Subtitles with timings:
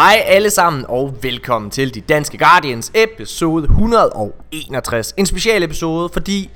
[0.00, 5.14] Hej alle sammen og velkommen til De Danske Guardians episode 161.
[5.16, 6.50] En special episode, fordi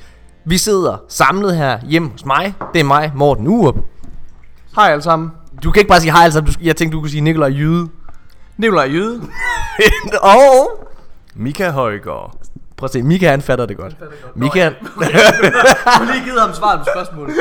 [0.44, 2.54] vi sidder samlet her hjemme hos mig.
[2.74, 3.74] Det er mig, Morten Urup.
[4.76, 5.30] Hej alle sammen.
[5.64, 6.52] Du kan ikke bare sige hej alle sammen.
[6.52, 7.88] Du- Jeg tænkte, du kunne sige Nikolaj Jyde.
[8.56, 9.20] Nikolaj Jyde.
[10.22, 10.88] og...
[11.34, 12.34] Mika Højgaard.
[12.76, 13.96] Prøv at se, Mika han fatter det godt.
[14.36, 14.86] Mika, han, Du
[15.84, 17.34] har lige givet ham svaret på spørgsmålet.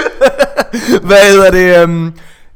[1.08, 1.84] hvad hedder det?
[1.84, 2.14] Um...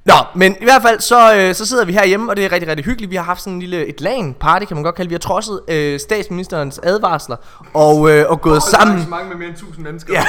[0.07, 2.69] Nå, men i hvert fald så, øh, så sidder vi herhjemme, og det er rigtig,
[2.69, 3.11] rigtig hyggeligt.
[3.11, 5.09] Vi har haft sådan en lille et LAN party, kan man godt kalde det.
[5.09, 7.35] Vi har trodset øh, statsministerens advarsler
[7.73, 9.09] og, øh, og gået sammen.
[9.09, 10.13] mange med mere end 1000 mennesker.
[10.13, 10.25] Ja.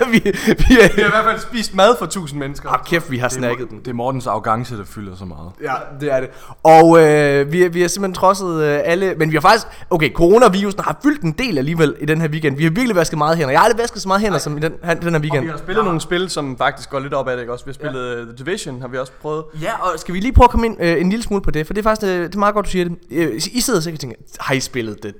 [0.00, 0.06] Ja.
[0.12, 2.68] vi, vi, Vi har i hvert fald spist mad for 1000 mennesker.
[2.68, 3.78] oh, kæft, vi har snakket den.
[3.78, 5.50] Det er Mortens arrogance, der fylder så meget.
[5.62, 6.28] Ja, det er det.
[6.64, 10.80] Og øh, vi, vi har simpelthen trodset øh, alle, men vi har faktisk, okay, coronavirusen
[10.80, 12.56] har fyldt en del alligevel i den her weekend.
[12.56, 13.50] Vi har virkelig vasket meget hænder.
[13.50, 15.44] Jeg har aldrig vasket så meget hænder som i den, den her Og weekend.
[15.44, 17.64] vi har spillet nogle spil, som faktisk går lidt op ad det, ikke også?
[17.64, 18.24] Vi har spillet ja.
[18.24, 19.44] The Division, har vi også prøvet.
[19.62, 21.66] Ja, og skal vi lige prøve at komme ind øh, en lille smule på det,
[21.66, 22.98] for det er faktisk øh, det er meget godt, du siger det.
[23.10, 25.12] Øh, I sidder sikkert og tænker, har I spillet The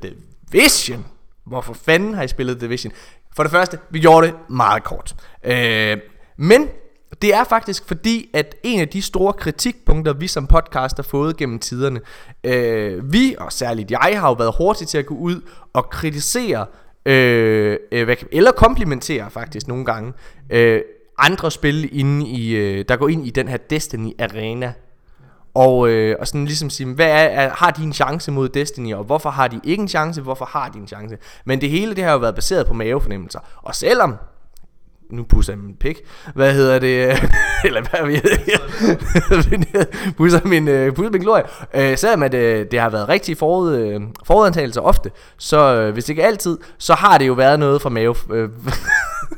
[0.52, 1.06] Division?
[1.46, 2.92] Hvorfor fanden har I spillet The Division?
[3.36, 5.14] For det første, vi gjorde det meget kort.
[5.44, 5.96] Øh,
[6.36, 6.68] men
[7.22, 11.36] det er faktisk fordi, at en af de store kritikpunkter, vi som podcast har fået
[11.36, 12.00] gennem tiderne,
[12.44, 15.40] øh, vi, og særligt jeg, har jo været hurtige til at gå ud
[15.72, 16.66] og kritisere,
[17.06, 20.12] øh, øh eller komplimentere faktisk nogle gange,
[20.50, 20.80] øh,
[21.18, 24.72] andre spil, inde i, øh, der går ind i den her Destiny Arena.
[25.54, 28.94] Og, øh, og sådan ligesom sige, hvad er, er, har de en chance mod Destiny,
[28.94, 31.18] og hvorfor har de ikke en chance, hvorfor har de en chance?
[31.44, 33.40] Men det hele det har jo været baseret på mavefornemmelser.
[33.62, 34.14] Og selvom,
[35.10, 36.00] nu pusser jeg min pik,
[36.34, 37.08] hvad hedder det,
[37.66, 39.86] eller hvad ved jeg,
[40.16, 41.44] pusser min, øh, pusser min glorie.
[41.74, 46.08] Øh, selvom at, øh, det har været rigtig forud, øh, forudantagelser ofte, så øh, hvis
[46.08, 48.14] ikke altid, så har det jo været noget fra mave...
[48.32, 48.48] Øh,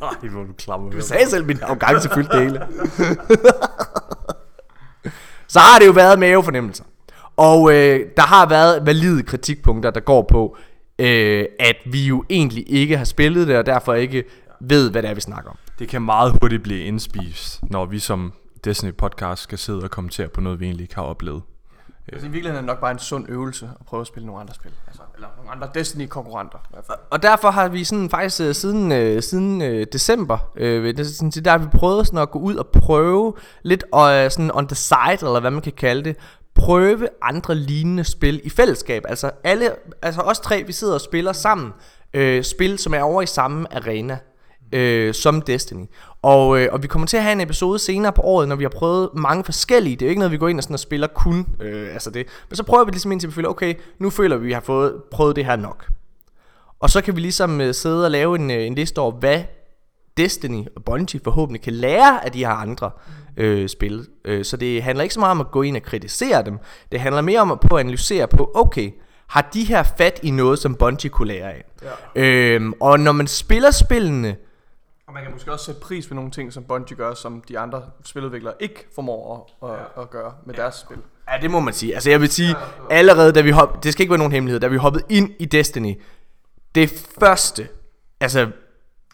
[0.03, 0.91] Ej, hvor du klammer.
[0.91, 2.61] du sagde selv, min arrogance fyldte det hele.
[5.49, 6.85] så har det jo været mavefornemmelser.
[7.37, 10.57] Og øh, der har været valide kritikpunkter, der går på,
[10.99, 14.25] øh, at vi jo egentlig ikke har spillet det, og derfor ikke
[14.61, 15.57] ved, hvad det er, vi snakker om.
[15.79, 18.33] Det kan meget hurtigt blive indspist, når vi som
[18.65, 21.43] Destiny podcast skal sidde og kommentere på noget, vi egentlig ikke har oplevet.
[22.13, 24.41] Altså, I virkeligheden er det nok bare en sund øvelse at prøve at spille nogle
[24.41, 24.71] andre spil.
[24.87, 26.59] Altså, eller nogle andre Destiny-konkurrenter.
[27.11, 31.05] Og derfor har vi sådan faktisk øh, siden, øh, siden øh, december, øh, det, er
[31.05, 34.51] sådan, så der har vi prøvet sådan at gå ud og prøve lidt øh, sådan
[34.55, 36.17] on the side, eller hvad man kan kalde det,
[36.55, 39.03] prøve andre lignende spil i fællesskab.
[39.09, 39.71] Altså alle,
[40.03, 41.73] altså os tre, vi sidder og spiller sammen,
[42.15, 44.19] øh, spil som er over i samme arena.
[44.73, 45.85] Øh, som Destiny
[46.23, 48.65] og, øh, og vi kommer til at have en episode senere på året Når vi
[48.65, 50.81] har prøvet mange forskellige Det er jo ikke noget vi går ind og, sådan og
[50.81, 54.11] spiller kun øh, Altså det Men så prøver vi ligesom indtil vi føler Okay nu
[54.11, 55.87] føler vi at vi har fået, prøvet det her nok
[56.81, 59.43] og så kan vi ligesom øh, sidde og lave en, øh, en liste over, hvad
[60.17, 62.91] Destiny og Bungie forhåbentlig kan lære af de her andre
[63.37, 64.07] øh, spil.
[64.25, 66.59] Øh, så det handler ikke så meget om at gå ind og kritisere dem.
[66.93, 68.91] Det handler mere om at på at analysere på, okay,
[69.29, 71.65] har de her fat i noget, som Bungie kunne lære af?
[72.15, 72.23] Ja.
[72.23, 74.37] Øhm, og når man spiller spillene,
[75.11, 77.59] Og man kan måske også sætte pris på nogle ting, som Bungie gør, som de
[77.59, 80.97] andre spiludviklere ikke formår at, at, at gøre med deres spil.
[81.29, 81.95] Ja, det må man sige.
[81.95, 82.57] Altså jeg vil sige,
[82.91, 85.45] allerede da vi hop, det skal ikke være nogen hemmelighed, da vi hoppede ind i
[85.45, 86.01] Destiny,
[86.75, 87.69] det første,
[88.21, 88.51] altså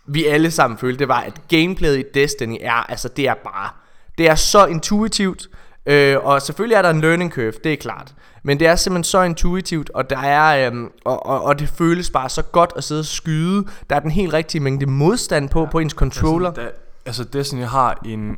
[0.06, 3.70] vi alle sammen følte, det var, at gameplayet i Destiny er, altså det er bare,
[4.18, 5.48] det er så intuitivt,
[5.86, 8.14] øh, og selvfølgelig er der en learning curve, det er klart,
[8.46, 12.10] men det er simpelthen så intuitivt, og der er, øhm, og, og, og det føles
[12.10, 15.60] bare så godt at sidde og skyde, der er den helt rigtige mængde modstand på,
[15.60, 16.50] ja, på ens controller.
[16.52, 16.68] Da,
[17.06, 18.36] altså Destiny har en,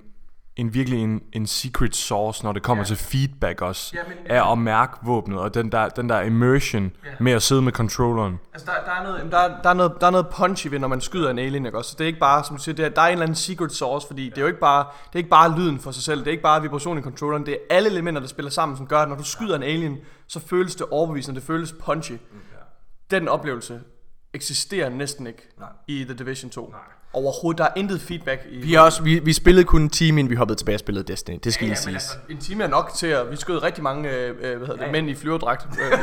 [0.59, 2.87] en virkelig en, en secret source, når det kommer ja.
[2.87, 6.93] til feedback også, Ja, men- af at mærke våbnet, og den der, den der immersion
[7.05, 7.11] ja.
[7.21, 8.39] med at sidde med controlleren.
[8.53, 10.79] Altså, der, der, er noget, der, er- der, er noget, der er noget punchy ved,
[10.79, 11.91] når man skyder en alien, ikke også?
[11.91, 13.35] Så det er ikke bare, som du siger, det er, der er en eller anden
[13.37, 16.03] secret source, fordi det er jo ikke bare, det er ikke bare lyden for sig
[16.03, 18.77] selv, det er ikke bare vibrationen i controlleren, det er alle elementer, der spiller sammen,
[18.77, 19.97] som gør, at når du skyder en alien,
[20.27, 22.13] så føles det overbevisende, det føles punchy.
[23.11, 23.81] Den oplevelse
[24.33, 25.69] eksisterer næsten ikke Nej.
[25.89, 26.67] i The Division 2.
[26.71, 26.81] Nej.
[27.13, 28.61] Overhovedet, der er intet feedback i...
[28.63, 31.39] Vi, også, vi, vi spillede kun en time, inden vi hoppede tilbage og spillede Destiny,
[31.45, 31.95] det skal Ja, lige men siges.
[31.95, 33.31] altså, en time er nok til at...
[33.31, 35.99] Vi skød rigtig mange øh, øh, hvad hedder det, mænd i flyverdragt øh,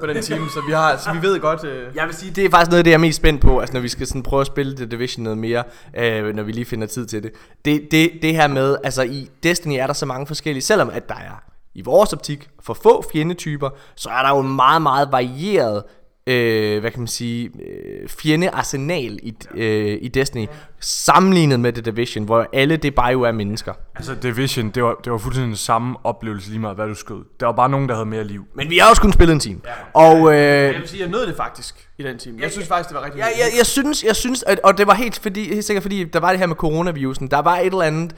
[0.00, 1.64] på den time, så vi, har, så vi ved godt...
[1.64, 3.58] Øh, Jeg vil sige, det er faktisk noget af det, jeg er mest spændt på,
[3.60, 5.64] altså når vi skal sådan prøve at spille The Division noget mere,
[5.96, 7.32] øh, når vi lige finder tid til det.
[7.64, 8.10] Det, det.
[8.22, 11.42] det her med, altså i Destiny er der så mange forskellige, selvom at der er
[11.74, 15.82] i vores optik for få fjendetyper, så er der jo en meget, meget varieret
[16.30, 20.46] øh, hvad kan man sige, øh, fjendearsenal i, øh, i Destiny,
[20.80, 23.72] sammenlignet med The Division, hvor alle det bare jo er mennesker.
[23.96, 27.24] Altså Division, det var, det var fuldstændig den samme oplevelse lige meget, hvad du skød.
[27.40, 28.44] Der var bare nogen, der havde mere liv.
[28.54, 29.60] Men vi har også kun spillet en time.
[29.94, 32.38] Og, øh, jeg vil sige, jeg nød det faktisk i den time.
[32.42, 34.86] Jeg synes faktisk, det var rigtig Ja, jeg, jeg synes, jeg synes, at, og det
[34.86, 37.66] var helt, fordi, helt sikkert fordi, der var det her med coronavirusen, der var et
[37.66, 38.16] eller andet,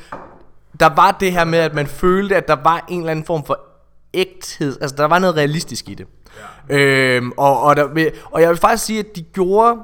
[0.81, 3.45] der var det her med, at man følte, at der var en eller anden form
[3.45, 3.61] for
[4.15, 6.07] ægthed, altså der var noget realistisk i det.
[6.69, 6.77] Ja.
[6.77, 9.81] Øhm, og, og, der, og jeg vil faktisk sige, at de gjorde,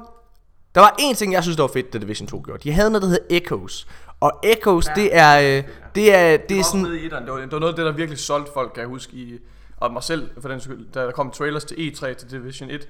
[0.75, 2.63] der var en ting, jeg synes, der var fedt, da Division 2 gjorde.
[2.63, 3.87] De havde noget, der hed Echoes.
[4.19, 5.63] Og Echoes, ja, det er, øh,
[5.95, 6.85] det er, det er sådan...
[6.85, 7.23] I etteren.
[7.25, 9.39] det, var, det var noget af det, der virkelig solgte folk, kan jeg huske, i,
[9.77, 12.87] og mig selv, for den skyld, da der kom trailers til E3 til Division 1.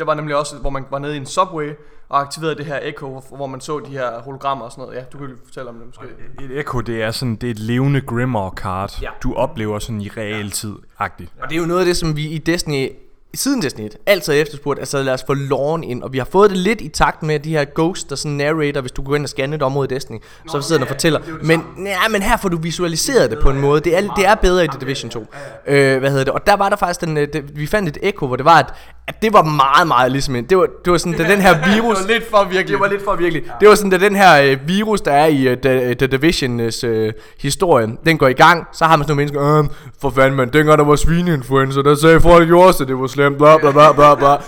[0.00, 1.70] Det var nemlig også, hvor man var nede i en subway
[2.08, 4.98] og aktiverede det her Echo, hvor man så de her hologrammer og sådan noget.
[4.98, 6.04] Ja, du kan jo fortælle om det måske.
[6.44, 9.10] Et Echo, det er sådan, det er et levende Grimoire card, ja.
[9.22, 11.32] du oplever sådan i realtid-agtigt.
[11.42, 12.92] Og det er jo noget af det, som vi i Destiny
[13.34, 16.24] siden Destiny 1 altid har efterspurgt, altså lad os få loven ind, og vi har
[16.24, 19.16] fået det lidt i takt med de her ghosts, der sådan narrator, hvis du går
[19.16, 21.18] ind og scanner et område i Destiny, Nå, så sidder ja, og fortæller.
[21.18, 24.14] Det det men, ja, men her får du visualiseret det på en måde, det er,
[24.14, 25.26] det er bedre i The Division 2.
[25.66, 26.32] Øh, hvad hedder det?
[26.32, 28.74] Og der var der faktisk den, det, vi fandt et echo, hvor det var, at,
[29.10, 31.74] at det var meget, meget ligesom en, det var, det var sådan, da den her
[31.74, 31.98] virus...
[31.98, 32.68] det var lidt for virkelig.
[32.68, 33.42] Det var lidt for virkelig.
[33.46, 33.52] Ja.
[33.60, 36.88] Det var sådan, da den her uh, virus, der er i uh, The, The Division's
[36.88, 39.64] uh, historie, den går i gang, så har man sådan nogle mennesker, øh,
[40.00, 43.06] for fanden man, dengang der var svineinfluenza, der sagde folk jo også, at det var
[43.06, 44.30] slemt, bla bla bla bla bla.
[44.30, 44.38] ja,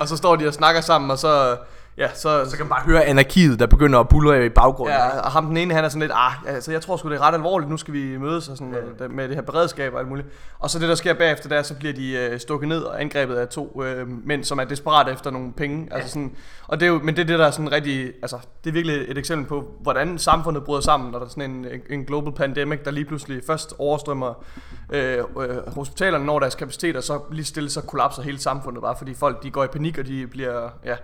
[0.00, 1.56] og så står de og snakker sammen, og så
[1.98, 4.96] Ja, så, så kan man bare høre anarkiet, der begynder at bulle i baggrunden.
[4.96, 7.16] Ja, og ham den ene, han er sådan lidt, ah, altså, jeg tror sgu, det
[7.16, 9.08] er ret alvorligt, nu skal vi mødes og sådan, ja.
[9.08, 10.28] med det her beredskab og alt muligt.
[10.58, 13.34] Og så det, der sker bagefter, der så bliver de øh, stukket ned og angrebet
[13.34, 15.88] af to øh, mænd, som er desperate efter nogle penge.
[15.90, 15.96] Ja.
[15.96, 18.38] Altså sådan, og det er jo, men det er det, der er sådan rigtig, altså,
[18.64, 21.66] det er virkelig et eksempel på, hvordan samfundet bryder sammen, når der er sådan en,
[21.90, 24.44] en global pandemic, der lige pludselig først overstrømmer
[24.92, 28.94] øh, øh, hospitalerne, når deres kapacitet, og så lige stille så kollapser hele samfundet, bare
[28.98, 30.96] fordi folk de går i panik, og de bliver, ja,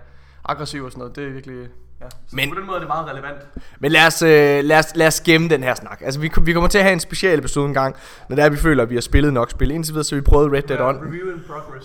[0.45, 1.15] aggressiv og sådan noget.
[1.15, 1.69] Det er virkelig...
[2.03, 2.09] Ja.
[2.09, 3.37] Så men, på den måde er det meget relevant.
[3.79, 6.01] Men lad os, øh, lad os, lad os gemme den her snak.
[6.01, 7.95] Altså, vi, vi kommer til at have en special episode en gang,
[8.29, 9.71] når det er, vi føler, at vi har spillet nok spil.
[9.71, 11.13] Indtil videre, så vi prøvet Red Dead On.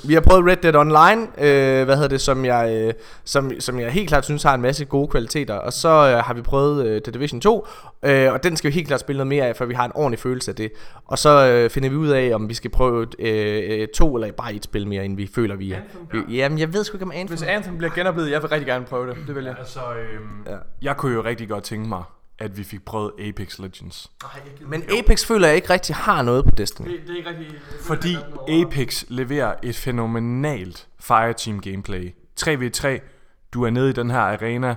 [0.04, 2.94] Vi har prøvet Red Dead Online, øh, hvad hedder det, som jeg, øh,
[3.24, 5.54] som, som jeg helt klart synes har en masse gode kvaliteter.
[5.54, 7.66] Og så øh, har vi prøvet øh, The Division 2,
[8.02, 9.92] øh, og den skal vi helt klart spille noget mere af, for vi har en
[9.94, 10.72] ordentlig følelse af det.
[11.06, 14.32] Og så øh, finder vi ud af, om vi skal prøve øh, øh to eller
[14.32, 15.78] bare et spil mere, end vi føler, vi er.
[16.12, 17.38] Vi, jamen, jeg ved sgu ikke om Anthem.
[17.38, 19.16] Hvis Anthem bliver genoplevet, jeg vil rigtig gerne prøve det.
[19.26, 19.54] Det vil jeg.
[19.58, 20.07] Altså, øh,
[20.46, 20.56] ja.
[20.82, 22.02] Jeg kunne jo rigtig godt tænke mig,
[22.38, 24.10] at vi fik prøvet Apex Legends.
[24.66, 26.90] Men Apex føler jeg ikke rigtig har noget på Destiny.
[26.90, 27.60] Det, det er ikke rigtig...
[27.80, 28.16] Fordi
[28.48, 32.14] Apex leverer et fænomenalt Fireteam gameplay.
[32.40, 32.88] 3v3,
[33.52, 34.74] du er nede i den her arena.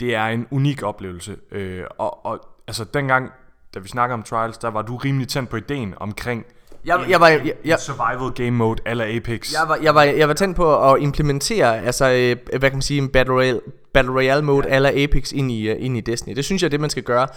[0.00, 1.36] Det er en unik oplevelse.
[1.50, 3.32] Øh, og, og altså dengang,
[3.74, 6.46] da vi snakker om Trials, der var du rimelig tændt på ideen omkring
[6.84, 9.52] jeg, jeg var, jeg, jeg, survival game mode eller Apex.
[9.52, 12.82] Jeg var, jeg var, jeg var tændt på at implementere, altså, øh, hvad kan man
[12.82, 13.60] sige, en Battle Royale,
[13.94, 14.76] Battle Royale mode ja.
[14.76, 16.36] eller Apex ind i, uh, ind i Destiny.
[16.36, 17.28] Det synes jeg er det, man skal gøre.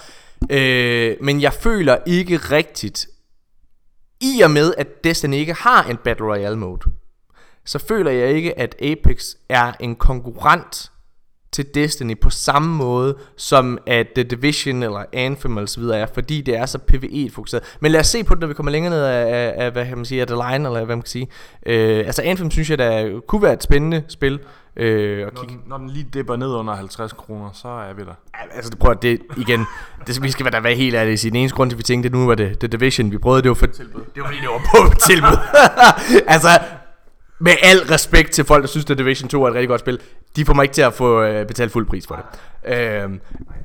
[0.51, 3.07] Øh, men jeg føler ikke rigtigt,
[4.21, 6.91] i og med at Destiny ikke har en Battle Royale mode,
[7.65, 10.91] så føler jeg ikke, at Apex er en konkurrent
[11.55, 16.05] til Destiny på samme måde som at The Division eller Anthem eller så videre er,
[16.13, 17.63] fordi det er så PvE fokuseret.
[17.79, 19.85] Men lad os se på det, når vi kommer længere ned af, af, af hvad
[19.85, 21.27] kan man sige, af The Line, eller hvad man kan sige.
[21.65, 24.39] Øh, altså Anthem synes jeg, der kunne være et spændende spil.
[24.77, 28.01] Øh, og når, den, når den lige dipper ned under 50 kroner, så er vi
[28.01, 28.13] der.
[28.55, 29.65] Altså, det prøver det igen.
[30.07, 31.29] Det, vi skal da være helt ærlige.
[31.29, 33.41] Den eneste grund til, at vi tænkte, at nu var det The Division, vi prøvede,
[33.41, 33.65] det var for...
[33.65, 34.01] Tilbud.
[34.15, 35.37] Det var fordi, det var på tilbud.
[36.33, 36.49] altså,
[37.39, 39.99] med al respekt til folk, der synes, at Division 2 er et rigtig godt spil,
[40.35, 42.25] de får mig ikke til at få øh, betalt fuld pris for det.
[42.73, 43.09] Øh,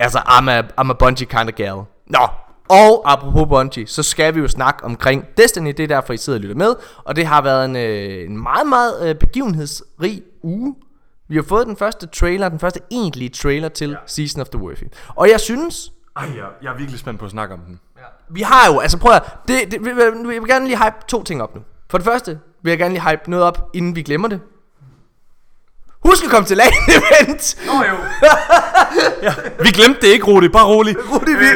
[0.00, 1.82] altså, I'm a, I'm a Bungie kind of gal.
[2.06, 2.28] Nå,
[2.68, 6.38] og apropos Bungie, så skal vi jo snakke omkring Destiny, det er derfor I sidder
[6.38, 6.74] og lytter med,
[7.04, 10.74] og det har været en, øh, en meget, meget øh, begivenhedsrig uge.
[11.28, 13.96] Vi har fået den første trailer, den første egentlige trailer til ja.
[14.06, 14.84] Season of the Worthy.
[15.08, 15.92] Og jeg synes...
[16.16, 17.80] Ej, jeg, jeg er virkelig spændt på at snakke om den.
[17.96, 18.02] Ja.
[18.30, 19.90] Vi har jo, altså prøv at, det, det, vi,
[20.28, 21.60] vi vil gerne lige hype to ting op nu.
[21.90, 24.40] For det første vil jeg gerne lige hype noget op, inden vi glemmer det.
[26.04, 27.56] Husk at komme til LAN event.
[27.66, 27.96] Nå oh, jo.
[29.26, 30.48] ja, vi glemte det ikke, Rudi.
[30.48, 30.96] Bare rolig.
[31.12, 31.46] Rudi, vi...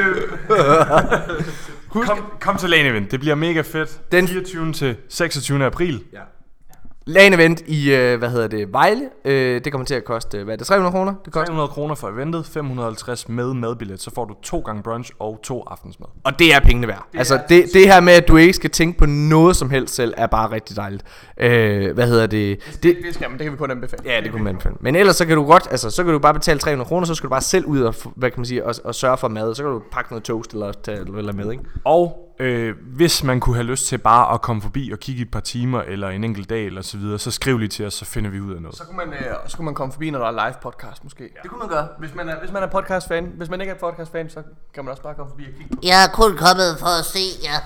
[1.88, 2.08] Husk.
[2.08, 3.10] Kom, kom til LAN event.
[3.10, 4.12] Det bliver mega fedt.
[4.12, 4.72] Den 24.
[4.72, 5.64] til 26.
[5.64, 6.04] april.
[6.12, 6.20] Ja.
[7.06, 9.08] LAN event i, øh, hvad hedder det, Vejle.
[9.24, 11.14] Øh, det kommer til at koste, hvad er det, 300 kroner?
[11.24, 11.46] Det koster.
[11.46, 15.64] 300 kroner for eventet, 550 med madbillet, så får du to gange brunch og to
[15.66, 16.08] aftensmad.
[16.24, 17.08] Og det er pengene værd.
[17.12, 19.94] Det altså det, det her med, at du ikke skal tænke på noget som helst
[19.94, 21.04] selv, er bare rigtig dejligt.
[21.40, 22.58] Øh, hvad hedder det?
[22.72, 24.02] Det, det, det skal man, det kan vi kun anbefale.
[24.04, 24.76] Ja, det, det kunne man anbefale.
[24.80, 27.14] Men ellers så kan du godt, altså så kan du bare betale 300 kroner, så
[27.14, 29.54] skal du bare selv ud og, hvad kan man sige, og, og sørge for mad.
[29.54, 30.72] Så kan du pakke noget toast eller,
[31.18, 31.64] eller med, ikke?
[31.84, 35.30] Og øh, hvis man kunne have lyst til bare at komme forbi og kigge et
[35.30, 38.04] par timer eller en enkelt dag eller så videre, så skriv lige til os, så
[38.04, 38.76] finder vi ud af noget.
[38.76, 41.24] Så kunne man, øh, så kunne man komme forbi, når der er live podcast måske.
[41.24, 41.28] Ja.
[41.42, 41.88] Det kunne man gøre.
[41.98, 44.42] Hvis man er, hvis man er podcast fan, hvis man ikke er podcast fan, så
[44.74, 45.80] kan man også bare komme forbi og kigge på.
[45.82, 47.58] Jeg er kun kommet for at se jer.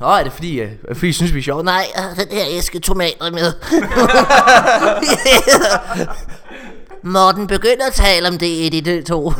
[0.00, 1.64] Nå, er det fordi, uh, fordi I synes, vi er sjovt?
[1.64, 1.84] Nej,
[2.16, 3.48] den her æske tomater med.
[7.06, 9.32] Morten begynder at tale om det i de to.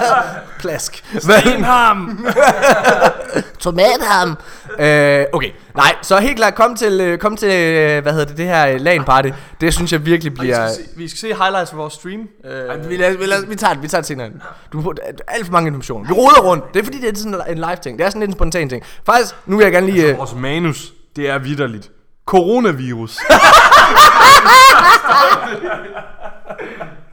[0.60, 1.04] Plask.
[1.18, 2.26] Stenham!
[3.58, 4.36] Tomatham.
[4.78, 8.36] Øh, okay, nej, så helt klart, kom til, øh, kom til øh, hvad hedder det,
[8.36, 9.28] det her øh, LAN party.
[9.60, 10.68] Det synes jeg virkelig Vi bliver...
[10.68, 12.28] skal, se, vi skal se highlights fra vores stream.
[12.44, 14.30] Øh, Ej, vi, lader, vi, lader, vi tager det, vi tager det senere.
[14.72, 14.94] Du får
[15.28, 16.08] alt for mange informationer.
[16.08, 16.64] Vi roder rundt.
[16.74, 17.98] Det er fordi, det er sådan en live ting.
[17.98, 18.82] Det er sådan lidt en spontan ting.
[19.06, 20.06] Faktisk, nu vil jeg gerne lige...
[20.06, 21.90] Øh, Vores manus, det er vidderligt.
[22.26, 23.18] Coronavirus.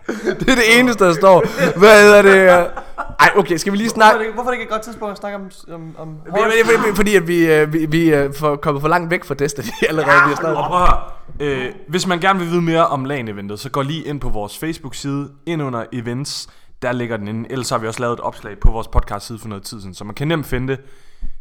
[0.40, 1.46] det er det eneste, der står.
[1.80, 2.60] Hvad hedder det?
[2.60, 2.84] øh?
[3.20, 4.20] Ej, okay, skal vi lige hvorfor, snakke...
[4.20, 6.42] er det, hvorfor er det ikke et godt tidspunkt at snakke om, om, om Fordi,
[6.66, 9.66] fordi, fordi at vi, øh, vi, vi er for, kommet for langt væk fra Destiny
[9.90, 10.12] allerede.
[10.12, 10.58] vi har snakket.
[10.58, 14.04] Og prøv at øh, hvis man gerne vil vide mere om LAN-eventet, så gå lige
[14.04, 16.50] ind på vores Facebook-side, ind under events,
[16.82, 17.52] der ligger den inde.
[17.52, 20.04] Ellers har vi også lavet et opslag på vores podcast-side for noget tid siden, så
[20.04, 20.82] man kan nemt finde det.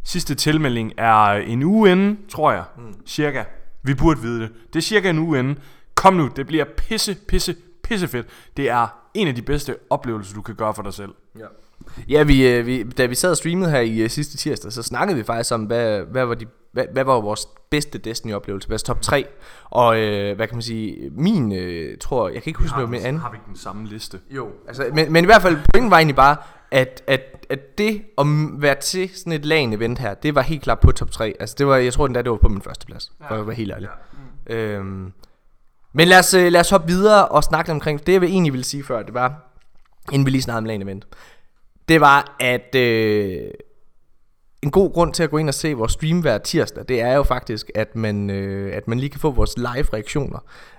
[0.05, 2.95] Sidste tilmelding er en uge inden, tror jeg, mm.
[3.07, 3.45] cirka.
[3.83, 4.51] Vi burde vide det.
[4.73, 5.59] Det er cirka en uge inden.
[5.95, 8.27] Kom nu, det bliver pisse, pisse, pisse fedt.
[8.57, 11.15] Det er en af de bedste oplevelser, du kan gøre for dig selv.
[12.09, 14.83] Ja, vi, øh, vi, da vi sad og streamede her i uh, sidste tirsdag, så
[14.83, 18.83] snakkede vi faktisk om, hvad, hvad, var, de, hvad, hvad var vores bedste Destiny-oplevelse, vores
[18.83, 19.27] top 3.
[19.65, 23.01] Og øh, hvad kan man sige, min, øh, tror, jeg kan ikke huske, hvad min
[23.01, 23.23] anden.
[23.23, 24.21] Har vi ikke den samme liste?
[24.31, 26.37] Jo, altså, men, men i hvert fald, pointen var egentlig bare,
[26.71, 28.27] at, at, at det at
[28.59, 31.35] være til sådan et LAN-event her, det var helt klart på top 3.
[31.41, 33.47] Altså, det var, jeg tror den der, det var på min første plads, for at
[33.47, 33.89] være helt ærlig.
[34.49, 34.57] Ja.
[34.57, 35.13] Øhm,
[35.97, 38.65] men lad os, øh, lad os hoppe videre og snakke omkring, det jeg egentlig ville
[38.65, 39.59] sige før, det var,
[40.13, 41.07] inden vi lige snakkede om Lane Event.
[41.89, 43.41] det var, at øh,
[44.63, 47.13] en god grund til at gå ind og se vores stream hver tirsdag, det er
[47.13, 50.39] jo faktisk, at man, øh, at man lige kan få vores live reaktioner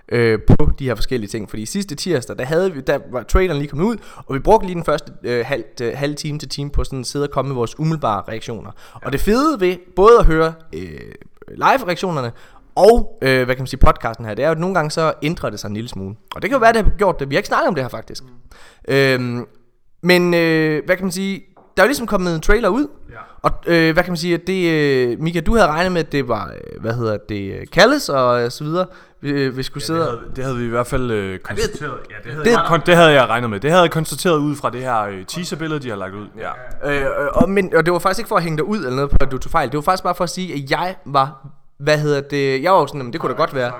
[0.10, 1.50] øh, på de her forskellige ting.
[1.50, 4.68] Fordi sidste tirsdag, der, havde vi, der var traileren lige kommet ud, og vi brugte
[4.68, 7.32] lige den første øh, halv, øh, halv time til time på sådan at sidde og
[7.32, 8.72] komme med vores umiddelbare reaktioner.
[9.02, 9.06] Ja.
[9.06, 11.12] Og det fede ved både at høre øh,
[11.50, 12.32] live-reaktionerne,
[12.76, 15.14] og øh, hvad kan man sige, podcasten her, det er jo, at nogle gange så
[15.24, 16.16] ændrer det sig en lille smule.
[16.36, 17.30] Og det kan jo være, det har gjort det.
[17.30, 18.24] Vi har ikke snakket om det her faktisk.
[18.24, 18.30] Mm.
[18.94, 19.46] Øhm,
[20.04, 21.44] men øh, hvad kan man sige,
[21.78, 23.16] der er jo ligesom kommet en trailer ud, Ja.
[23.42, 26.12] og øh, hvad kan man sige, at det, øh, Mika, du havde regnet med, at
[26.12, 28.86] det var, øh, hvad hedder det, øh, Kalles og øh, så videre,
[29.22, 31.94] vi, vi skulle Ja, sidde det, havde, det havde vi i hvert fald øh, konstateret.
[32.10, 33.60] Ja, det havde, det- det, jeg, det havde jeg regnet med.
[33.60, 36.28] Det havde jeg konstateret ud fra det her øh, teaserbillede, de har lagt ud.
[36.84, 36.92] Ja.
[36.92, 39.10] Øh, og, men, og det var faktisk ikke for at hænge dig ud eller noget
[39.10, 39.70] på, at du tog fejl.
[39.70, 42.80] Det var faktisk bare for at sige, at jeg var, hvad hedder det, jeg var
[42.80, 43.74] jo sådan, jamen, det kunne da godt være.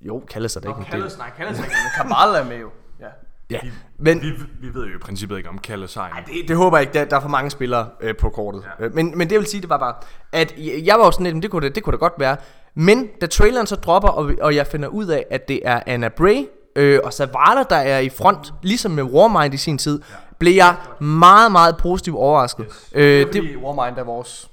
[0.00, 0.90] Jo, Kalles er det ikke en del.
[0.90, 2.08] Kalles, nej, Kalles er ikke med.
[2.10, 2.68] Kabal er med jo.
[3.00, 3.06] Ja.
[3.50, 3.60] Ja,
[3.98, 4.20] men...
[4.20, 4.26] Vi,
[4.60, 6.10] vi ved jo i princippet ikke om Kalle Sein.
[6.26, 8.62] Det, det håber jeg ikke, der, der er for mange spillere øh, på kortet.
[8.80, 8.88] Ja.
[8.88, 9.94] Men, men det vil sige, det var bare,
[10.32, 12.12] at jeg, jeg var jo sådan lidt, "Men det kunne, det, det kunne da godt
[12.18, 12.36] være.
[12.74, 15.80] Men da traileren så dropper, og, vi- og jeg finder ud af, at det er
[15.86, 16.46] Anna Bray
[16.76, 20.14] øh, og Zavala, der er i front, ligesom med Warmind i sin tid, ja.
[20.38, 22.66] blev jeg meget, meget positivt overrasket.
[22.68, 22.90] Yes.
[22.94, 24.50] Øh, Det er det, fordi Warmind er vores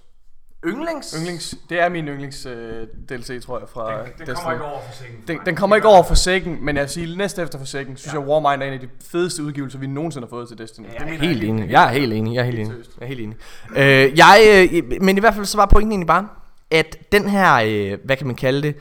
[0.68, 1.16] yndlings?
[1.18, 1.56] yndlings...
[1.70, 4.60] Det er min yndlings øh, DLC, tror jeg, fra Destiny.
[4.62, 5.18] over for sengen.
[5.28, 8.14] Den, den kommer ikke over for Forsaken, men jeg vil sige, næste efter Forsaken, synes
[8.14, 8.20] ja.
[8.20, 10.86] jeg, Warmind er en af de fedeste udgivelser, vi nogensinde har fået til Destiny.
[11.00, 11.70] Jeg er helt enig.
[11.70, 12.36] Jeg er helt enig.
[12.36, 12.74] Jeg er helt enig.
[13.00, 13.38] Jeg er helt enig.
[13.76, 16.28] Øh, jeg, øh, men i hvert fald så var pointen egentlig bare,
[16.72, 18.76] at den her, øh, hvad kan man kalde det,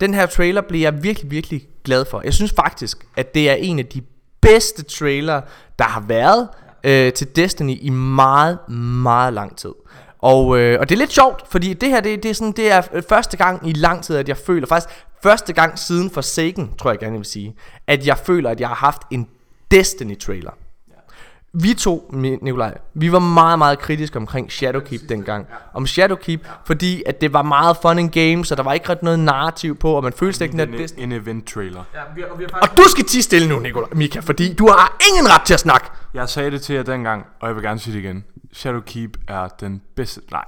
[0.00, 2.20] den her trailer blev jeg virkelig, virkelig glad for.
[2.24, 4.02] Jeg synes faktisk, at det er en af de
[4.40, 5.40] bedste trailer,
[5.78, 6.48] der har været
[6.84, 9.72] øh, til Destiny i meget, meget lang tid.
[10.18, 12.72] Og, øh, og det er lidt sjovt, fordi det her, det, det, er sådan, det
[12.72, 16.70] er øh, første gang i lang tid, at jeg føler, faktisk første gang siden Forsaken,
[16.78, 17.56] tror jeg gerne, jeg vil sige,
[17.86, 19.28] at jeg føler, at jeg har haft en
[19.74, 20.50] Destiny-trailer.
[21.52, 25.46] Vi to, Nikolaj, vi var meget, meget kritiske omkring Shadowkeep dengang.
[25.74, 29.02] Om Shadowkeep, fordi at det var meget fun and games, og der var ikke ret
[29.02, 31.02] noget narrativ på, og man følte ikke, at En, Destiny...
[31.02, 31.84] en event trailer.
[31.94, 34.66] Ja, vi har, vi har Og du skal tige stille nu, Nikolaj, Mika, fordi du
[34.68, 35.86] har ingen ret til at snakke.
[36.14, 38.24] Jeg sagde det til jer dengang, og jeg vil gerne sige det igen.
[38.56, 40.20] Shadowkeep er den bedste...
[40.30, 40.44] Nej.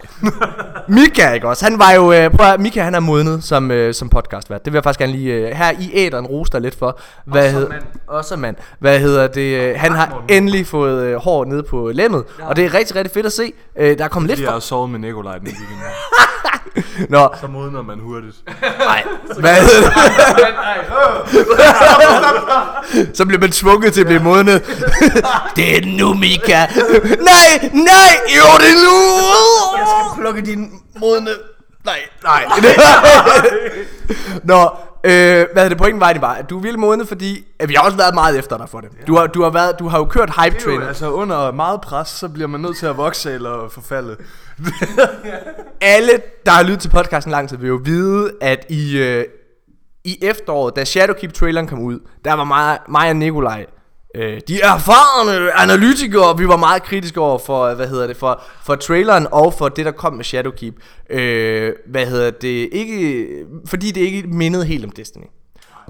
[0.89, 1.65] Mika, ikke også?
[1.65, 2.13] Han var jo...
[2.13, 4.65] Øh, prøv at, Mika, han er modnet som, øh, som podcastvært.
[4.65, 5.35] Det vil jeg faktisk gerne lige...
[5.35, 6.99] Øh, her i æderen rose dig lidt for.
[7.25, 7.83] Hvad Også hed- mand.
[8.07, 8.57] Også mand.
[8.79, 9.61] Hvad hedder det?
[9.61, 12.25] Øh, han har endelig fået øh, hår nede på lemmet.
[12.43, 13.53] Og det er rigtig, rigtig fedt at se.
[13.79, 15.69] Øh, der er kommet lidt jeg har sovet med Nikolaj den weekend.
[17.15, 18.37] Nå, Så modner man hurtigt.
[18.79, 19.05] nej.
[19.39, 19.57] Hvad?
[23.17, 24.63] Så bliver man tvunget til at blive modnet.
[25.57, 26.67] det er nu, Mika.
[27.21, 28.97] nej, nej, jo, det er nu.
[29.79, 30.71] Jeg skal plukke din
[31.01, 31.31] modne...
[31.85, 32.45] Nej, nej.
[34.45, 34.71] Nå,
[35.05, 37.69] øh, hvad er det pointen var egentlig bare, at du er virkelig modnet, fordi at
[37.69, 38.91] vi har også været meget efter dig for det.
[39.07, 40.89] Du har, du har, været, du har jo kørt hype Det er jo, trainer.
[40.89, 44.17] altså under meget pres, så bliver man nødt til at vokse eller forfalde.
[45.81, 46.11] Alle,
[46.47, 49.25] der har lyttet til podcasten lang tid, vil jo vide, at i, øh,
[50.05, 53.67] i efteråret, da Shadowkeep-traileren kom ud, der var mig, mig og Nikolaj,
[54.15, 58.75] øh, de erfarne analytikere, vi var meget kritiske over for, hvad hedder det, for, for
[58.75, 60.75] traileren og for det, der kom med Shadowkeep.
[61.11, 63.27] Øh, hvad hedder det, ikke,
[63.67, 65.25] fordi det ikke mindede helt om Destiny.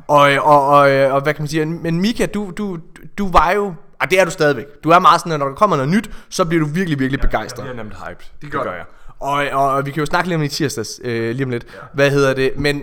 [0.07, 2.79] Og, øh, og, og, øh, og hvad kan man sige, men Mika, du, du,
[3.19, 4.67] du var jo, og det er du stadigvæk.
[4.85, 7.21] Du er meget sådan, at når der kommer noget nyt, så bliver du virkelig, virkelig
[7.21, 7.65] begejstret.
[7.65, 8.25] Jeg bliver nemt hyped.
[8.43, 8.85] Det gør, det gør jeg.
[9.21, 11.51] Og, og, og vi kan jo snakke lidt om det i tirsdags, øh, lige om
[11.51, 11.65] lidt.
[11.75, 11.79] Ja.
[11.95, 12.53] Hvad hedder det?
[12.57, 12.83] Men,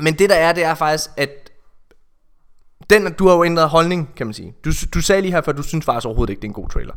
[0.00, 1.43] men det der er, det er faktisk, at
[2.90, 4.54] den, du har jo ændret holdning, kan man sige.
[4.64, 6.68] Du, du sagde lige her, for du synes faktisk overhovedet ikke, det er en god
[6.68, 6.94] trailer.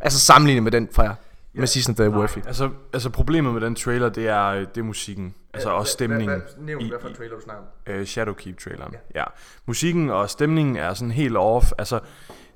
[0.00, 1.14] Altså sammenlignet med den fra
[1.54, 2.38] med Season of the Worthy.
[2.46, 5.34] Altså, altså problemet med den trailer, det er, det er musikken.
[5.54, 6.42] Altså også stemningen.
[6.58, 7.92] Nævn, i- hvad for trailer du snakker om.
[7.94, 8.92] øh, Shadowkeep-traileren.
[9.14, 9.20] Ja.
[9.20, 9.24] ja.
[9.66, 11.72] Musikken og stemningen er sådan helt off.
[11.78, 12.00] Altså,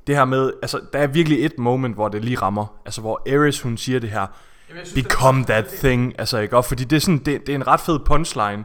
[0.06, 2.66] det her med, altså, der er virkelig et moment, hvor det lige rammer.
[2.86, 4.26] Altså, hvor Ares, hun siger det her,
[4.94, 6.14] become that thing.
[6.18, 6.56] Altså, ikke?
[6.56, 8.64] Og fordi det er, sådan, det, det er en ret fed punchline.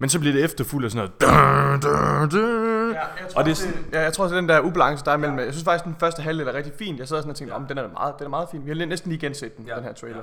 [0.00, 1.80] Men så bliver det efterfuldt af sådan noget.
[1.82, 2.87] Dun, dun, dun.
[3.00, 5.04] Ja, jeg tror, Og det er sådan- det, ja, jeg tror også, den der ubalance,
[5.04, 5.38] der er mellem...
[5.38, 6.98] Jeg synes faktisk, den første halvdel er rigtig fin.
[6.98, 8.60] Jeg sad sådan og tænkte, om den er meget, den er meget fin.
[8.66, 9.74] Vi har næsten lige genset den, ja.
[9.76, 10.22] den her trailer.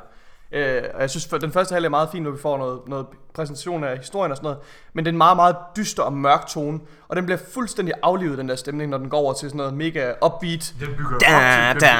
[0.52, 2.80] Øh, og jeg synes, for den første halvdel er meget fin, når vi får noget,
[2.88, 3.06] noget
[3.36, 4.60] præsentation af historien og sådan noget.
[4.94, 6.80] Men det er en meget, meget dyster og mørk tone.
[7.08, 9.74] Og den bliver fuldstændig aflivet, den der stemning, når den går over til sådan noget
[9.74, 10.74] mega upbeat.
[10.80, 11.26] Den bygger Da,
[11.72, 11.94] op til, da,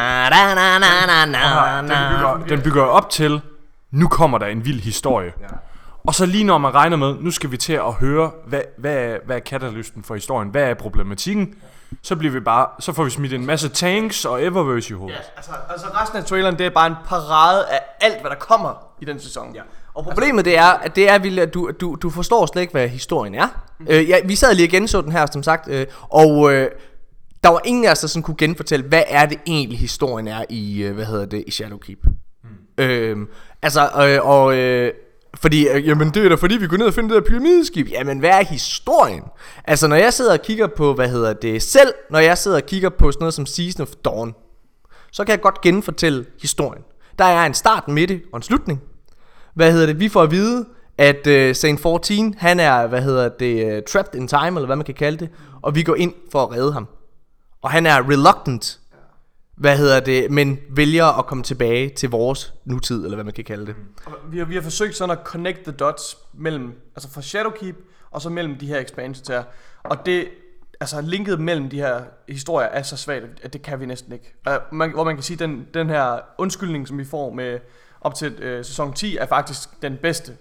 [2.48, 3.42] da, den bygger op til,
[3.92, 5.34] nu kommer der en vild historie.
[5.42, 5.46] Ja.
[6.08, 8.96] Og så lige når man regner med, nu skal vi til at høre, hvad, hvad,
[8.96, 11.56] er, hvad er katalysten for historien, hvad er problematikken,
[12.02, 15.18] så bliver vi bare, så får vi smidt en masse tanks og Eververse i hovedet.
[15.38, 18.88] Altså, altså resten af traileren, det er bare en parade af alt, hvad der kommer
[19.02, 19.56] i den sæson.
[19.56, 19.62] Ja.
[19.94, 22.72] Og problemet det er, at det er, Ville, at du, du, du forstår slet ikke,
[22.72, 23.48] hvad historien er.
[23.80, 23.86] Mm.
[23.90, 26.70] Øh, ja, vi sad lige og genså den her, som sagt, øh, og øh,
[27.44, 30.46] der var ingen af os, der sådan kunne genfortælle, hvad er det egentlig historien er
[30.50, 32.00] i, øh, hvad hedder det, i Shadowkeep.
[32.44, 32.84] Mm.
[32.84, 33.28] Øh,
[33.62, 34.58] altså, øh, og...
[34.58, 34.94] Øh,
[35.36, 37.88] fordi, øh, jamen det er da fordi, vi går ned og finder det der pyramideskib.
[37.92, 39.24] Jamen, hvad er historien?
[39.64, 42.66] Altså, når jeg sidder og kigger på, hvad hedder det, selv når jeg sidder og
[42.66, 44.36] kigger på sådan noget som Season of Dawn,
[45.12, 46.84] så kan jeg godt genfortælle historien.
[47.20, 48.82] Der er en start, midte og en slutning.
[49.54, 50.00] Hvad hedder det?
[50.00, 50.66] Vi får at vide,
[50.98, 54.76] at uh, Saint 14, han er, hvad hedder det, uh, trapped in time, eller hvad
[54.76, 55.30] man kan kalde det,
[55.62, 56.88] og vi går ind for at redde ham.
[57.62, 58.80] Og han er reluctant,
[59.56, 63.44] hvad hedder det, men vælger at komme tilbage til vores nutid, eller hvad man kan
[63.44, 63.76] kalde det.
[64.06, 67.76] Og Vi har, vi har forsøgt sådan at connect the dots mellem, altså fra Shadowkeep,
[68.12, 69.44] og så mellem de her expansions her.
[69.84, 70.28] Og det,
[70.80, 74.34] altså linket mellem de her historier er så svagt, at det kan vi næsten ikke.
[74.72, 77.60] Man, hvor man kan sige, den, den her undskyldning, som vi får med
[78.02, 80.32] op til øh, sæson 10, er faktisk den bedste.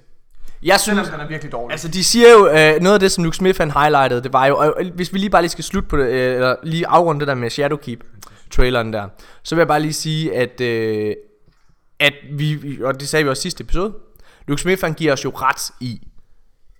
[0.63, 1.73] Jeg synes, Selvom den er virkelig dårlig.
[1.73, 4.47] Altså de siger jo, øh, noget af det som Luke Smith han highlightede, det var
[4.47, 7.21] jo, og hvis vi lige bare lige skal slutte på det, øh, eller lige afrunde
[7.21, 8.05] det der med Shadowkeep
[8.57, 9.09] traileren der,
[9.43, 11.15] så vil jeg bare lige sige, at, øh,
[11.99, 13.95] at vi, og det sagde vi også sidste episode,
[14.47, 16.01] Luke Smith han giver os jo ret i,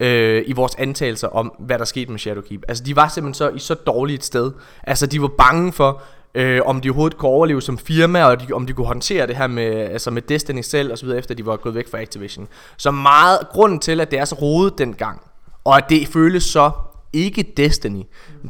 [0.01, 2.63] øh, i vores antagelser om, hvad der skete med Shadowkeep.
[2.69, 4.53] Altså de var simpelthen så i så dårligt et sted.
[4.83, 6.03] Altså de var bange for,
[6.35, 9.37] øh, om de overhovedet kunne overleve som firma, og de, om de kunne håndtere det
[9.37, 12.01] her med, altså med Destiny selv og så videre, efter de var gået væk fra
[12.01, 12.49] Activision.
[12.77, 15.21] Så meget grunden til, at det er så rodet dengang,
[15.65, 16.71] og at det føles så
[17.13, 18.03] ikke Destiny,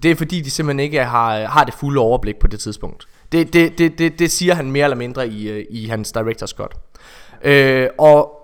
[0.02, 3.06] det er fordi, de simpelthen ikke har, har det fulde overblik på det tidspunkt.
[3.34, 6.56] Det, det, det, det, det siger han mere eller mindre i, øh, i hans director's
[6.56, 6.74] cut.
[7.44, 8.40] Øh, og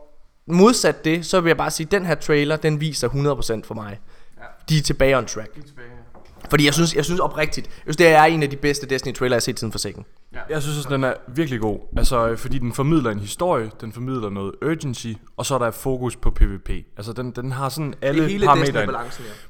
[0.46, 3.74] modsat det, så vil jeg bare sige, at den her trailer, den viser 100% for
[3.74, 3.98] mig.
[4.68, 5.59] De er tilbage on track.
[6.50, 9.14] Fordi jeg synes, jeg synes oprigtigt, jeg synes, det er en af de bedste Destiny
[9.14, 10.05] trailer, jeg har set siden Forsaken.
[10.50, 11.79] Jeg synes også, den er virkelig god.
[11.96, 15.70] Altså, øh, fordi den formidler en historie, den formidler noget urgency, og så er der
[15.70, 16.70] fokus på PvP.
[16.96, 18.83] Altså, den, den har sådan alle parametre.
[18.83, 18.90] ind.
[18.90, 18.96] ja.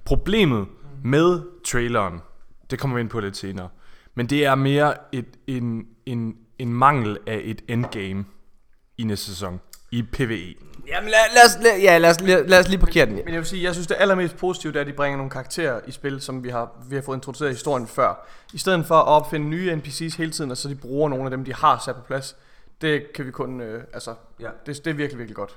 [0.05, 0.66] Problemet
[1.05, 2.20] med traileren,
[2.70, 3.68] det kommer vi ind på lidt senere,
[4.14, 8.25] men det er mere et, en, en, en mangel af et endgame
[8.99, 9.61] i næste sæson
[9.92, 10.55] i PvE.
[10.88, 13.14] Jamen lad, lad, os, lad, ja, lad, os, lad, lad os lige parkere den.
[13.14, 15.81] Men jeg vil sige, jeg synes det allermest positive, er, at de bringer nogle karakterer
[15.87, 18.29] i spil, som vi har, vi har fået introduceret i historien før.
[18.53, 21.31] I stedet for at opfinde nye NPC's hele tiden, og så de bruger nogle af
[21.31, 22.37] dem, de har sat på plads.
[22.81, 24.49] Det kan vi kun, øh, altså, Ja.
[24.66, 25.57] det, det er virkelig, virkelig godt.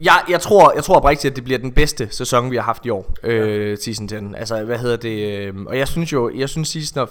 [0.00, 2.86] Jeg, jeg tror, jeg tror oprigtigt, at det bliver den bedste sæson, vi har haft
[2.86, 4.14] i år, øh, season 10.
[4.36, 5.38] Altså, hvad hedder det?
[5.48, 7.08] Øh, og jeg synes jo, jeg synes season of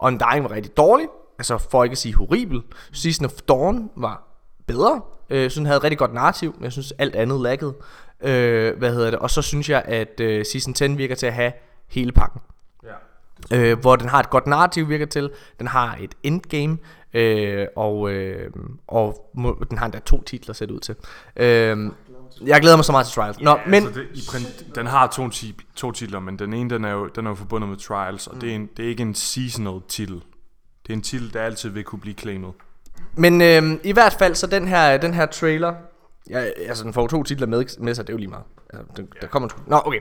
[0.00, 1.06] Undying var rigtig dårlig.
[1.38, 2.62] Altså, for ikke at sige horribel.
[2.92, 4.22] Season of Dawn var
[4.66, 5.00] bedre.
[5.30, 7.74] Øh, jeg synes, den havde et rigtig godt narrativ, men jeg synes, alt andet laggede.
[8.20, 9.18] Øh, hvad hedder det?
[9.18, 11.52] Og så synes jeg, at øh, season 10 virker til at have
[11.88, 12.40] hele pakken.
[13.50, 13.56] Ja.
[13.56, 16.78] øh, hvor den har et godt narrativ virker til, den har et endgame,
[17.14, 18.50] øh, og, øh,
[18.86, 20.94] og må, den har endda to titler set ud til.
[21.36, 21.90] Øh,
[22.46, 23.40] jeg glæder mig så meget til Trials.
[23.40, 25.28] Nå, men altså det, i print, den har to,
[25.76, 28.34] to titler, men den ene den er jo, den er jo forbundet med Trials, og
[28.34, 28.40] mm.
[28.40, 30.14] det, er en, det er ikke en seasonal titel.
[30.86, 32.52] Det er en titel, der altid vil kunne blive claimet.
[33.14, 35.74] Men øh, i hvert fald så den her, den her trailer,
[36.30, 38.44] ja, altså den får to titler med, med sig, det er jo lige meget.
[38.72, 40.00] Altså, den, der kommer en, Nå, okay.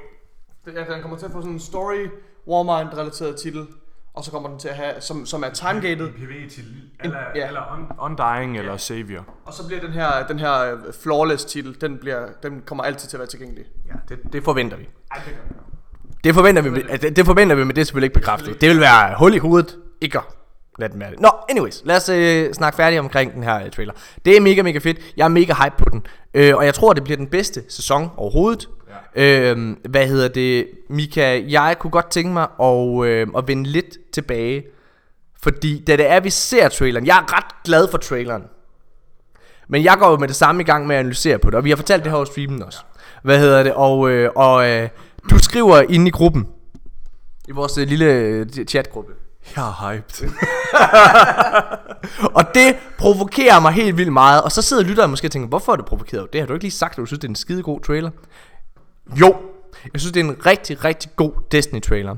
[0.65, 2.07] Det, ja, den kommer til at få sådan en story,
[2.47, 3.67] Warmind-relateret titel,
[4.17, 7.47] og så kommer den til at have, som, som er timegated, PvE-titel, eller- ja.
[7.47, 7.61] eller
[7.99, 9.25] un, Undying, eller Savior.
[9.45, 13.09] og så bliver den her, den her øh, flawless titel, den, bliver, den kommer altid
[13.09, 13.65] til at være tilgængelig.
[13.87, 14.89] Ja, det, det forventer vi.
[16.23, 18.61] Det forventer vi, med, det, det forventer vi, men det er selvfølgelig ikke bekræftet.
[18.61, 20.19] Det vil være hul i hovedet, ikke
[20.79, 21.19] lad den være det.
[21.19, 23.93] Nå, anyways, lad os øh, snakke færdigt omkring den her øh, trailer.
[24.25, 24.97] Det er mega, mega fedt.
[25.17, 26.05] Jeg er mega hype på den.
[26.33, 28.69] Øh, og jeg tror, det bliver den bedste sæson overhovedet.
[29.17, 30.67] Øh, hvad hedder det?
[30.89, 34.63] Mika, jeg kunne godt tænke mig at, øh, at vende lidt tilbage.
[35.41, 38.43] Fordi da det er, vi ser traileren, jeg er ret glad for traileren.
[39.67, 41.63] Men jeg går jo med det samme i gang med at analysere på det, og
[41.63, 42.79] vi har fortalt det her over streamen også.
[43.23, 43.73] Hvad hedder det?
[43.73, 44.89] Og, øh, og øh,
[45.29, 46.47] du skriver inde i gruppen,
[47.47, 49.11] i vores øh, lille øh, chatgruppe.
[49.55, 50.29] Jeg er hyped.
[52.37, 54.41] Og det provokerer mig helt vildt meget.
[54.41, 56.33] Og så sidder lytteren måske og tænker, hvorfor er du provokeret?
[56.33, 58.09] Det har du ikke lige sagt, at du synes, det er en skide god trailer.
[59.15, 59.35] Jo,
[59.93, 62.15] jeg synes, det er en rigtig, rigtig god Destiny-trailer.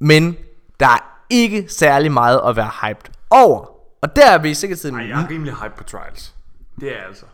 [0.00, 0.36] Men
[0.80, 3.70] der er ikke særlig meget at være hyped over.
[4.02, 4.94] Og der er vi sikkert tiden.
[4.94, 6.34] Ej, jeg er rimelig hyped på Trials.
[6.80, 7.24] Det er altså.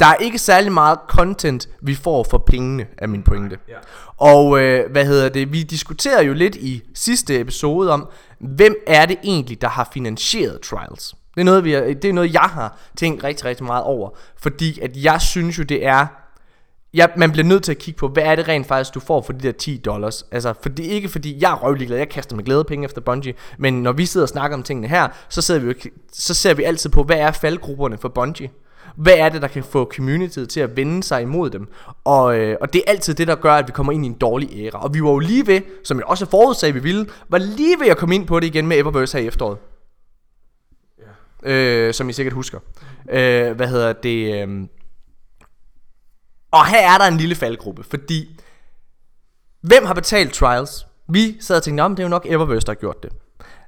[0.00, 3.58] Der er ikke særlig meget content, vi får for pengene, er min pointe.
[3.68, 3.74] Ja.
[4.16, 5.52] Og øh, hvad hedder det?
[5.52, 8.08] Vi diskuterede jo lidt i sidste episode om,
[8.38, 11.14] hvem er det egentlig, der har finansieret Trials?
[11.34, 14.10] Det er noget, vi er, det er noget jeg har tænkt rigtig, rigtig meget over.
[14.36, 16.06] Fordi at jeg synes jo, det er...
[16.94, 19.22] Ja, man bliver nødt til at kigge på, hvad er det rent faktisk, du får
[19.22, 20.26] for de der 10 dollars.
[20.30, 22.84] Altså, for det er ikke fordi, jeg er røvlig glad, jeg kaster med glæde penge
[22.84, 23.34] efter Bungie.
[23.58, 25.74] Men når vi sidder og snakker om tingene her, så, sidder vi jo,
[26.12, 28.50] så ser vi altid på, hvad er faldgrupperne for Bungie?
[28.96, 31.68] Hvad er det, der kan få communityet til at vende sig imod dem?
[32.04, 34.14] Og, øh, og det er altid det, der gør, at vi kommer ind i en
[34.14, 34.84] dårlig æra.
[34.84, 37.86] Og vi var jo lige ved, som jeg også forudsagde, vi ville, var lige ved
[37.86, 39.58] at komme ind på det igen med Eververse her i efteråret.
[41.42, 42.58] Øh, som I sikkert husker.
[43.10, 44.48] Øh, hvad hedder det?
[44.48, 44.66] Øh...
[46.50, 48.40] Og her er der en lille faldgruppe, fordi...
[49.60, 50.86] Hvem har betalt Trials?
[51.08, 53.12] Vi sad og tænkte, om det er jo nok Eververse, der har gjort det.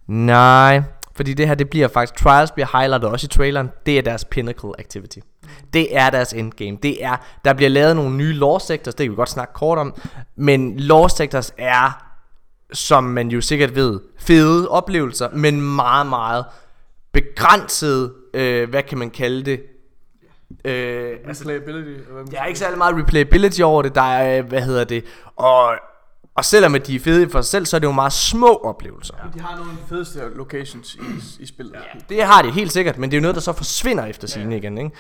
[0.07, 0.83] Nej,
[1.15, 4.25] fordi det her, det bliver faktisk, Trials bliver highlightet også i traileren, det er deres
[4.25, 5.19] pinnacle activity.
[5.73, 6.79] Det er deres endgame.
[6.83, 9.79] Det er, der bliver lavet nogle nye law sectors, det kan vi godt snakke kort
[9.79, 9.95] om,
[10.37, 12.07] men law sectors er,
[12.73, 16.45] som man jo sikkert ved, fede oplevelser, men meget, meget
[17.13, 19.61] begrænset, øh, hvad kan man kalde det,
[20.65, 22.01] øh, altså, Replayability.
[22.13, 25.05] man der er ikke særlig meget replayability over det, der er, øh, hvad hedder det,
[25.37, 25.75] og,
[26.37, 29.15] og selvom de er fede for sig selv, så er det jo meget små oplevelser.
[29.25, 29.29] Ja.
[29.39, 31.75] De har nogle af de fedeste locations i, i spillet.
[31.75, 32.15] Ja.
[32.15, 34.57] Det har de helt sikkert, men det er jo noget, der så forsvinder efter sine
[34.57, 34.91] igen, ikke?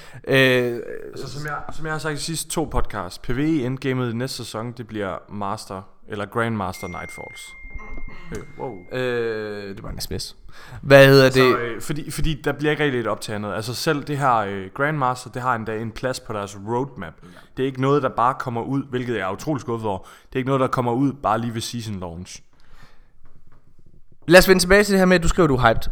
[0.74, 0.80] Øh,
[1.12, 4.16] Altså, som, jeg, som jeg har sagt i de sidste to podcasts, PvE endgamet i
[4.16, 7.40] næste sæson, det bliver Master, eller Grandmaster Nightfalls.
[8.36, 8.98] Øh, wow.
[8.98, 10.36] øh, det var en sms.
[10.82, 11.34] Hvad hedder det?
[11.34, 13.54] Så, øh, fordi, fordi der bliver ikke rigtig et op til andet.
[13.54, 17.12] Altså selv det her øh, Grandmaster, det har endda en plads på deres roadmap.
[17.56, 19.98] Det er ikke noget, der bare kommer ud, hvilket jeg er utrolig skuffet over.
[19.98, 22.42] Det er ikke noget, der kommer ud bare lige ved season launch.
[24.26, 25.82] Lad os vende tilbage til det her med, at du skriver, du er hyped.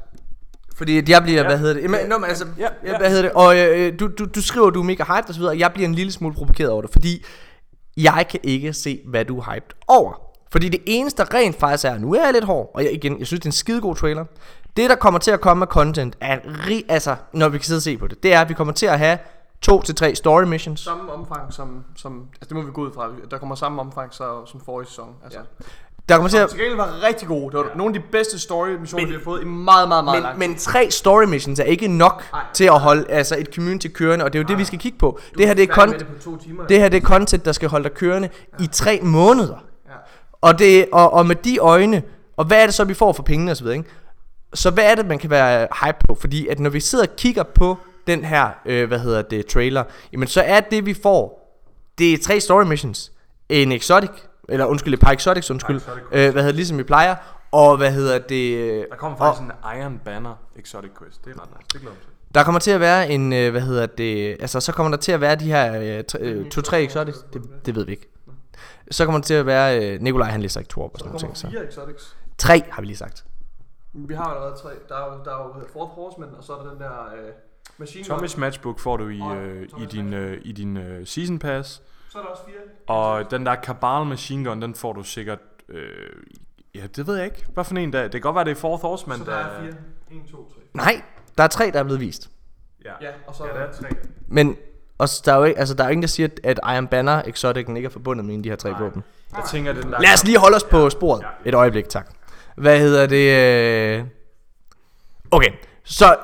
[0.77, 1.47] Fordi at jeg bliver, ja.
[1.47, 1.83] hvad hedder det?
[1.83, 2.99] Jamen, nå, men altså, ja, ja.
[2.99, 3.33] hvad hedder det?
[3.33, 5.73] Og øh, du, du, du skriver, du er mega hyped og så videre, og jeg
[5.73, 7.25] bliver en lille smule provokeret over det, fordi
[7.97, 10.30] jeg kan ikke se, hvad du er hyped over.
[10.53, 13.19] Fordi det eneste, der rent faktisk er, nu er jeg lidt hård, og jeg, igen,
[13.19, 14.25] jeg synes, det er en skidegod trailer.
[14.77, 17.79] Det, der kommer til at komme med content, er rig, altså, når vi kan sidde
[17.79, 19.19] og se på det, det er, at vi kommer til at have
[19.63, 20.81] to til tre story missions.
[20.81, 24.15] Samme omfang som, som, altså det må vi gå ud fra, der kommer samme omfang
[24.15, 25.15] så, som forrige sæson.
[25.25, 25.39] Altså.
[25.39, 25.65] Ja.
[26.09, 27.51] Der kommer til at, Til var rigtig gode.
[27.51, 27.77] Det var ja.
[27.77, 30.51] nogle af de bedste story missioner, vi har fået i meget, meget, meget lang men,
[30.51, 32.43] men tre story missions er ikke nok Nej.
[32.55, 34.99] til at holde altså et community kørende, og det er jo det, vi skal kigge
[34.99, 35.19] på.
[35.39, 36.67] Det her, det er, kon- det timer.
[36.67, 38.29] det her det er content, der skal holde dig kørende
[38.61, 39.65] i tre måneder.
[40.41, 42.03] Og, det, og, og med de øjne,
[42.37, 43.85] og hvad er det så, vi får for pengene osv., ikke?
[44.55, 46.15] Så hvad er det, man kan være hype på?
[46.15, 47.77] Fordi at når vi sidder og kigger på
[48.07, 51.51] den her, øh, hvad hedder det, trailer, jamen så er det, vi får,
[51.99, 53.13] det er tre story missions.
[53.49, 54.11] En exotic,
[54.49, 57.17] eller undskyld, et par exotics, undskyld, exotic øh, hvad hedder det, ligesom vi plejer,
[57.53, 58.85] og hvad hedder det...
[58.91, 61.25] Der kommer og- faktisk en Iron Banner Exotic Quest.
[61.25, 61.67] Det er ret nice.
[61.73, 62.11] Det glæder mig til.
[62.35, 65.13] Der kommer til at være en, øh, hvad hedder det, altså så kommer der til
[65.13, 68.09] at være de her øh, tre- øh, to-tre exotics, det, det ved vi ikke.
[68.91, 70.99] Så kommer der til at være, øh, Nikolaj han læser ikke to op og Der
[70.99, 71.53] sådan nogle kommer ting.
[71.53, 71.59] Så.
[71.59, 72.17] fire exotics.
[72.39, 73.25] Tre har vi lige sagt.
[73.93, 74.71] Vi har allerede tre.
[74.89, 77.31] Der er jo, der er jo Fourth Horseman, og så er der den der øh,
[77.79, 78.05] Machine.
[78.05, 81.83] Thomas Matchbook får du i, øh, i din, øh, i din øh, Season Pass.
[82.09, 82.57] Så er der også fire.
[82.87, 85.39] Og den der Cabal Machine Gun, den får du sikkert...
[85.69, 85.83] Øh,
[86.75, 87.47] ja, det ved jeg ikke.
[87.55, 88.03] Hvad for en der?
[88.03, 89.71] Det kan godt være, det er Fourth Horseman, Så der er fire.
[89.71, 89.75] 1,
[90.31, 90.61] 2, 3.
[90.75, 91.03] Nej,
[91.39, 92.31] der er tre, der er blevet vist.
[92.85, 93.89] Ja, Ja, og så ja, er der der er tre.
[94.29, 94.57] Men
[95.01, 97.23] og der er jo ikke, altså, der er jo ingen, der siger, at Iron Banner
[97.27, 99.03] Exoticen ikke er forbundet med en af de her tre våben.
[99.37, 100.01] Jeg tænker, den der...
[100.01, 101.23] Lad os lige holde os på sporet.
[101.45, 101.49] Ja.
[101.49, 102.11] Et øjeblik, tak.
[102.57, 103.97] Hvad hedder det?
[103.99, 104.05] øh?
[105.31, 105.51] Okay,
[105.85, 106.17] så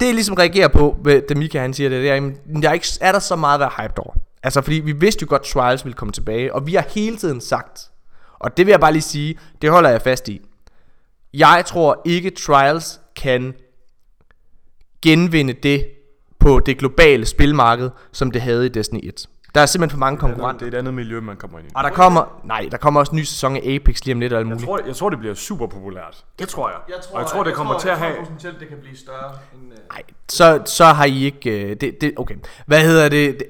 [0.00, 2.68] det jeg ligesom reagerer på, hvad- da Mika han siger det, det er, jamen, der
[2.68, 4.14] er, ikke, er der så meget at være hyped over?
[4.42, 7.16] Altså, fordi vi vidste jo godt, at Trials ville komme tilbage, og vi har hele
[7.16, 7.90] tiden sagt,
[8.38, 10.40] og det vil jeg bare lige sige, det holder jeg fast i.
[11.34, 13.54] Jeg tror ikke, Trials kan
[15.02, 15.86] genvinde det
[16.40, 19.26] på det globale spilmarked, som det havde i Destiny 1.
[19.54, 20.58] Der er simpelthen for mange konkurrenter.
[20.66, 21.70] Det er et andet miljø, man kommer ind i.
[21.74, 24.32] Og der kommer, nej, der kommer også en ny sæson af Apex lige om lidt
[24.32, 24.66] og alt Jeg muligt.
[24.66, 26.24] tror, jeg tror, det bliver super populært.
[26.38, 26.78] Det tror jeg.
[26.88, 28.14] Jeg tror, og jeg tror, det kommer til at have...
[28.18, 29.72] potentielt, det kan blive større end...
[29.72, 29.78] Uh...
[29.90, 31.70] Nej, så, så har I ikke...
[31.70, 32.34] Øh, det, det, okay,
[32.66, 33.38] hvad hedder det?
[33.38, 33.46] Det,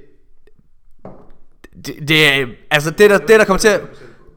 [1.87, 2.47] det, det er...
[2.71, 3.81] Altså, det der, det der kommer til at...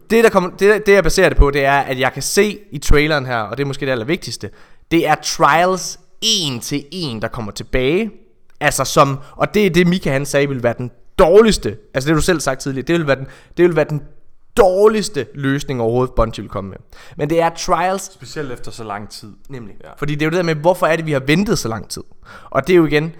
[0.10, 2.60] Det, der kommer, det, det jeg baserer det på, det er, at jeg kan se
[2.72, 4.50] i traileren her, og det er måske det allervigtigste,
[4.92, 8.12] det er Trials en til en, der kommer tilbage.
[8.64, 12.16] Altså som, og det er det Mika han sagde, vil være den dårligste, altså det
[12.16, 14.02] du selv sagt tidligere, det vil være den, det vil være den
[14.58, 16.78] dårligste løsning overhovedet, Bungie vil komme med.
[17.18, 19.34] Men det er Trials Specielt efter så lang tid.
[19.50, 19.76] Nemlig.
[19.82, 19.88] Ja.
[19.88, 19.94] Ja.
[19.98, 21.90] Fordi det er jo det der med, hvorfor er det, vi har ventet så lang
[21.90, 22.04] tid?
[22.50, 23.16] Og det er jo igen...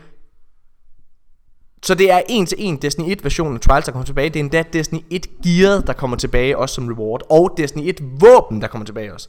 [1.84, 4.30] Så det er en til en Destiny 1 versionen af Trials, der kommer tilbage.
[4.30, 7.22] Det er endda Destiny 1 gearet, der kommer tilbage også som reward.
[7.30, 9.28] Og Destiny 1 våben, der kommer tilbage også.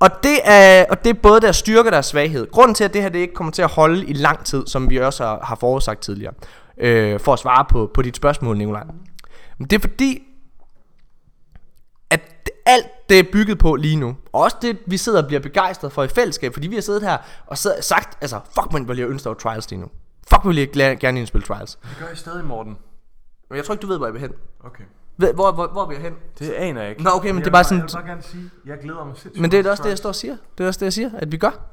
[0.00, 2.50] Og det er, og det er både deres styrke og deres svaghed.
[2.50, 4.90] Grunden til, at det her det ikke kommer til at holde i lang tid, som
[4.90, 6.34] vi også har, har forudsagt tidligere,
[6.78, 8.84] øh, for at svare på, på dit spørgsmål, Nikolaj.
[9.58, 10.22] Men det er fordi,
[12.10, 15.40] at alt det er bygget på lige nu, og også det vi sidder og bliver
[15.40, 18.84] begejstret for i fællesskab, fordi vi har siddet her og siddet, sagt, altså fuck man,
[18.84, 19.88] hvor jeg ønsker Trials lige nu.
[20.30, 21.78] Fuck, vil jeg gerne indspille Trials.
[21.82, 22.78] Det gør I stadig, Morten.
[23.50, 24.32] Men jeg tror ikke, du ved, hvor jeg vil hen.
[24.64, 24.84] Okay.
[25.18, 26.12] Ved, hvor, hvor, hvor vil jeg hen?
[26.38, 27.02] Det aner jeg ikke.
[27.02, 28.76] Nå, okay, men jeg det er bare vil sådan- Jeg vil bare gerne sige, jeg
[28.82, 29.40] glæder mig sindssygt.
[29.42, 30.36] Men det er også det, jeg står og siger.
[30.58, 31.68] Det er også det, jeg siger, at vi gør.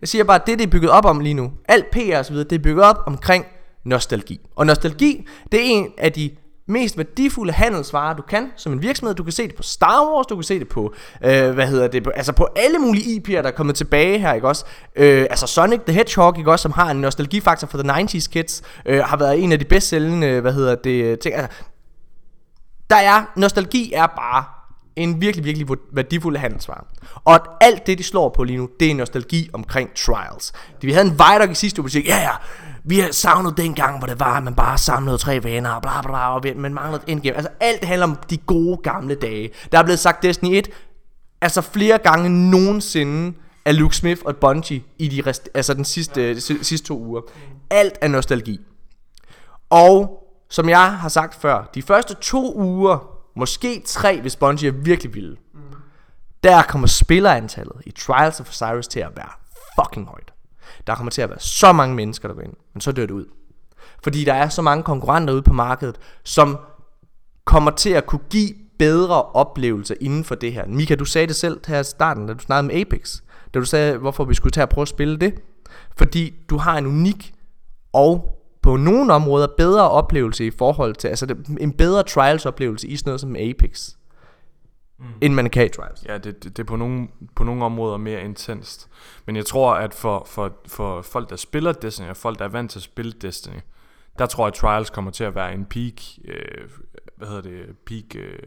[0.00, 2.24] Jeg siger bare, at det, det er bygget op om lige nu, alt PR og
[2.24, 3.44] så videre, det er bygget op omkring
[3.84, 4.40] nostalgi.
[4.56, 6.30] Og nostalgi, det er en af de
[6.68, 9.14] mest værdifulde handelsvarer, du kan som en virksomhed.
[9.14, 11.88] Du kan se det på Star Wars, du kan se det på, øh, hvad hedder
[11.88, 14.64] det, på, altså på alle mulige IP'er, der er kommet tilbage her, ikke også?
[14.96, 18.62] Øh, altså Sonic the Hedgehog, ikke også, som har en nostalgifaktor for the 90s kids,
[18.86, 21.34] øh, har været en af de bedst sælgende, hvad hedder det, ting.
[21.34, 21.62] Altså,
[22.90, 24.44] der er, nostalgi er bare
[24.96, 26.84] en virkelig, virkelig værdifuld handelsvare.
[27.24, 30.52] Og at alt det, de slår på lige nu, det er nostalgi omkring Trials.
[30.82, 32.30] Vi havde en Vidoc i sidste uge, ja ja,
[32.84, 35.82] vi har savnet den gang, hvor det var, at man bare samlede tre venner, og
[35.82, 37.36] bla bla bla, og vi- man manglede et endgame.
[37.36, 39.50] Altså alt det handler om de gode gamle dage.
[39.72, 40.68] Der er blevet sagt Destiny 1,
[41.40, 46.22] altså flere gange nogensinde af Luke Smith og Bungie i de rest, altså den sidste,
[46.22, 46.38] ja.
[46.38, 47.20] sidste to uger.
[47.70, 48.60] Alt er nostalgi.
[49.70, 50.16] Og
[50.50, 52.98] som jeg har sagt før, de første to uger,
[53.36, 55.60] måske tre, hvis Bungie er virkelig vilde, mm.
[56.44, 59.30] der kommer spillerantallet i Trials of Osiris til at være
[59.74, 60.32] fucking højt.
[60.86, 63.10] Der kommer til at være så mange mennesker, der går ind, men så dør det
[63.10, 63.26] ud.
[64.02, 66.58] Fordi der er så mange konkurrenter ude på markedet, som
[67.44, 70.66] kommer til at kunne give bedre oplevelser inden for det her.
[70.66, 73.20] Mika, du sagde det selv her i starten, da du snakkede med Apex.
[73.54, 75.34] Da du sagde, hvorfor vi skulle tage og prøve at spille det.
[75.96, 77.34] Fordi du har en unik
[77.92, 82.88] og på nogle områder bedre oplevelse i forhold til, altså det- en bedre trials oplevelse
[82.88, 83.90] i sådan noget som Apex,
[84.98, 85.04] mm.
[85.20, 86.04] end man kan i trials.
[86.08, 88.88] Ja, det, det, det er på nogle, på nogle områder mere intenst.
[89.26, 92.48] Men jeg tror, at for, for, for folk, der spiller Destiny, og folk, der er
[92.48, 93.60] vant til at spille Destiny,
[94.18, 95.94] der tror jeg, at Trials kommer til at være en peak,
[96.24, 96.68] øh,
[97.16, 98.38] hvad hedder det, peak øh,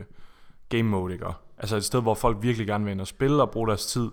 [0.69, 1.25] game mode, ikke?
[1.57, 4.09] Altså et sted, hvor folk virkelig gerne vil ind og spille og bruge deres tid.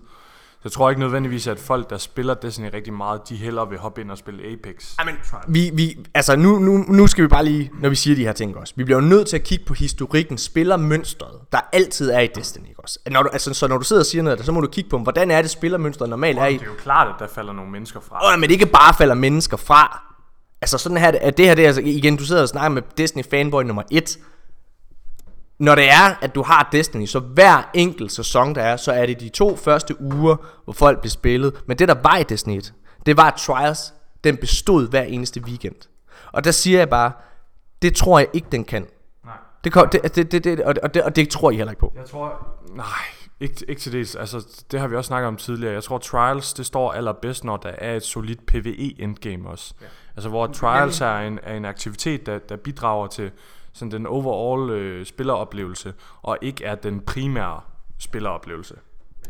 [0.61, 3.79] Så jeg tror ikke nødvendigvis, at folk, der spiller Destiny rigtig meget, de hellere vil
[3.79, 4.95] hoppe ind og spille Apex.
[4.99, 5.15] Amen,
[5.47, 8.33] vi, vi, altså nu, nu, nu skal vi bare lige, når vi siger de her
[8.33, 12.19] ting også, vi bliver jo nødt til at kigge på historikken, spillermønstret, der altid er
[12.19, 12.99] i Destiny, ikke også?
[13.11, 14.97] Når du, altså, så når du sidder og siger noget så må du kigge på,
[14.97, 17.71] hvordan er det spillermønstret normalt er i, Det er jo klart, at der falder nogle
[17.71, 18.33] mennesker fra.
[18.33, 20.03] Åh, men det ikke bare falder mennesker fra.
[20.61, 22.81] Altså sådan her, at det her, det er altså, igen, du sidder og snakker med
[22.97, 24.17] Destiny fanboy nummer 1.
[25.61, 29.05] Når det er, at du har Destiny, så hver enkelt sæson, der er, så er
[29.05, 31.61] det de to første uger, hvor folk bliver spillet.
[31.67, 32.73] Men det, der var i Destiny 1,
[33.05, 33.93] det var, at Trials,
[34.23, 35.75] den bestod hver eneste weekend.
[36.31, 37.11] Og der siger jeg bare,
[37.81, 38.87] det tror jeg ikke, den kan.
[39.25, 39.33] Nej.
[39.63, 41.71] Det, kom, det, det, det, det, og, det, og, det, og det tror I heller
[41.71, 41.93] ikke på.
[41.95, 42.47] Jeg tror...
[42.75, 42.85] Nej,
[43.39, 44.15] ikke, ikke til dels.
[44.15, 45.73] Altså, det har vi også snakket om tidligere.
[45.73, 49.73] Jeg tror, Trials, det står allerbedst, når der er et solidt PvE-endgame også.
[49.81, 49.85] Ja.
[50.15, 53.31] Altså, hvor Trials er en, er en aktivitet, der, der bidrager til
[53.73, 57.61] sådan den overall øh, spilleroplevelse, og ikke er den primære
[57.99, 58.75] spilleroplevelse.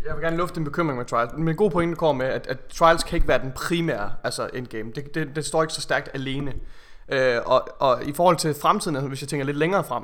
[0.05, 1.33] Jeg vil gerne lufte en bekymring med Trials.
[1.37, 4.49] Men en god pointe kommer med, at, at Trials kan ikke være den primære altså
[4.53, 4.91] endgame.
[4.91, 6.53] Det, det, det står ikke så stærkt alene.
[7.09, 10.03] Øh, og, og i forhold til fremtiden, altså hvis jeg tænker lidt længere frem,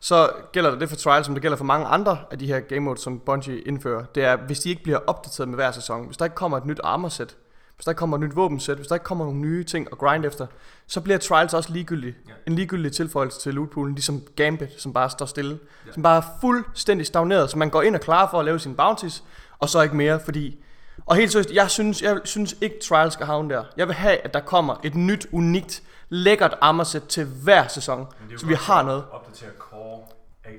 [0.00, 2.60] så gælder det det for Trials, som det gælder for mange andre af de her
[2.60, 4.04] game modes, som Bungie indfører.
[4.04, 6.64] Det er, hvis de ikke bliver opdateret med hver sæson, hvis der ikke kommer et
[6.64, 7.36] nyt armor set,
[7.76, 9.98] hvis der ikke kommer et nyt våbensæt, hvis der ikke kommer nogle nye ting at
[9.98, 10.46] grind efter,
[10.86, 12.14] så bliver Trials også ligegyldig.
[12.28, 12.32] Ja.
[12.46, 15.58] En ligegyldig tilføjelse til lootpoolen, ligesom Gambit, som bare står stille.
[15.86, 15.92] Ja.
[15.92, 18.74] Som bare er fuldstændig stagneret, så man går ind og klar for at lave sine
[18.74, 19.24] bounties,
[19.58, 20.58] og så ikke mere, fordi...
[21.06, 23.64] Og helt seriøst, jeg synes, jeg synes ikke Trials skal havne der.
[23.76, 28.06] Jeg vil have, at der kommer et nyt, unikt, lækkert armor set til hver sæson,
[28.36, 29.04] så vi har noget.
[29.10, 29.50] Opdatere.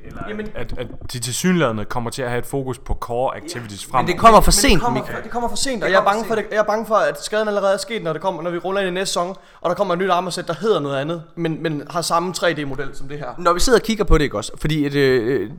[0.06, 3.86] Eller Jamen- at, at de tilsyneladende kommer til at have et fokus på core activities
[3.86, 4.06] frem.
[4.06, 5.16] Men det kommer for Men sent, det kommer, Michael.
[5.18, 6.96] for, det kommer for sent, og jeg er, bange for, det, jeg er bange for,
[6.96, 9.36] at skaden allerede er sket, når, det kommer, når vi ruller ind i næste sæson,
[9.62, 12.90] og der kommer et nyt armorsæt, der hedder noget andet, men, men har samme 3D-model
[12.94, 13.28] som det her.
[13.38, 14.52] Når vi sidder og kigger på det, ikke også?
[14.58, 15.52] Fordi, et, øh,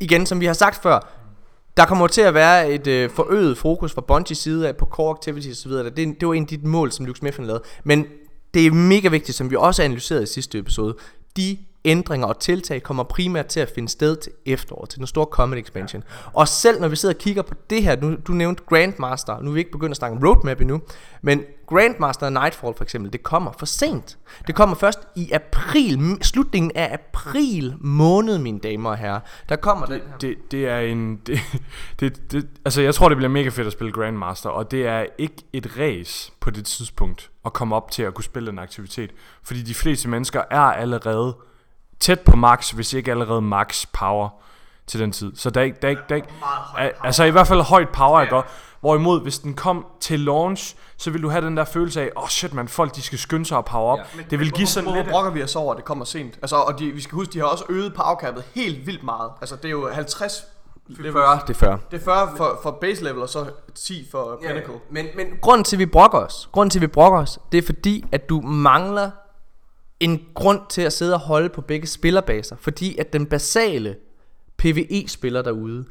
[0.00, 1.00] igen, som vi har sagt før,
[1.76, 5.10] der kommer til at være et øh, forøget fokus fra Bungie's side af på core
[5.10, 5.72] activities osv.
[5.72, 7.62] Det, det var en af de mål, som Luke Smith lavede.
[7.84, 8.06] Men
[8.54, 10.96] det er mega vigtigt, som vi også analyserede i sidste episode.
[11.36, 15.26] De ændringer og tiltag kommer primært til at finde sted til efteråret, til den store
[15.30, 16.04] Comet Expansion.
[16.32, 19.50] Og selv når vi sidder og kigger på det her, nu, du nævnte Grandmaster, nu
[19.50, 20.80] er vi ikke begyndt at snakke om roadmap endnu,
[21.22, 24.18] men Grandmaster og Nightfall for eksempel, det kommer for sent.
[24.46, 29.20] Det kommer først i april, slutningen af april måned, mine damer og herrer.
[29.48, 30.18] Der kommer den her.
[30.18, 31.16] Det, det er en...
[31.26, 31.40] Det,
[32.00, 35.06] det, det, altså, jeg tror, det bliver mega fedt at spille Grandmaster, og det er
[35.18, 39.10] ikke et race på det tidspunkt at komme op til at kunne spille en aktivitet.
[39.42, 41.36] Fordi de fleste mennesker er allerede
[42.00, 44.28] tæt på max, hvis ikke allerede max power
[44.86, 45.32] til den tid.
[45.36, 45.78] Så der er ikke...
[45.82, 46.28] Der er ikke, der er ikke
[46.78, 48.36] al- altså i hvert fald højt power, ikke?
[48.36, 48.44] Og
[48.80, 52.22] Hvorimod, hvis den kom til launch, så vil du have den der følelse af, åh
[52.22, 53.98] oh shit man, folk de skal skynde sig at power op.
[53.98, 55.08] Ja, det vil give sådan lidt...
[55.08, 56.38] brokker vi os over, at det kommer sent?
[56.42, 59.30] Altså, og de, vi skal huske, de har også øget powercappet helt vildt meget.
[59.40, 60.44] Altså, det er jo 50...
[60.88, 61.40] Det er 40.
[61.46, 61.78] Det er 40.
[61.90, 64.74] Det er 40 for, for base level, og så 10 for Pinnacle.
[64.90, 67.58] Men, men grunden til, at vi brokker os, grunden til, at vi brokker os, det
[67.58, 69.10] er fordi, at du mangler
[70.00, 72.56] en grund til at sidde og holde på begge spillerbaser.
[72.60, 73.96] Fordi at den basale
[74.56, 75.84] PvE-spiller derude,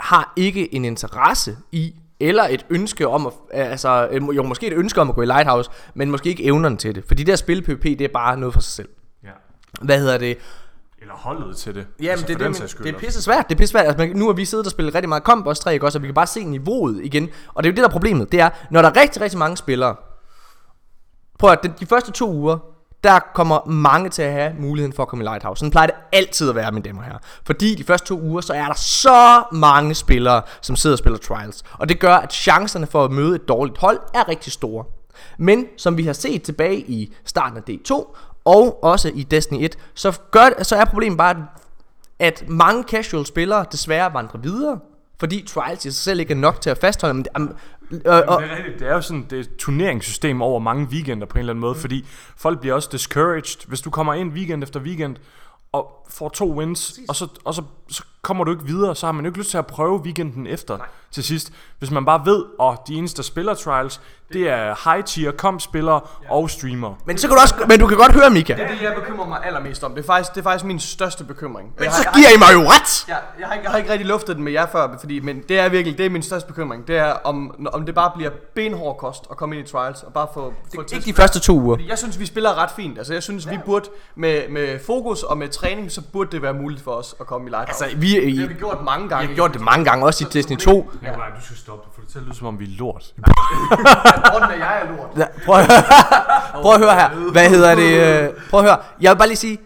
[0.00, 4.72] har ikke en interesse i, eller et ønske om at, altså, øh, jo måske et
[4.72, 7.04] ønske om at gå i Lighthouse, men måske ikke evnerne til det.
[7.04, 8.88] Fordi det at spille PvP, det er bare noget for sig selv.
[9.24, 9.28] Ja.
[9.82, 10.38] Hvad hedder det?
[11.00, 11.86] Eller holdet til det.
[11.98, 13.48] Jamen, altså, det, det, den det, er pisse svært.
[13.48, 13.86] Det er pisse svært.
[13.86, 15.98] Altså, man- nu har vi siddet og spillet rigtig meget Comp også 3, ikke også?
[15.98, 17.28] Og vi kan bare se niveauet igen.
[17.54, 18.32] Og det er jo det, der er problemet.
[18.32, 19.96] Det er, når der er rigtig, rigtig mange spillere.
[21.38, 22.58] Prøv at de første to uger,
[23.04, 25.58] der kommer mange til at have muligheden for at komme i Lighthouse.
[25.58, 27.18] Sådan plejer det altid at være, mine damer her.
[27.46, 31.18] Fordi de første to uger, så er der så mange spillere, som sidder og spiller
[31.18, 31.62] Trials.
[31.72, 34.84] Og det gør, at chancerne for at møde et dårligt hold er rigtig store.
[35.38, 39.78] Men som vi har set tilbage i starten af D2, og også i Destiny 1,
[39.94, 41.36] så, gør, så er problemet bare,
[42.18, 44.78] at mange casual spillere desværre vandrer videre,
[45.20, 47.24] fordi trials i sig selv ikke er nok til at fastholde dem.
[47.42, 47.56] Um,
[47.90, 48.78] øh, og, Det er rigtigt.
[48.78, 51.60] Det er jo sådan det er et turneringssystem over mange weekender på en eller anden
[51.60, 51.80] måde, mm.
[51.80, 53.68] fordi folk bliver også discouraged.
[53.68, 55.16] Hvis du kommer ind weekend efter weekend
[55.72, 59.12] og får to wins, og, så, og så, så kommer du ikke videre, så har
[59.12, 60.86] man jo ikke lyst til at prøve weekenden efter Nej.
[61.10, 61.52] til sidst.
[61.78, 64.00] Hvis man bare ved, at de eneste, der spiller trials,
[64.32, 66.32] det er high tier comp spillere ja.
[66.32, 66.96] og streamere.
[67.06, 68.54] men så kan du også, men du kan godt høre, Mika.
[68.54, 69.94] Det er det, jeg bekymrer mig allermest om.
[69.94, 71.72] Det er faktisk, det er faktisk min største bekymring.
[71.76, 73.08] Men jeg, så har, giver I mig jo ret!
[73.08, 75.42] jeg, jeg, har ikke, jeg har ikke rigtig luftet den med jer før, fordi, men
[75.48, 76.88] det er virkelig det er min største bekymring.
[76.88, 80.12] Det er, om, om det bare bliver benhård kost at komme ind i trials og
[80.12, 81.76] bare få, få Ikke de første to uger.
[81.76, 82.98] Fordi jeg synes, vi spiller ret fint.
[82.98, 86.54] Altså, jeg synes, vi burde med, med fokus og med træning, så burde det være
[86.54, 87.84] muligt for os at komme i Lighthouse.
[87.84, 89.28] Altså, vi, det har vi gjort mange gange.
[89.28, 90.90] har gjort det mange gange, også i Destiny 2.
[91.02, 91.84] Nikolaj, du skal stoppe.
[91.86, 93.04] Du får det til at lyde, som om vi er lort.
[94.32, 95.10] Grunden af, jeg er lort.
[95.16, 95.82] Ja, prøv, at høre,
[96.62, 97.30] prøv at høre her.
[97.32, 98.22] Hvad hedder det?
[98.22, 98.78] øh, Prøv at høre.
[99.00, 99.58] Jeg vil bare lige sige,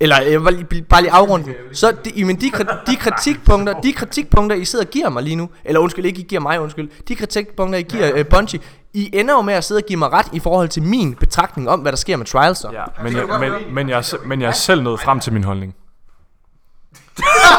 [0.00, 1.54] eller jeg vil lige, bare lige afrunde den.
[1.72, 2.50] Så de, men de,
[2.86, 6.24] de kritikpunkter, de kritikpunkter, I sidder og giver mig lige nu, eller undskyld, ikke I
[6.28, 8.60] giver mig, undskyld, de kritikpunkter, I giver uh, Bungie,
[8.94, 11.68] I ender jo med at sidde og give mig ret i forhold til min betragtning
[11.70, 12.58] om, hvad der sker med trials.
[12.58, 12.70] Så.
[12.72, 15.44] Ja, men, jeg, men, men, jeg, er men jeg er selv nået frem til min
[15.44, 15.74] holdning.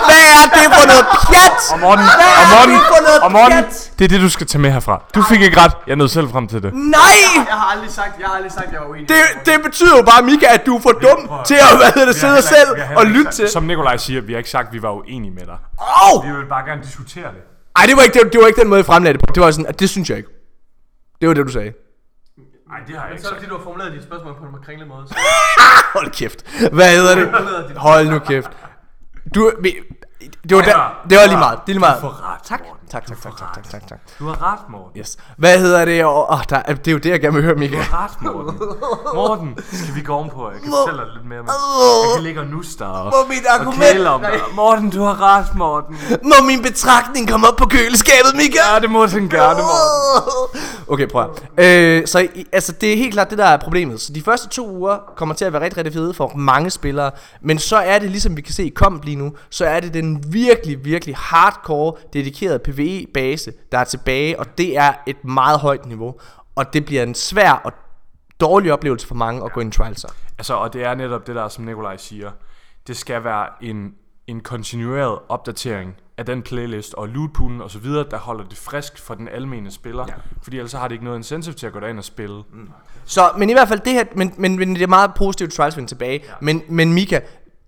[0.10, 1.60] Hvad er det for noget pjat?
[1.74, 3.92] Og Morten, Hvad og er Morten, det for noget og Morten, pjat?
[4.00, 4.96] det er det, du skal tage med herfra.
[5.16, 5.72] Du fik ikke ret.
[5.88, 6.74] Jeg nåede selv frem til det.
[6.74, 7.20] Nej!
[7.52, 9.10] Jeg har aldrig sagt, jeg har aldrig sagt, jeg var uenig.
[9.10, 12.06] Det, det betyder jo bare, Mika, at du er for dum til at hvad hedder
[12.12, 13.50] det, sidde selv og lytte til.
[13.50, 15.58] Som Nikolaj siger, vi har ikke sagt, at vi var uenige med dig.
[15.80, 16.22] Au!
[16.28, 17.42] Vi vil bare gerne diskutere det.
[17.76, 19.34] Ej, det var ikke, det, det var ikke den måde, jeg fremlagde det på.
[19.36, 20.30] Det var sådan, at det synes jeg ikke.
[21.22, 21.72] Det var det, du sagde.
[22.72, 23.36] Nej, det har jeg ikke Så er det sagt.
[23.40, 25.08] fordi, du har formuleret dit spørgsmål på en kringlet måde.
[25.08, 25.16] Så
[25.96, 26.40] Hold kæft.
[26.72, 27.28] Hvad hedder det?
[27.78, 28.50] Hold nu kæft.
[29.34, 29.84] Du, vi,
[30.50, 31.60] det var, der, det var lige meget.
[31.66, 31.96] Det er lige meget.
[31.96, 32.60] Du får ret, Tak.
[32.68, 32.88] Morten.
[32.92, 34.00] Tak, tak, tak, tak, tak, tak, tak.
[34.20, 35.00] Du har ret, Morten.
[35.00, 35.18] Yes.
[35.38, 36.06] Hvad hedder det?
[36.06, 37.76] Oh, oh, der, det er jo det, jeg gerne vil høre, Mika.
[37.76, 38.60] Du har ret, Morten.
[39.16, 40.50] Morten, skal vi gå ovenpå?
[40.52, 41.40] Jeg kan Hvor- fortælle dig lidt mere.
[41.42, 44.40] Men jeg kan ligge og nusse dig og, Må mit og argument, kæle om dig.
[44.56, 45.98] Morten, du har ret, Morten.
[46.24, 48.58] må min betragtning komme op på køleskabet, Mika?
[48.74, 50.62] Ja, det må den gerne, Morten.
[50.88, 51.22] Okay, prøv
[51.58, 51.66] at.
[51.66, 54.02] øh, Så altså, det er helt klart det, der er problemet.
[54.02, 57.12] Så de første to uger kommer til at være rigtig, rigtig fede for mange spillere.
[57.42, 59.94] Men så er det, ligesom vi kan se i Komp lige nu, så er det
[59.94, 64.40] den virkelig, virkelig hardcore, dedikerede PvE-base, der er tilbage.
[64.40, 66.16] Og det er et meget højt niveau.
[66.56, 67.74] Og det bliver en svær og
[68.40, 70.02] dårlig oplevelse for mange at gå ind i trials.
[70.02, 70.08] så.
[70.38, 72.32] Altså, og det er netop det der, som Nikolaj siger.
[72.88, 73.94] Det skal være en,
[74.28, 79.00] en kontinueret opdatering af den playlist og lootpoolen og så videre, der holder det frisk
[79.00, 80.06] for den almene spiller.
[80.08, 80.14] Ja.
[80.42, 82.44] Fordi ellers har det ikke noget incentive til at gå derind og spille.
[82.54, 82.70] Mm.
[83.06, 85.54] Så, men i hvert fald det her, men, men, men det er meget positivt, at
[85.54, 86.22] Trials vender tilbage.
[86.24, 86.32] Ja.
[86.42, 87.20] Men, men Mika,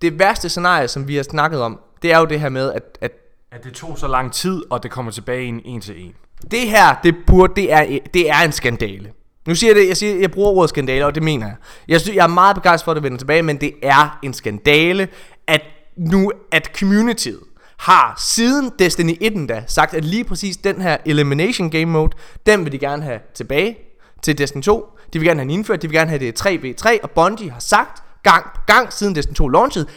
[0.02, 2.98] det værste scenarie, som vi har snakket om, det er jo det her med, at,
[3.00, 3.12] at
[3.52, 6.14] At det tog så lang tid, og det kommer tilbage i en en til en.
[6.50, 9.12] det her, det burde, det er, det er en skandale.
[9.46, 11.56] Nu siger jeg det, jeg, siger, jeg bruger ordet skandale, og det mener jeg.
[11.88, 14.34] Jeg, synes, jeg er meget begejstret for, at det vender tilbage, men det er en
[14.34, 15.08] skandale,
[15.46, 15.62] at
[15.96, 17.40] nu, at communityet
[17.78, 22.64] har siden Destiny 1 da sagt, at lige præcis den her Elimination Game Mode, den
[22.64, 23.78] vil de gerne have tilbage
[24.22, 24.98] til Destiny 2.
[25.12, 27.60] De vil gerne have den indført, de vil gerne have det 3v3, og Bungie har
[27.60, 29.88] sagt gang på gang siden Destiny 2 launchet,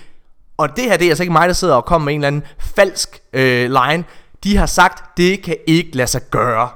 [0.57, 2.27] og det her, det er altså ikke mig, der sidder og kommer med en eller
[2.27, 4.03] anden falsk øh, line.
[4.43, 6.69] De har sagt, det kan ikke lade sig gøre.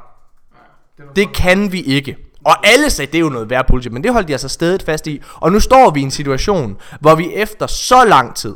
[1.15, 2.17] Det kan vi ikke.
[2.45, 4.83] Og alle sagde, det er jo noget værd politik, men det holdt de altså stedet
[4.83, 5.21] fast i.
[5.35, 8.55] Og nu står vi i en situation, hvor vi efter så lang tid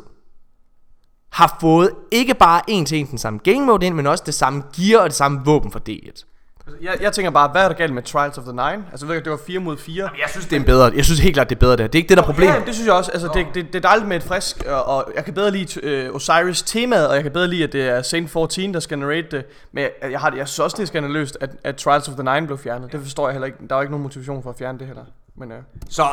[1.32, 4.34] har fået ikke bare en til en den samme game mode ind, men også det
[4.34, 6.31] samme gear og det samme våben for D1.
[6.82, 8.84] Jeg, jeg tænker bare, hvad er der galt med Trials of the Nine?
[8.90, 10.02] Altså, ved du, det var 4 mod 4.
[10.02, 10.92] Jeg synes, det er en bedre.
[10.96, 11.86] Jeg synes helt klart, det er bedre der.
[11.86, 12.54] Det er ikke det, der er problemet.
[12.54, 13.10] Ja, det synes jeg også.
[13.10, 15.80] Altså, det, det, det er dejligt med et frisk, og, og jeg kan bedre lide
[15.86, 18.98] øh, Osiris temaet, og jeg kan bedre lide, at det er Saint 14, der skal
[18.98, 19.44] narrate det.
[19.72, 22.34] Men jeg, jeg, har, jeg synes også, det er skandaløst, at, at Trials of the
[22.34, 22.92] Nine blev fjernet.
[22.92, 23.58] Det forstår jeg heller ikke.
[23.70, 25.02] Der er ikke nogen motivation for at fjerne det heller.
[25.36, 26.06] Men øh, Så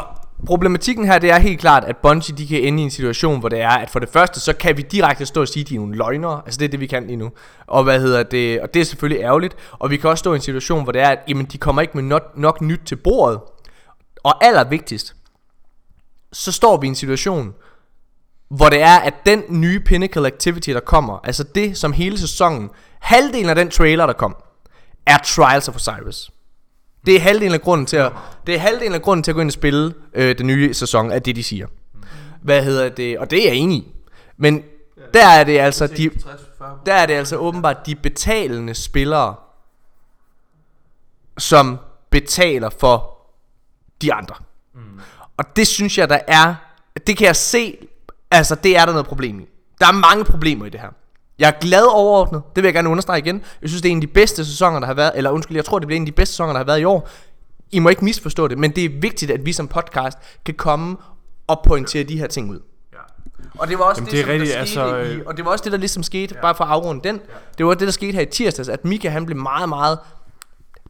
[0.45, 3.49] problematikken her, det er helt klart, at Bungie de kan ende i en situation, hvor
[3.49, 5.75] det er, at for det første, så kan vi direkte stå og sige, at de
[5.75, 6.41] er nogle løgnere.
[6.45, 7.31] Altså det er det, vi kan lige nu.
[7.67, 8.61] Og hvad hedder det?
[8.61, 9.55] Og det er selvfølgelig ærgerligt.
[9.71, 11.81] Og vi kan også stå i en situation, hvor det er, at jamen, de kommer
[11.81, 13.39] ikke med nok, nok nyt til bordet.
[14.23, 15.15] Og allervigtigst,
[16.33, 17.53] så står vi i en situation,
[18.49, 22.69] hvor det er, at den nye Pinnacle Activity, der kommer, altså det som hele sæsonen,
[22.99, 24.35] halvdelen af den trailer, der kom,
[25.05, 26.31] er Trials of Osiris.
[27.05, 28.11] Det er halvdelen af grunden til at,
[28.47, 31.11] det er halvdelen af grunden til at gå ind og spille øh, den nye sæson,
[31.11, 31.67] af det de siger.
[32.41, 33.19] Hvad hedder det?
[33.19, 33.91] Og det er jeg enig i.
[34.37, 34.63] Men
[35.13, 36.09] der er det altså de,
[36.85, 39.35] der er det altså åbenbart de betalende spillere,
[41.37, 41.77] som
[42.09, 43.17] betaler for
[44.01, 44.35] de andre.
[44.73, 44.81] Mm.
[45.37, 46.55] Og det synes jeg, der er,
[47.07, 47.77] det kan jeg se,
[48.31, 49.45] altså det er der noget problem i.
[49.81, 50.89] Der er mange problemer i det her.
[51.39, 53.41] Jeg er glad overordnet, det vil jeg gerne understrege igen.
[53.61, 55.65] Jeg synes, det er en af de bedste sæsoner, der har været, eller undskyld, jeg
[55.65, 57.09] tror, det bliver en af de bedste sæsoner, der har været i år.
[57.71, 60.97] I må ikke misforstå det, men det er vigtigt, at vi som podcast kan komme
[61.47, 62.59] og pointere de her ting ud.
[63.59, 65.37] Og det var også Jamen, det, det som rigtigt, der altså, skete i, øh, og
[65.37, 66.41] det var også det, der ligesom skete, ja.
[66.41, 67.15] bare for at afrunde den.
[67.15, 67.33] Ja.
[67.57, 69.99] Det var det, der skete her i tirsdags, at Mika han blev meget, meget...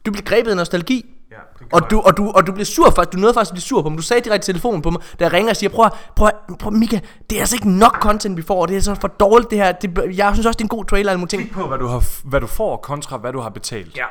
[0.06, 1.06] Du blev grebet af nostalgi.
[1.30, 1.36] Ja,
[1.72, 3.82] Og du, og, du, og du blev sur for, du nåede faktisk at blive sur
[3.82, 3.98] på mig.
[3.98, 7.00] Du sagde direkte telefonen på mig, da jeg ringer og siger, prøv, prøv, prøv Mika,
[7.30, 9.58] det er altså ikke nok content, vi får, og det er så for dårligt det
[9.58, 9.72] her.
[9.72, 11.42] Det, jeg synes også, det er en god trailer, og mulige ting.
[11.42, 13.96] Kig på, hvad du, har, hvad du får kontra, hvad du har betalt.
[13.96, 14.04] Ja.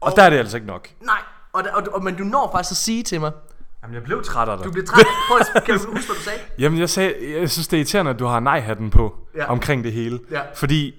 [0.00, 0.88] Og der er det altså ikke nok.
[1.04, 1.18] Nej,
[1.52, 3.32] og, og, og, men du når faktisk at sige til mig,
[3.82, 4.66] Jamen, jeg blev træt af dig.
[4.66, 5.06] du bliver træt.
[5.28, 6.38] Prøv at, kan du huske, hvad du sagde?
[6.62, 9.50] Jamen, jeg, sagde, jeg synes, det er irriterende, at du har nej-hatten på ja.
[9.50, 10.18] omkring det hele.
[10.30, 10.40] Ja.
[10.54, 10.94] Fordi,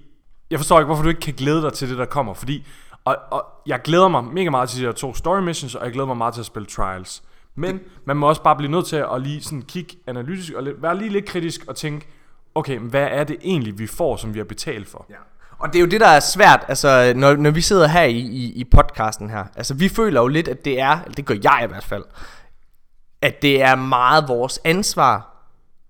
[0.52, 2.34] jeg forstår ikke, hvorfor du ikke kan glæde dig til det, der kommer.
[2.34, 2.68] Fordi,
[3.10, 5.94] og, og jeg glæder mig mega meget til de her to story missions, og jeg
[5.94, 7.24] glæder mig meget til at spille trials.
[7.56, 7.84] Men det.
[8.06, 11.10] man må også bare blive nødt til at lige sådan kigge analytisk, og være lige
[11.10, 12.08] lidt kritisk og tænke,
[12.56, 15.06] okay, hvad er det egentlig, vi får, som vi har betalt for?
[15.10, 15.16] Ja.
[15.60, 18.18] Og det er jo det, der er svært, altså, når, når vi sidder her i,
[18.18, 19.46] i, i podcasten her.
[19.56, 22.04] Altså, vi føler jo lidt, at det er, eller det gør jeg i hvert fald,
[23.22, 25.36] at det er meget vores ansvar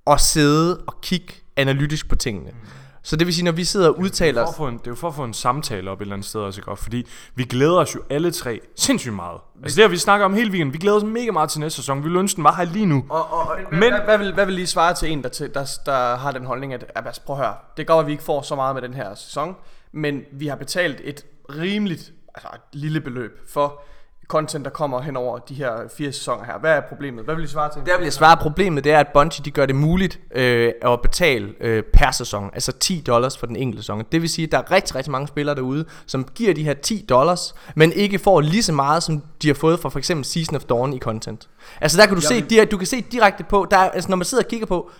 [0.07, 2.51] at sidde og kigge analytisk på tingene.
[3.03, 5.07] Så det vil sige, når vi sidder og udtaler få en, det er jo for
[5.07, 6.75] at få en samtale op et eller andet sted også, ikke?
[6.75, 9.39] Fordi vi glæder os jo alle tre sindssygt meget.
[9.63, 10.73] Altså det har vi snakker om hele weekenden.
[10.73, 11.97] Vi glæder os mega meget til næste sæson.
[11.97, 13.05] Vi ville ønske, den var her lige nu.
[13.09, 15.53] Og, og, Men, Men- hvad, hvad, vil, hvad vil lige svare til en, der, til,
[15.53, 18.11] der, der har den holdning, at, at altså, prøv at høre, det går, at vi
[18.11, 19.55] ikke får så meget med den her sæson,
[19.91, 23.81] men vi har betalt et rimeligt, altså et lille beløb for
[24.29, 26.59] content, der kommer hen over de her fire sæsoner her.
[26.59, 27.25] Hvad er problemet?
[27.25, 27.81] Hvad vil I svare til?
[27.85, 31.01] der vil jeg svare, problemet det er, at Bungie de gør det muligt øh, at
[31.01, 34.03] betale øh, per sæson, altså 10 dollars for den enkelte sæson.
[34.11, 36.73] Det vil sige, at der er rigtig, rigtig mange spillere derude, som giver de her
[36.73, 40.25] 10 dollars, men ikke får lige så meget, som de har fået fra for eksempel
[40.25, 41.49] Season of Dawn i content.
[41.81, 44.15] Altså der kan du, se, dir- du kan se direkte på, der er, altså når
[44.17, 44.91] man sidder og kigger på,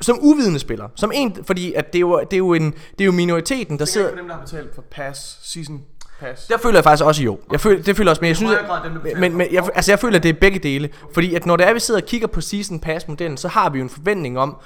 [0.00, 3.00] som uvidende spiller, som en, fordi at det er jo, det er jo, en, det
[3.00, 4.08] er jo minoriteten, der Det er sidder...
[4.08, 5.82] ikke dem, der har betalt for pass, season
[6.22, 6.46] pass.
[6.46, 7.38] Der føler jeg faktisk også jo.
[7.52, 10.16] Jeg føler, det føler også, men jeg synes, at, men, men jeg, altså jeg føler,
[10.16, 10.90] at det er begge dele.
[11.14, 13.70] Fordi at når det er, vi sidder og kigger på season pass modellen, så har
[13.70, 14.56] vi jo en forventning om,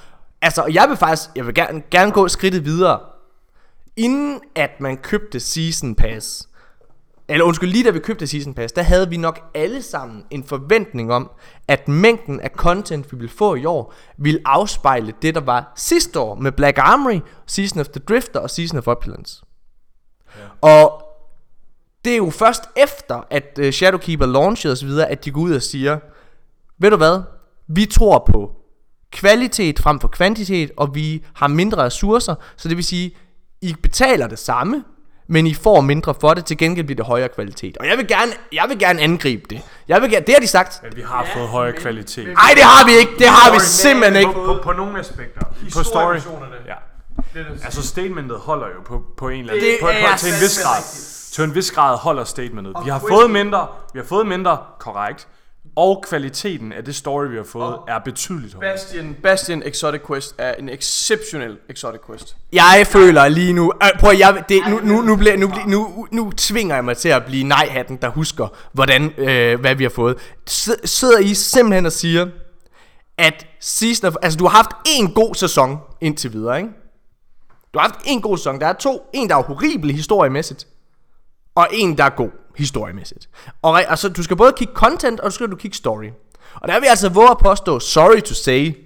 [0.41, 2.99] altså og jeg vil faktisk, jeg vil gerne, gerne gå skridtet videre.
[3.95, 6.47] Inden at man købte season pass,
[7.29, 10.43] eller undskyld, lige da vi købte Season Pass, der havde vi nok alle sammen en
[10.43, 11.31] forventning om,
[11.67, 16.19] at mængden af content, vi ville få i år, ville afspejle det, der var sidste
[16.19, 19.41] år med Black Armory, Season of the Drifter og Season of Opulence.
[20.35, 20.41] Ja.
[20.61, 21.06] Og
[22.07, 25.61] det er jo først efter, at uh, Shadowkeeper launchede osv., at de går ud og
[25.61, 25.99] siger,
[26.79, 27.21] ved du hvad,
[27.67, 28.51] vi tror på
[29.11, 33.15] kvalitet frem for kvantitet, og vi har mindre ressourcer, så det vil sige,
[33.61, 34.83] I betaler det samme,
[35.27, 37.77] men I får mindre for det, til gengæld bliver det højere kvalitet.
[37.77, 39.61] Og jeg vil gerne, jeg vil gerne angribe det.
[39.87, 40.79] Jeg vil gerne, det har de sagt.
[40.83, 42.27] Men vi har ja, fået højere kvalitet.
[42.27, 43.11] Nej, det har vi ikke.
[43.19, 44.33] Det har vi simpelthen ikke.
[44.33, 45.41] På, på, på nogle aspekter.
[45.73, 46.15] På story.
[46.67, 46.73] Ja.
[47.63, 50.63] Altså statementet holder jo på, på en eller anden Det på, på, til en vis
[50.63, 50.81] grad.
[51.31, 52.73] Til en vis grad holder statementet.
[52.83, 55.27] Vi har fået mindre, vi har fået mindre, korrekt.
[55.75, 58.73] Og kvaliteten af det story, vi har fået, er betydeligt højere.
[58.73, 62.35] Bastion, Bastion Exotic Quest er en exceptionel Exotic Quest.
[62.53, 66.31] Jeg føler lige nu, øh, prøv jeg, det, nu, nu, nu, bliver, nu, nu, nu
[66.37, 70.17] tvinger jeg mig til at blive nej-hatten, der husker, hvordan, øh, hvad vi har fået.
[70.49, 72.27] Sid- Sidder I simpelthen og siger,
[73.17, 76.69] at Season of, altså du har haft en god sæson indtil videre, ikke?
[77.73, 78.59] Du har haft en god sæson.
[78.59, 79.09] Der er to.
[79.13, 80.67] En, der er horribel historiemæssigt,
[81.57, 83.29] og en, der er god historiemæssigt.
[83.61, 86.09] Og, re- altså, du skal både kigge content, og du skal du kigge story.
[86.53, 88.77] Og der vil jeg altså våge at påstå, sorry to say,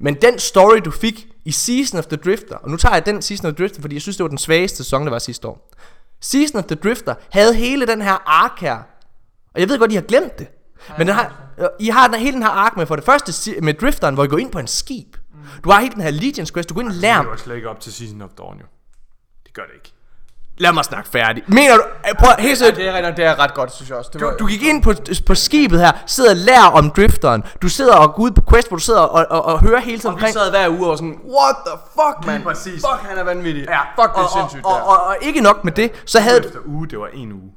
[0.00, 3.22] men den story, du fik i Season of the Drifter, og nu tager jeg den
[3.22, 5.48] Season of the Drifter, fordi jeg synes, det var den svageste sæson, der var sidste
[5.48, 5.70] år.
[6.20, 8.78] Season of the Drifter havde hele den her ark her,
[9.54, 10.48] og jeg ved godt, I har glemt det.
[10.98, 13.60] Men den har, øh, I har den, hele den her ark med for det første
[13.60, 15.16] med Drifteren, hvor I går ind på en skib.
[15.64, 17.56] Du har hele den her Legions Quest, du går ind og lærer Det var slet
[17.56, 18.66] ikke op til Season of Dawn, jo.
[19.44, 19.92] Det gør det ikke.
[20.60, 21.42] Lad mig snakke færdig.
[21.46, 21.82] Mener du...
[22.18, 22.76] Prøv helt Ja, seriøst.
[22.76, 24.10] det er, det er ret godt, synes jeg også.
[24.12, 24.92] Det Du, var, du gik ind på,
[25.26, 27.44] på skibet her, sidder og lærer om drifteren.
[27.62, 29.98] Du sidder og går ud på quest, hvor du sidder og, og, og hører hele
[29.98, 30.34] tiden og vi omkring...
[30.34, 32.42] sad hver uge og sådan, what the fuck, man?
[32.42, 32.72] præcis.
[32.90, 33.64] Fuck, han er vanvittig.
[33.68, 36.02] Ja, Fuck, det er og, sindssygt, og, det og, og, og, ikke nok med det,
[36.06, 36.46] så havde du...
[36.46, 37.50] Efter uge, det var en uge.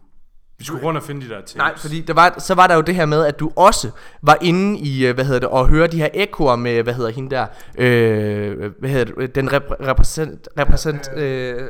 [0.64, 1.55] Vi skulle rundt og finde de der tapes.
[1.55, 3.89] Nej, fordi der var, så var der jo det her med, at du også
[4.22, 7.09] var inde i, øh, hvad hedder det, og høre de her ekoer med, hvad hedder
[7.11, 7.45] hende der,
[7.78, 11.61] øh, hvad hedder det, den rep- repræsent, repræsent, øh,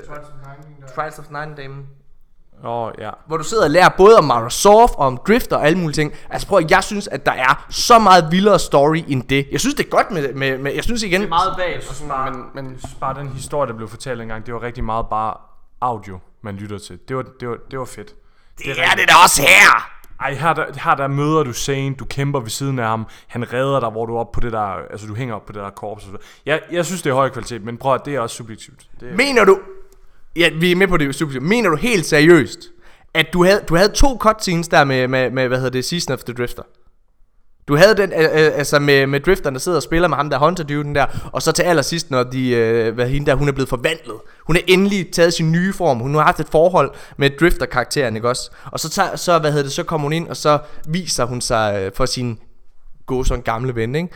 [0.95, 1.75] Trials of Nine Dame,
[2.65, 3.09] Åh, oh, ja.
[3.27, 6.13] hvor du sidder og lærer både om Microsoft og om Drifter og alle mulige ting.
[6.29, 9.47] Altså prøv at, jeg synes, at der er så meget vildere story end det.
[9.51, 11.21] Jeg synes, det er godt med, med, med jeg synes igen...
[11.21, 14.45] Det er meget vagt, og sådan, men, men bare, den historie, der blev fortalt engang,
[14.45, 15.33] det var rigtig meget bare
[15.81, 16.99] audio, man lytter til.
[17.07, 18.13] Det var, det var, det var fedt.
[18.57, 19.89] Det er det da også her!
[20.19, 23.53] Ej, her der, her der møder du Zane, du kæmper ved siden af ham, han
[23.53, 25.61] redder dig, hvor du er oppe på det der, altså du hænger op på det
[25.61, 26.05] der korps.
[26.45, 28.79] Jeg, jeg synes, det er høj kvalitet, men prøv at det er også subjektivt.
[28.99, 29.59] Det er, Mener du...
[30.35, 31.43] Ja, vi er med på det subjektivt.
[31.43, 32.59] Mener du helt seriøst,
[33.13, 36.13] at du havde, du havde to cutscenes der med, med, med, hvad hedder det, Season
[36.13, 36.63] of the Drifter?
[37.67, 40.29] Du havde den, øh, øh, altså med, med drifteren, der sidder og spiller med ham
[40.29, 43.47] der hunter den der, og så til allersidst, når de, øh, hvad hende der, hun
[43.47, 44.15] er blevet forvandlet.
[44.47, 45.99] Hun er endelig taget sin nye form.
[45.99, 48.51] Hun har haft et forhold med drifter-karakteren, ikke også?
[48.65, 51.41] Og så, tager, så, hvad hedder det, så kommer hun ind, og så viser hun
[51.41, 52.39] sig øh, for sin
[53.05, 54.09] gode sådan gamle ven, ikke?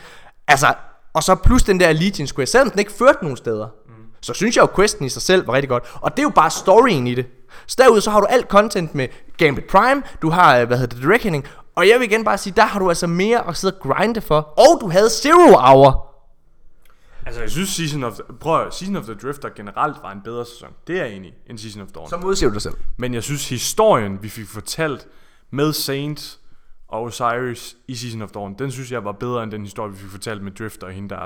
[0.48, 0.74] Altså,
[1.14, 3.92] og så plus den der Legion Quest, selvom den ikke førte nogen steder, mm.
[4.20, 5.84] så synes jeg jo, questen i sig selv var rigtig godt.
[5.94, 7.26] Og det er jo bare storyen i det.
[7.66, 10.94] Så derudover så har du alt content med Gambit Prime, du har, øh, hvad hedder
[10.94, 11.44] det, The Reckoning,
[11.78, 14.20] og jeg vil igen bare sige, der har du altså mere at sidde og grinde
[14.20, 14.36] for.
[14.40, 16.14] Og du havde Zero Hour.
[17.26, 20.20] altså jeg synes Season of, the, prøv at, Season of the Drifter generelt var en
[20.24, 20.68] bedre sæson.
[20.86, 22.08] Det er jeg enig i, end Season of Dawn.
[22.08, 22.74] Så modsiger du dig selv.
[22.96, 25.08] Men jeg synes historien, vi fik fortalt
[25.50, 26.40] med Saints
[26.88, 29.98] og Osiris i Season of Dawn, den synes jeg var bedre end den historie, vi
[29.98, 31.18] fik fortalt med Drifter og hende der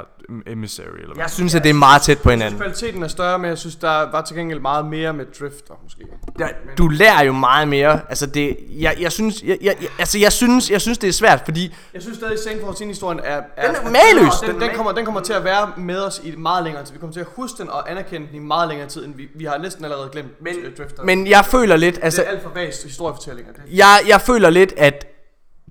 [0.47, 0.87] Emissary.
[0.87, 1.17] Eller hvad.
[1.25, 2.59] Jeg synes, at det er meget tæt på hinanden.
[2.61, 6.05] kvaliteten er større, men jeg synes, der var til gengæld meget mere med Drifter, måske.
[6.39, 6.47] Ja,
[6.79, 8.01] du lærer jo meget mere.
[8.09, 11.13] Altså det, jeg, jeg synes, jeg, jeg, jeg- altså jeg synes, jeg synes det er
[11.13, 13.67] svært, fordi Jeg synes stadig, at Sane for historien er, er...
[13.73, 14.33] Den er mageløs.
[14.47, 16.93] Den, den, kommer, den kommer til at være med os i meget længere tid.
[16.93, 19.29] Vi kommer til at huske den og anerkende den i meget længere tid, end vi,
[19.35, 21.03] vi har næsten allerede glemt men, Drifter.
[21.05, 23.53] men jeg føler lidt, det altså er alt for vast historiefortællinger.
[23.53, 23.63] Det.
[23.73, 25.07] jeg, jeg føler lidt, at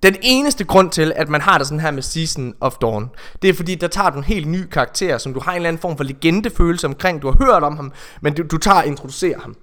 [0.04, 3.10] den eneste grund til, at man har det sådan her med Season of Dawn,
[3.41, 5.68] det er fordi, der tager du en helt ny karakter, som du har en eller
[5.68, 7.22] anden form for legendefølelse omkring.
[7.22, 7.91] Du har hørt om ham,
[8.22, 9.56] men du, du tager og introducerer ham.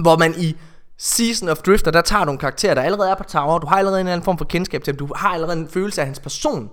[0.00, 0.56] Hvor man i
[0.98, 3.58] Season of Drifter, der tager du en karakter, der allerede er på tower.
[3.58, 4.98] Du har allerede en eller anden form for kendskab til ham.
[4.98, 6.70] Du har allerede en følelse af hans person.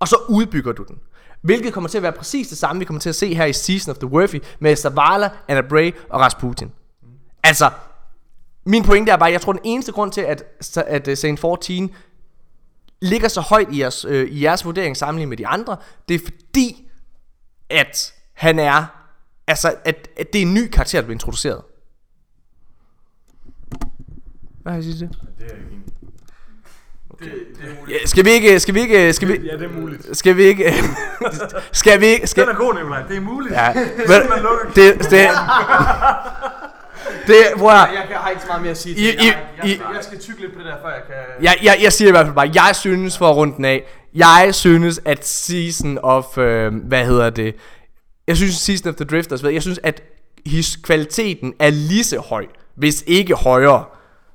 [0.00, 0.96] Og så udbygger du den.
[1.42, 3.52] Hvilket kommer til at være præcis det samme, vi kommer til at se her i
[3.52, 6.72] Season of the Worthy med Zavala, Anna Bray og Rasputin.
[7.42, 7.70] Altså,
[8.66, 10.44] min pointe er bare, jeg tror den eneste grund til, at,
[10.76, 11.90] at uh, Saint 14
[13.02, 15.76] ligger så højt i jeres, øh, i jeres vurdering sammenlignet med de andre,
[16.08, 16.88] det er fordi,
[17.70, 18.84] at han er,
[19.46, 21.62] altså, at, at det er en ny karakter, der bliver introduceret.
[24.62, 25.18] Hvad har jeg sige til det?
[25.38, 25.84] Det er jeg ikke enig.
[27.88, 30.16] Ja, skal vi ikke, skal vi ikke, skal vi, Ja, det er muligt.
[30.16, 30.74] skal vi ikke,
[31.72, 33.02] skal vi ikke, skal, Den er god, Nikolaj.
[33.02, 33.54] Det er muligt.
[33.54, 33.74] ja,
[34.08, 35.28] man men, det, det,
[37.28, 37.70] det, at, høre.
[37.72, 39.24] Jeg, jeg har ikke så meget mere at sige I- til det.
[39.26, 41.44] Jeg, I- jeg, jeg, jeg skal tykke lidt på det der, før jeg kan...
[41.44, 43.84] Jeg, jeg, jeg siger i hvert fald bare, jeg synes for at runde den af,
[44.14, 47.54] jeg synes at Season of, øh, hvad hedder det,
[48.26, 50.02] jeg synes Season of the Drifters, jeg synes at
[50.46, 53.84] his, kvaliteten er lige så høj, hvis ikke højere,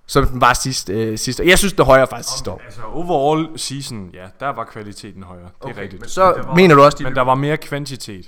[0.07, 1.47] som den var sidste, øh, sidste år.
[1.47, 2.61] Jeg synes det er højere faktisk sidste år.
[2.65, 5.49] Altså, overall season, ja, der var kvaliteten højere.
[5.67, 6.09] Det er rigtigt.
[6.11, 8.25] Så Men der var, mener du også, de Men der var mere kvantitet.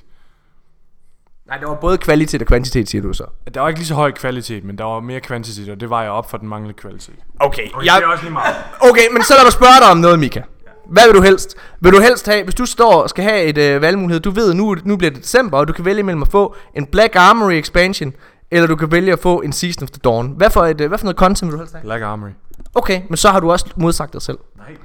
[1.48, 3.26] Nej, det var både kvalitet og kvantitet, siger du så.
[3.54, 6.02] Der var ikke lige så høj kvalitet, men der var mere kvantitet, og det var
[6.02, 7.16] jeg op for den manglende kvalitet.
[7.39, 8.56] Okay, Okay, jeg, det er også lige meget.
[8.82, 10.41] okay, men så lad mig spørge dig om noget, Mika.
[10.86, 11.56] Hvad vil du helst?
[11.80, 14.54] Vil du helst have, hvis du står og skal have et øh, valgmulighed, du ved,
[14.54, 17.54] nu, nu bliver det december, og du kan vælge mellem at få en Black Armory
[17.54, 18.14] expansion,
[18.52, 20.34] eller du kan vælge at få en Season of the Dawn.
[20.38, 21.84] Hvad for, et, øh, hvad for noget content vil du helst have?
[21.84, 22.30] Black Armory.
[22.76, 24.38] Okay, men så har du også modsagt dig selv.
[24.58, 24.76] Nej,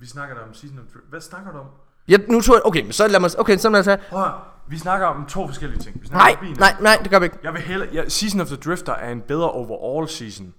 [0.00, 1.04] vi snakker der om Season of Drift.
[1.10, 1.66] Hvad snakker du om?
[2.10, 3.98] Ja, nu tror jeg, okay, men så lad mig, okay, så lad mig tage.
[4.10, 4.30] Prøv at,
[4.68, 6.00] vi snakker om to forskellige ting.
[6.02, 6.56] Vi snakker Nej, om bilen.
[6.58, 7.38] nej, nej, det gør vi ikke.
[7.42, 10.54] Jeg vil hellere, ja, Season of the Drifter er en bedre overall season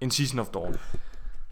[0.00, 0.76] end Season of Dawn.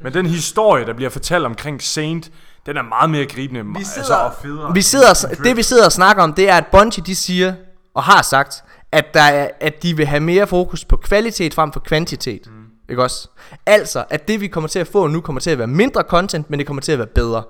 [0.01, 2.31] Men den historie, der bliver fortalt omkring Saint,
[2.67, 4.75] den er meget mere gribende vi altså, og federe.
[4.75, 7.55] Vi sidder, det vi sidder og snakker om, det er, at Bungie de siger,
[7.95, 11.73] og har sagt, at, der er, at de vil have mere fokus på kvalitet frem
[11.73, 12.47] for kvantitet.
[12.47, 12.53] Mm.
[12.89, 13.29] Ikke også?
[13.67, 16.51] Altså, at det vi kommer til at få nu, kommer til at være mindre content,
[16.51, 17.43] men det kommer til at være bedre.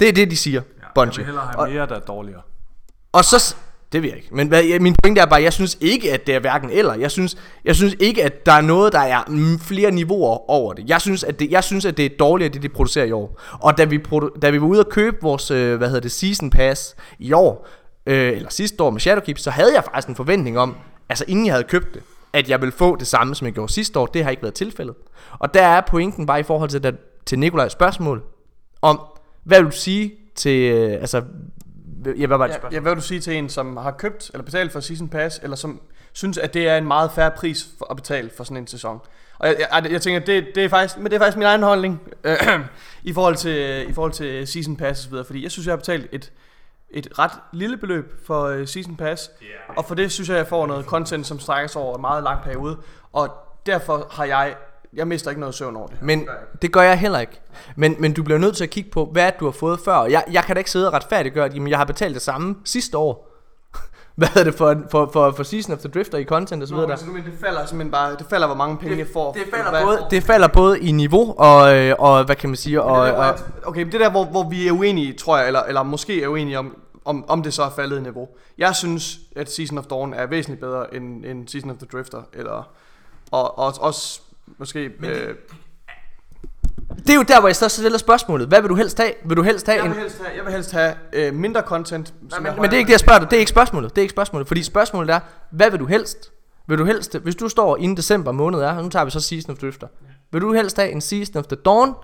[0.00, 0.62] Det er det, de siger,
[0.96, 1.16] ja, Jeg Bungie.
[1.16, 2.42] vil hellere have Og, mere, der er dårligere.
[3.12, 3.54] og så...
[3.92, 4.28] Det ved jeg ikke.
[4.34, 6.94] Men hvad, jeg- min pointe er bare, jeg synes ikke, at det er hverken eller.
[6.94, 10.88] Jeg synes, jeg synes ikke, at der er noget, der er flere niveauer over det.
[10.88, 13.40] Jeg synes, at det, jeg synes, at det er dårligere, det de producerer i år.
[13.60, 16.12] Og da vi, produ- da vi var ude og købe vores, øh, hvad hedder det,
[16.12, 17.68] season pass i år,
[18.06, 20.76] øh, eller sidste år med Shadowkeep, så havde jeg faktisk en forventning om,
[21.08, 23.72] altså inden jeg havde købt det, at jeg ville få det samme, som jeg gjorde
[23.72, 24.06] sidste år.
[24.06, 24.94] Det har ikke været tilfældet.
[25.38, 26.92] Og der er pointen bare i forhold til, der,
[27.26, 28.22] til Nikolajs spørgsmål,
[28.82, 29.00] om,
[29.44, 31.22] hvad vil du sige til, øh, altså,
[32.18, 32.74] ja, hvad var det Ja, spørgsmål?
[32.74, 35.40] ja, hvad vil du sige til en, som har købt eller betalt for Season Pass,
[35.42, 35.80] eller som
[36.12, 39.00] synes, at det er en meget færre pris for at betale for sådan en sæson?
[39.38, 41.62] Og jeg, jeg, jeg tænker, det, det er faktisk, men det er faktisk min egen
[41.62, 42.36] holdning øh,
[43.02, 45.72] i forhold til i forhold til Season Pass og så videre, fordi jeg synes, jeg
[45.72, 46.32] har betalt et
[46.92, 49.30] et ret lille beløb for uh, Season Pass,
[49.76, 52.22] og for det synes jeg, jeg får noget content, som strækker sig over en meget
[52.24, 52.76] lang periode,
[53.12, 53.28] og
[53.66, 54.54] derfor har jeg,
[54.92, 55.96] jeg mister ikke noget søvn over det.
[56.02, 56.28] Men
[56.62, 57.40] det gør jeg heller ikke.
[57.76, 60.04] Men, men du bliver nødt til at kigge på, hvad du har fået før.
[60.04, 62.56] Jeg, jeg kan da ikke sidde og retfærdiggøre, at jamen, jeg har betalt det samme
[62.64, 63.26] sidste år.
[64.16, 66.74] hvad er det for, for, for, for Season of the Drifter i content og så
[66.74, 69.06] Nå, videre altså, nu, men det falder simpelthen bare, det falder, hvor mange penge jeg
[69.12, 69.32] får.
[69.32, 72.56] Det Hvad- falder, både, det falder både i niveau og, øh, og hvad kan man
[72.56, 75.12] sige, og, Og, det der, og, okay, men det der, hvor, hvor vi er uenige,
[75.12, 78.00] tror jeg, eller, eller måske er uenige om, om, om det så er faldet i
[78.02, 78.28] niveau.
[78.58, 82.22] Jeg synes, at Season of Dawn er væsentligt bedre end, end Season of the Drifter,
[82.32, 82.68] eller,
[83.30, 84.20] og, og også
[84.60, 84.90] måske...
[85.00, 85.34] Men det- øh,
[86.96, 88.48] det er jo der, hvor jeg så stiller spørgsmålet.
[88.48, 89.12] Hvad vil du helst have?
[89.24, 89.92] Vil du helst have jeg, en...
[89.94, 92.14] vil helst have, jeg vil helst have øh, mindre content.
[92.30, 93.30] som Men, er men det er ikke det, jeg spørger dig.
[93.30, 93.90] Det er ikke spørgsmålet.
[93.90, 94.48] Det er ikke spørgsmålet.
[94.48, 96.32] Fordi spørgsmålet er, hvad vil du helst?
[96.68, 99.20] Vil du helst, hvis du står inden december måned er, og nu tager vi så
[99.20, 99.86] Season of Drifter.
[100.32, 101.94] Vil du helst have en Season of the Dawn,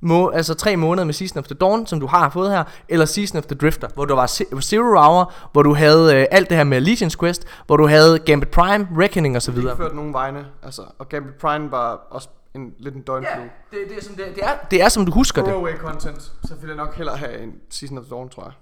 [0.00, 3.06] må, altså tre måneder med Season of the Dawn, som du har fået her, eller
[3.06, 6.48] Season of the Drifter, hvor du var ze- Zero Hour, hvor du havde øh, alt
[6.48, 9.76] det her med Allegiance Quest, hvor du havde Gambit Prime, Reckoning og så Det har
[9.76, 13.44] ført nogen vegne, altså, og Gambit Prime var også en, lidt en døgnflue.
[13.70, 15.50] det, det, er, som det, det, er, det er som du husker det.
[15.50, 18.52] Throwaway content, så vil jeg nok hellere have en Season of the Dawn, tror jeg.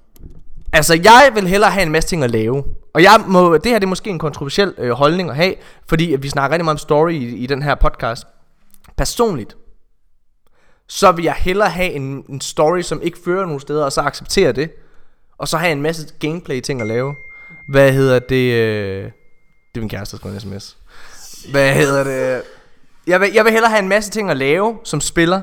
[0.72, 2.64] Altså, jeg vil hellere have en masse ting at lave.
[2.94, 5.54] Og jeg må, det her det er måske en kontroversiel øh, holdning at have,
[5.88, 8.26] fordi at vi snakker rigtig meget om story i, i den her podcast.
[8.96, 9.56] Personligt,
[10.88, 14.00] så vil jeg hellere have en, en story, som ikke fører nogen steder, og så
[14.00, 14.70] acceptere det.
[15.38, 17.14] Og så have en masse gameplay ting at lave.
[17.68, 18.52] Hvad hedder det?
[18.52, 19.10] Øh, det
[19.74, 20.76] er min kæreste, der skrev en sms.
[21.50, 22.42] Hvad hedder det?
[23.06, 25.40] Jeg vil, jeg vil hellere have en masse ting at lave som spiller,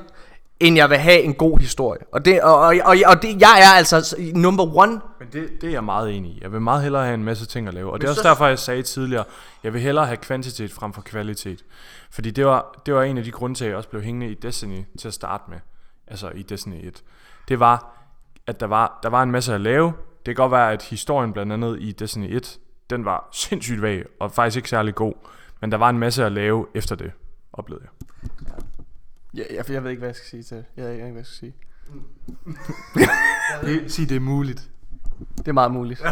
[0.62, 2.00] end jeg vil have en god historie.
[2.12, 5.68] Og det, og, og, og, og det, jeg er altså number one Men det, det
[5.68, 6.40] er jeg meget enig i.
[6.42, 7.92] Jeg vil meget hellere have en masse ting at lave.
[7.92, 9.24] Og det er Men også så- derfor, jeg sagde tidligere,
[9.64, 11.64] jeg vil hellere have kvantitet frem for kvalitet.
[12.12, 14.28] Fordi det var, det var en af de grunde til, at jeg også blev hængende
[14.28, 15.58] i Destiny til at starte med.
[16.08, 17.04] Altså i Destiny 1.
[17.48, 17.98] Det var,
[18.48, 19.88] at der var, der var en masse at lave.
[20.26, 22.60] Det kan godt være, at historien blandt andet i Destiny 1,
[22.90, 25.14] den var sindssygt vag, og faktisk ikke særlig god.
[25.62, 27.12] Men der var en masse at lave efter det,
[27.54, 28.01] oplevede jeg.
[29.34, 30.66] Ja, jeg, jeg ved ikke, hvad jeg skal sige til det.
[30.78, 31.54] Jeg ved ikke, hvad jeg skal sige.
[33.90, 34.70] Sig, det er muligt.
[35.38, 36.02] Det er meget muligt.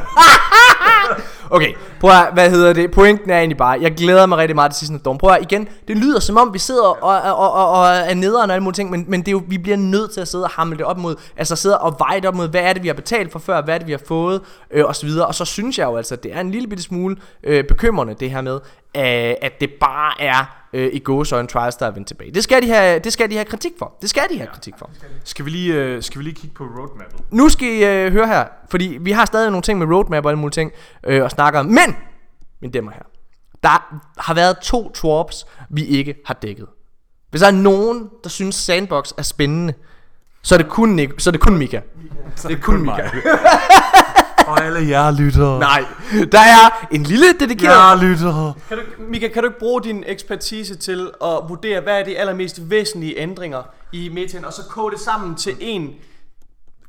[1.49, 2.91] Okay, prøv at, hvad hedder det?
[2.91, 5.17] Pointen er egentlig bare, jeg glæder mig rigtig meget til of Dawn.
[5.17, 8.49] Prøv at, igen, det lyder som om, vi sidder og, og, og, og er nederen
[8.49, 10.43] og alle mulige ting, men, men det er jo, vi bliver nødt til at sidde
[10.43, 12.83] og hamle det op mod, altså sidde og veje det op mod, hvad er det,
[12.83, 14.41] vi har betalt for før, hvad er det, vi har fået,
[14.71, 15.27] øh, og så videre.
[15.27, 18.15] Og så synes jeg jo altså, at det er en lille bitte smule øh, bekymrende,
[18.19, 18.59] det her med,
[18.95, 22.31] øh, at det bare er øh, i gåsøjne trials, der er vendt tilbage.
[22.31, 23.97] Det skal, de have, det skal de have kritik for.
[24.01, 24.89] Det skal de have kritik for.
[25.23, 27.21] Skal vi lige, øh, skal vi lige kigge på roadmappet?
[27.31, 30.31] Nu skal I øh, høre her, fordi vi har stadig nogle ting med roadmap og
[30.31, 30.71] alle mulige ting
[31.03, 31.65] øh, at snakke om.
[31.65, 31.95] Men,
[32.61, 33.03] mine damer her,
[33.63, 36.67] der har været to twarps, vi ikke har dækket.
[37.29, 39.73] Hvis der er nogen, der synes Sandbox er spændende,
[40.41, 41.81] så er det kun, Nick, så er det kun Mika.
[42.43, 43.09] Det er kun Mika.
[44.49, 45.59] Og alle jer lytter.
[45.59, 45.85] Nej,
[46.31, 47.73] der er en lille dedikeret...
[47.73, 48.53] Jeg lytter.
[48.67, 52.17] Kan du, Mika, kan du ikke bruge din ekspertise til at vurdere, hvad er de
[52.17, 55.89] allermest væsentlige ændringer i metaen, og så kode det sammen til en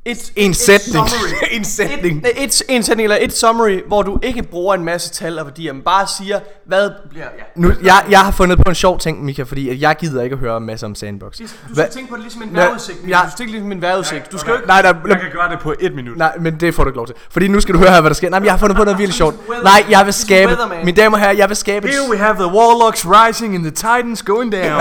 [0.05, 1.09] Et, En sætning.
[1.09, 1.33] summary.
[1.51, 2.25] En sætning.
[2.37, 5.47] Et, et, en sætning eller et summary, hvor du ikke bruger en masse tal og
[5.47, 7.25] værdier, men bare siger, hvad bliver...
[7.39, 7.43] Ja.
[7.57, 10.35] Nu, jeg, jeg har fundet på en sjov ting, Mika, fordi at jeg gider ikke
[10.35, 11.31] at høre en masse om Sandbox.
[11.39, 12.99] Du skal Hvad- tænke på det ligesom en Hvad- vejrudsigt.
[13.09, 13.15] Ja.
[13.25, 14.33] Du skal tænke ligesom en vejrudsigt.
[14.33, 14.67] Du skal jo ikke...
[14.67, 16.17] Nej, der, Jeg kan gøre det på et minut.
[16.17, 17.15] nej, men det får du ikke lov til.
[17.31, 18.31] Fordi nu skal du høre her, hvad der sker.
[18.31, 19.49] Nej, men jeg har fundet på noget virkelig sjovt.
[19.65, 20.57] Nej, jeg vil Ligesom skabe...
[20.85, 21.89] Mine damer og herrer, jeg vil skabe...
[21.89, 24.81] Here we have the Warlocks rising and the Titans going down.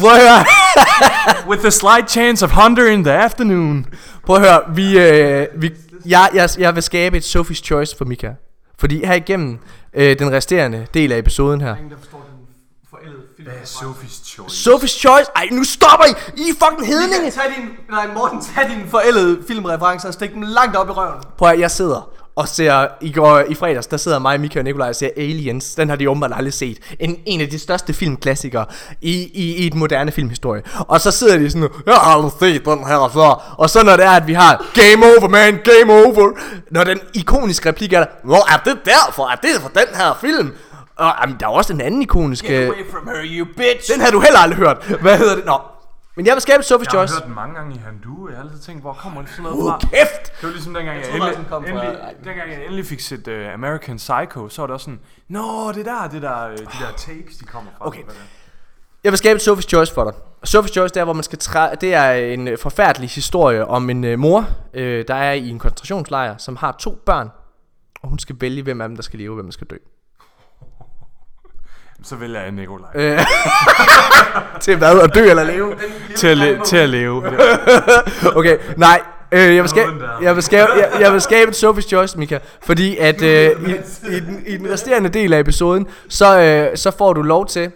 [0.00, 0.44] Prøv at høre.
[1.48, 3.86] With the slight chance of Hunter in the afternoon.
[4.26, 4.60] Prøv at høre.
[4.74, 5.70] Vi, øh, vi,
[6.06, 8.32] jeg, jeg, jeg vil skabe et Sophie's Choice for Mika.
[8.78, 9.58] Fordi her igennem
[9.94, 11.76] øh, den resterende del af episoden her.
[11.76, 12.46] Ingen, der forstår den
[12.90, 13.48] forældede film.
[13.48, 14.70] Hvad er Sophie's Choice?
[14.70, 15.30] Sophie's Choice.
[15.36, 16.10] Ej, nu stopper I.
[16.36, 17.30] I er fucking hedninge.
[17.30, 21.22] Tag din, nej, Morten, tag dine forældede filmreferencer og stik dem langt op i røven.
[21.38, 24.64] Prøv at, jeg sidder og ser, i går i fredags, der sidder mig, Mika og
[24.64, 25.74] Nikolaj og ser Aliens.
[25.74, 26.78] Den har de åbenbart aldrig set.
[27.00, 28.66] En, en af de største filmklassikere
[29.00, 30.62] i, i, i et moderne filmhistorie.
[30.78, 33.54] Og så sidder de sådan, jeg har aldrig set den her før.
[33.58, 36.32] Og så når det er, at vi har Game Over, man, Game Over.
[36.70, 39.26] Når den ikoniske replik er der, hvor er det derfor?
[39.32, 40.52] Er det for den her film?
[40.96, 42.44] Og jamen, der er også en anden ikonisk...
[42.44, 43.92] Get away from her, you bitch.
[43.92, 44.98] Den har du heller aldrig hørt.
[45.00, 45.44] Hvad hedder det?
[45.44, 45.58] Nå.
[46.16, 47.14] Men jeg vil skabe Sophie's Jeg har Choice.
[47.14, 48.28] hørt den mange gange i Handu.
[48.28, 49.78] Jeg har altid tænkt, hvor kommer det sådan noget Uh, fra?
[49.78, 50.22] kæft!
[50.40, 52.14] Det var ligesom dengang, jeg, troede endelig, faktisk, den kom fra- endelig, Ej.
[52.24, 55.84] dengang jeg endelig fik set uh, American Psycho, så var det også sådan, Nå, det
[55.86, 57.86] der, det der, øh, de der tapes, de kommer fra.
[57.86, 58.00] Okay.
[59.04, 60.12] Jeg vil skabe Sophie's Choice for dig.
[60.48, 63.90] Sophie's Choice, det er, hvor man skal træ- det er en øh, forfærdelig historie om
[63.90, 67.28] en øh, mor, øh, der er i en koncentrationslejr, som har to børn,
[68.02, 69.76] og hun skal vælge, hvem af dem, der skal leve, og hvem der skal dø.
[72.04, 72.88] Så vælger jeg Nikolaj.
[72.94, 73.18] Øh,
[74.60, 75.00] til hvad?
[75.00, 75.74] At dø eller leve?
[76.16, 77.22] til, at le- til at leve.
[78.36, 79.00] Okay, nej.
[79.32, 79.90] Øh, jeg, vil skabe,
[80.22, 83.72] jeg, vil skabe, jeg, jeg vil skabe et Sophie's Choice, Mika, fordi at øh, i,
[84.16, 87.70] i, den, i den resterende del af episoden, så, øh, så får du lov til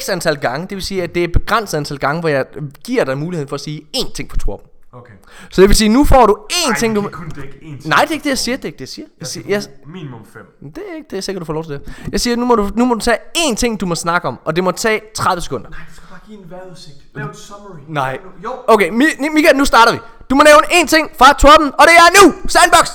[0.00, 2.44] x antal gange, det vil sige, at det er et begrænset antal gange, hvor jeg
[2.84, 4.66] giver dig muligheden for at sige én ting for Torben.
[4.92, 5.12] Okay.
[5.50, 7.60] Så det vil sige, nu får du én Ej, ting, du kan kun dække én
[7.62, 7.86] ting.
[7.88, 8.56] Nej, det er ikke det, jeg siger.
[8.56, 9.06] Det er ikke det, jeg siger.
[9.20, 10.42] Jeg siger jeg, Minimum fem.
[10.74, 11.82] det er ikke det, jeg sikkert, du får lov til det.
[12.12, 14.38] Jeg siger, nu må, du, nu må du tage én ting, du må snakke om,
[14.44, 15.68] og det må tage 30 sekunder.
[15.68, 16.96] Du skal bare give en vejrudsigt.
[17.14, 17.80] Lav et summary.
[17.88, 18.18] Nej.
[18.44, 18.50] Jo.
[18.66, 19.98] Okay, Mi- Mika, nu starter vi.
[20.30, 22.34] Du må nævne én ting fra Torben, og det er nu!
[22.48, 22.90] Sandbox!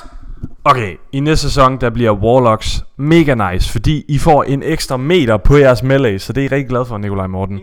[0.63, 5.37] Okay, i næste sæson, der bliver Warlocks mega nice, fordi I får en ekstra meter
[5.37, 7.59] på jeres melee, så det er I rigtig glad for, Nikolaj Morten.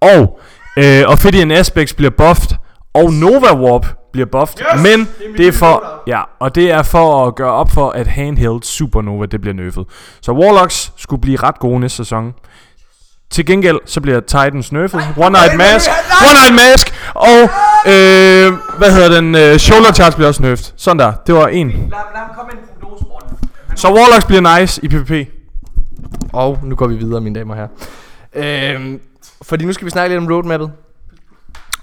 [0.00, 0.40] Og,
[0.78, 2.56] øh, Ophidian Aspects bliver buffed,
[2.96, 4.82] og Nova Warp bliver buffed, yes!
[4.82, 6.00] men det er lille for, shoutout.
[6.06, 9.84] ja, og det er for at gøre op for, at handheld Supernova, det bliver nerfed.
[10.20, 12.34] Så Warlocks skulle blive ret gode næste sæson.
[13.30, 15.00] Til gengæld, så bliver Titans nerfed.
[15.16, 15.90] One Night Mask.
[16.28, 16.94] One Night Mask.
[17.14, 17.40] Og,
[17.92, 19.34] øh, hvad hedder den?
[19.34, 20.72] Øh, shoulder charge bliver også nerfed.
[20.76, 21.12] Sådan der.
[21.26, 21.92] Det var en.
[23.76, 25.28] Så Warlocks bliver nice i PvP.
[26.32, 27.68] Og nu går vi videre, mine damer og
[28.34, 28.74] herrer.
[28.74, 29.00] Øhm,
[29.42, 30.70] fordi nu skal vi snakke lidt om roadmappet.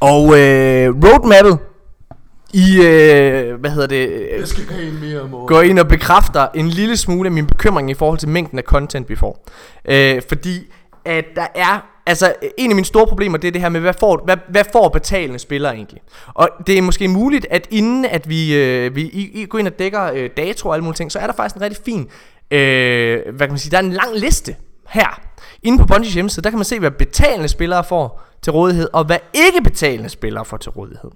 [0.04, 1.60] Og øh, roadmappet
[2.54, 5.47] i, øh, hvad hedder det, øh, skal have en mere, Morten.
[5.47, 8.64] går ind og bekræfter en lille smule af min bekymring i forhold til mængden af
[8.64, 9.45] content, vi får.
[9.86, 10.60] Øh, fordi
[11.06, 13.93] at der er, altså en af mine store problemer, det er det her med, hvad
[13.99, 16.01] får, hvad, hvad får betalende spillere egentlig?
[16.28, 19.68] Og det er måske muligt, at inden at vi, øh, vi I, I går ind
[19.68, 22.10] og dækker øh, dato og alle mulige ting, så er der faktisk en rigtig fin,
[22.51, 24.56] øh, hvad kan man sige, der er en lang liste
[24.89, 25.22] her.
[25.64, 29.06] Inde på Bungies hjemmeside, der kan man se, hvad betalende spillere får til rådighed, og
[29.06, 31.12] hvad ikke betalende spillere får til rådighed.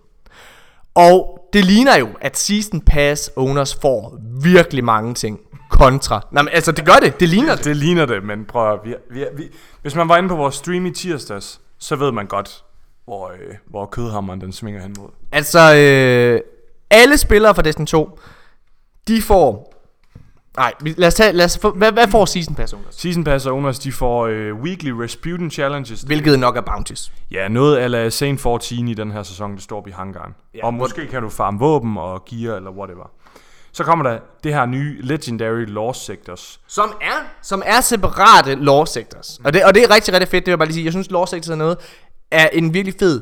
[0.95, 6.27] Og det ligner jo, at Season Pass owners får virkelig mange ting kontra.
[6.31, 7.19] Nej, men altså, det gør det.
[7.19, 7.65] Det ligner det.
[7.65, 9.43] Det ligner det, men prøv at, vi, vi, vi,
[9.81, 12.63] Hvis man var inde på vores stream i tirsdags, så ved man godt,
[13.05, 15.09] hvor, øh, hvor kødhammeren den svinger hen mod.
[15.31, 16.41] Altså, øh,
[16.89, 18.19] alle spillere fra Destiny 2,
[19.07, 19.73] de får...
[20.57, 21.31] Nej, lad os tage...
[21.31, 22.95] Lad os få, hvad, hvad får Season Pass owners?
[22.95, 26.01] Season Pass owners, de får øh, weekly Rasputin challenges.
[26.01, 27.11] Hvilket nok er bounties.
[27.31, 30.33] Ja, noget ala Sane 14 i den her sæson, det står op i hangaren.
[30.55, 33.11] Ja, og hvor- måske kan du farme våben og gear eller whatever.
[33.71, 36.59] Så kommer der det her nye Legendary Lost Sectors.
[36.67, 39.39] Som er, som er separate lore sectors.
[39.43, 40.83] Og det, og det er rigtig, rigtig fedt, det vil jeg bare lige sige.
[40.85, 41.77] Jeg synes, lore sectors er noget,
[42.31, 43.21] er en virkelig fed,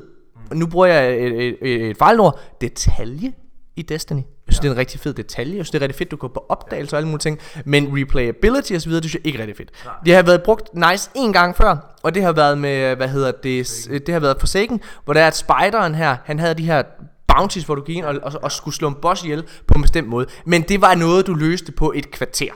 [0.52, 3.34] og nu bruger jeg et, et, et, et fejlord, detalje
[3.76, 4.22] i Destiny.
[4.48, 4.62] Jeg synes, ja.
[4.64, 5.56] det er en rigtig fed detalje.
[5.58, 7.40] Jeg synes, det er rigtig fedt, du går på opdagelse og alle mulige ting.
[7.66, 9.70] Men replayability og så videre, det synes jeg ikke er rigtig fedt.
[10.06, 13.32] Det har været brugt nice en gang før, og det har været med, hvad hedder
[13.32, 16.64] det, s- det har været Forsaken, hvor der er at spideren her, han havde de
[16.66, 16.84] her
[17.28, 19.82] bounties, hvor du gik ind og, og, og skulle slå en boss ihjel på en
[19.82, 20.26] bestemt måde.
[20.46, 22.50] Men det var noget, du løste på et kvarter.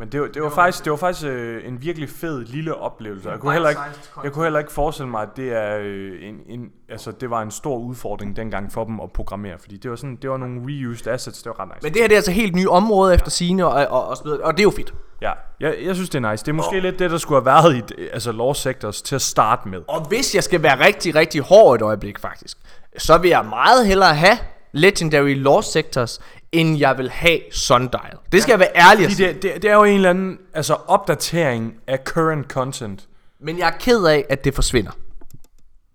[0.00, 3.30] Men det var, det var faktisk, det var faktisk øh, en virkelig fed lille oplevelse.
[3.30, 3.80] Jeg kunne, heller ikke,
[4.24, 7.42] jeg kunne heller ikke forestille mig, at det, er, øh, en, en, altså, det var
[7.42, 9.58] en stor udfordring dengang for dem at programmere.
[9.58, 11.78] Fordi det var, sådan, det var nogle reused assets, det var ret nice.
[11.82, 14.40] Men det her det er altså helt nye områder efter sine og, og, og, videre,
[14.40, 14.94] og det er jo fedt.
[15.22, 16.44] Ja, jeg, jeg synes, det er nice.
[16.44, 16.82] Det er måske oh.
[16.82, 19.80] lidt det, der skulle have været i altså, Law Sectors til at starte med.
[19.88, 22.58] Og hvis jeg skal være rigtig, rigtig hård et øjeblik faktisk,
[22.98, 24.38] så vil jeg meget hellere have
[24.72, 26.20] Legendary Lost Sectors,
[26.52, 28.16] end jeg vil have Sundial.
[28.32, 29.28] Det skal jeg være ærlig at sige.
[29.28, 33.08] det, det, det er jo en eller anden altså, opdatering af current content.
[33.40, 34.90] Men jeg er ked af, at det forsvinder.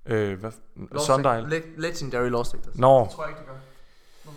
[0.05, 0.51] Øh, hvad?
[1.05, 1.43] Sundial?
[1.43, 2.75] Le- Legendary Lost Sectors.
[2.77, 3.53] Nå, tror jeg ikke, det gør.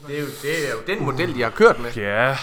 [0.08, 1.90] Det er, jo, det er jo den model, de har kørt med.
[1.96, 2.36] ja.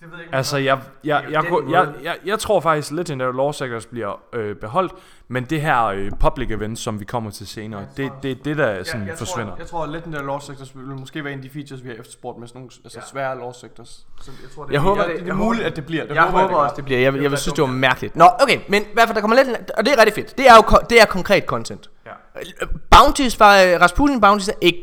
[0.00, 0.34] Det ved jeg ikke.
[0.36, 1.78] Altså, jeg, jeg, Det jeg, jeg, måde.
[1.78, 4.92] jeg, jeg, jeg tror faktisk, Legendary Law Sectors bliver øh, beholdt,
[5.32, 8.56] men det her øh, public event, som vi kommer til senere, det det er det,
[8.56, 9.50] der sådan jeg, forsvinder.
[9.50, 11.88] Tror, jeg tror, at Legendary Law Sectors vil måske være en af de features, vi
[11.88, 14.06] har efterspurgt med sådan nogle altså, svære Law Sectors.
[14.20, 16.06] Så jeg tror, det, Jeg er, håber, jeg, det- det, er muligt, at det bliver.
[16.06, 17.00] Det Jeg håber, det også, det bliver.
[17.00, 18.16] Jeg, jeg, jeg være synes, det var mærkeligt.
[18.16, 20.38] Nå, okay, men i hvert fald, der kommer lidt, og det er rigtig fedt.
[20.38, 21.90] Det er jo det er konkret content.
[22.06, 22.10] Ja.
[22.90, 24.78] Bounties fra øh, Rasputin Bounties er ikke...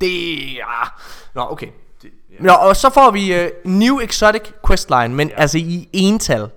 [0.00, 1.00] Det er...
[1.34, 1.68] Nå, okay.
[2.02, 2.10] Det,
[2.40, 5.34] Nå, og så får vi uh, New Exotic Questline, men ja.
[5.36, 6.48] altså i ental.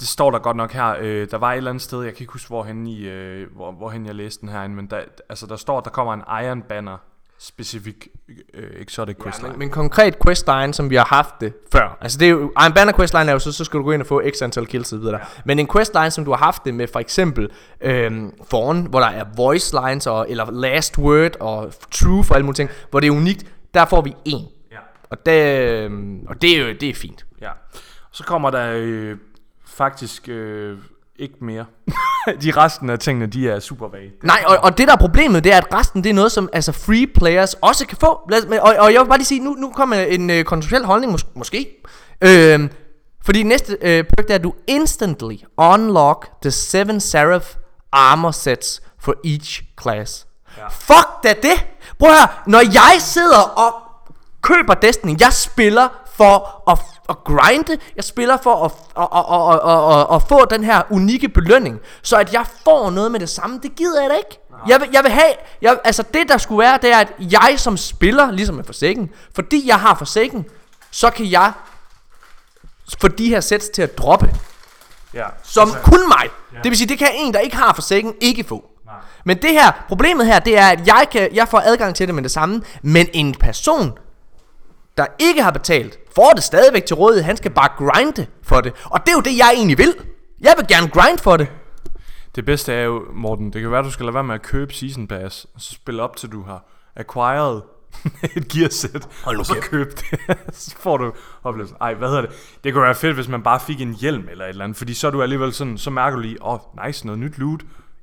[0.00, 0.94] Det står der godt nok her.
[1.00, 3.72] Øh, der var et eller andet sted, jeg kan ikke huske, hvorhen, i, øh, hvor,
[3.72, 6.62] hvorhen jeg læste den her, men der, altså, der står, at der kommer en Iron
[6.62, 6.96] Banner
[7.42, 8.06] specific
[8.54, 9.50] øh, exotic questline.
[9.50, 11.98] Men, men konkret questline, som vi har haft det før.
[12.00, 14.02] Altså det er jo, Iron Banner questline er jo så, så skal du gå ind
[14.02, 15.18] og få x antal kills og videre.
[15.18, 15.24] Ja.
[15.44, 19.06] Men en questline, som du har haft det med for eksempel øhm, foran, hvor der
[19.06, 23.06] er voice lines, og, eller last word, og truth og alle mulige ting, hvor det
[23.06, 24.46] er unikt, der får vi en.
[24.72, 24.78] Ja.
[25.10, 27.26] Og det, øhm, og det er jo det er fint.
[27.40, 27.50] Ja.
[28.12, 29.16] Så kommer der øh,
[29.74, 30.78] faktisk øh,
[31.18, 31.64] ikke mere.
[32.42, 34.12] de resten af tingene, de er super vage.
[34.24, 36.48] Nej, og, og det der er problemet, det er, at resten det er noget, som
[36.52, 38.20] altså free players også kan få.
[38.30, 41.12] Lad, og, og jeg vil bare lige sige, nu, nu kommer en øh, kontroversiel holdning,
[41.14, 41.82] mås- måske.
[42.20, 42.70] Øhm,
[43.24, 47.46] fordi næste øh, perk, det er, at du instantly unlock the seven seraph
[47.92, 50.26] armor sets for each class.
[50.58, 50.68] Ja.
[50.68, 51.66] Fuck da det!
[51.98, 53.72] Prøv at høre, når jeg sidder og
[54.42, 55.88] køber Destiny, jeg spiller
[56.20, 60.44] for at, at grinde, jeg spiller for at, at, at, at, at, at, at få
[60.44, 64.10] den her unikke belønning, så at jeg får noget med det samme, det gider jeg
[64.10, 64.38] da ikke.
[64.68, 67.54] Jeg vil, jeg vil have, jeg, altså det der skulle være, det er, at jeg
[67.56, 70.44] som spiller, ligesom med Forsaken, fordi jeg har Forsaken,
[70.90, 71.52] så kan jeg
[73.00, 74.34] få de her sets til at droppe,
[75.14, 75.24] Ja.
[75.42, 76.28] som altså, kun mig.
[76.52, 76.58] Ja.
[76.62, 78.64] Det vil sige, det kan en, der ikke har Forsaken, ikke få.
[78.86, 78.94] Nej.
[79.24, 82.14] Men det her, problemet her, det er, at jeg, kan, jeg får adgang til det
[82.14, 83.98] med det samme, men en person,
[84.98, 87.24] der ikke har betalt, får det stadigvæk til rådighed.
[87.24, 88.72] Han skal bare grinde for det.
[88.84, 89.94] Og det er jo det, jeg egentlig vil.
[90.40, 91.48] Jeg vil gerne grind for det.
[92.34, 94.74] Det bedste er jo, Morten, det kan være, du skal lade være med at købe
[94.74, 96.64] Season Pass, og så spille op til du har
[96.96, 97.60] acquired
[98.36, 99.70] et gearset, Hold og så kæft.
[99.70, 100.36] køb det.
[100.52, 101.12] så får du
[101.44, 101.76] oplevelsen.
[101.80, 102.30] Ej, hvad hedder det?
[102.64, 104.94] Det kunne være fedt, hvis man bare fik en hjelm eller et eller andet, fordi
[104.94, 107.60] så er du alligevel sådan, så mærker du lige, åh, oh, nice, noget nyt loot.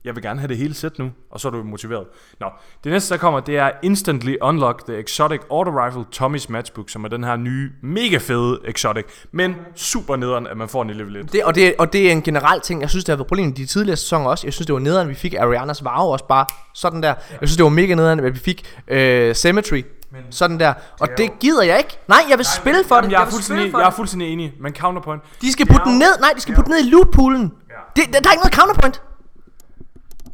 [0.08, 2.06] Jeg vil gerne have det hele sæt nu, og så er du motiveret.
[2.40, 2.48] Nå,
[2.84, 7.04] det næste, der kommer, det er Instantly Unlock the Exotic Auto Rifle Tommy's Matchbook, som
[7.04, 10.94] er den her nye, mega fede Exotic, men super nederen, at man får den i
[10.94, 11.32] level 1.
[11.32, 12.82] det, og, det og det er en generel ting.
[12.82, 14.48] Jeg synes, det har været problem i de tidligere sæsoner også.
[14.48, 16.46] Jeg synes, det var nederen, vi fik Arianas Varve også bare
[16.76, 17.14] sådan der.
[17.30, 19.84] Jeg synes, det var mega nederen, at vi fik øh, Symmetry.
[20.30, 20.74] Sådan der.
[21.00, 22.00] Og det gider jeg ikke.
[22.08, 23.02] Nej, jeg vil spille for det.
[23.02, 23.94] Jamen, jeg, er fuldstændig, jeg er det.
[23.94, 25.22] fuldstændig enig, men counterpoint.
[25.42, 26.20] De skal putte den ned.
[26.22, 27.54] Nej, de skal putte den ned i lootpoolen.
[27.96, 29.02] Det, der, der er ikke noget counterpoint.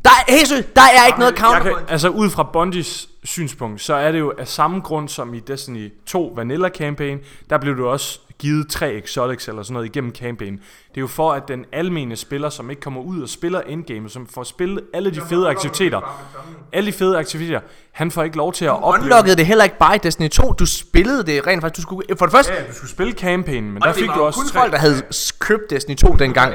[0.03, 1.77] Der er, seriøst, der er ikke noget Jeg counterpoint.
[1.77, 5.39] kan, altså ud fra Bungies synspunkt, så er det jo af samme grund som i
[5.39, 10.15] Destiny 2 Vanilla Campaign, der blev du også givet tre exotics eller sådan noget igennem
[10.15, 10.53] campaign.
[10.89, 14.09] Det er jo for, at den almene spiller, som ikke kommer ud og spiller endgame,
[14.09, 16.19] som får spillet alle de fede aktiviteter,
[16.73, 17.59] alle de fede aktiviteter,
[17.91, 19.03] han får ikke lov til at opleve...
[19.03, 20.53] Unlockede det heller ikke bare i Destiny 2.
[20.53, 21.77] Du spillede det rent faktisk.
[21.77, 24.21] Du skulle, for det første, Ja, du skulle spille campaign, men og der fik du
[24.21, 24.59] også kun tre...
[24.59, 24.95] folk, der havde
[25.39, 26.53] købt Destiny 2 dengang.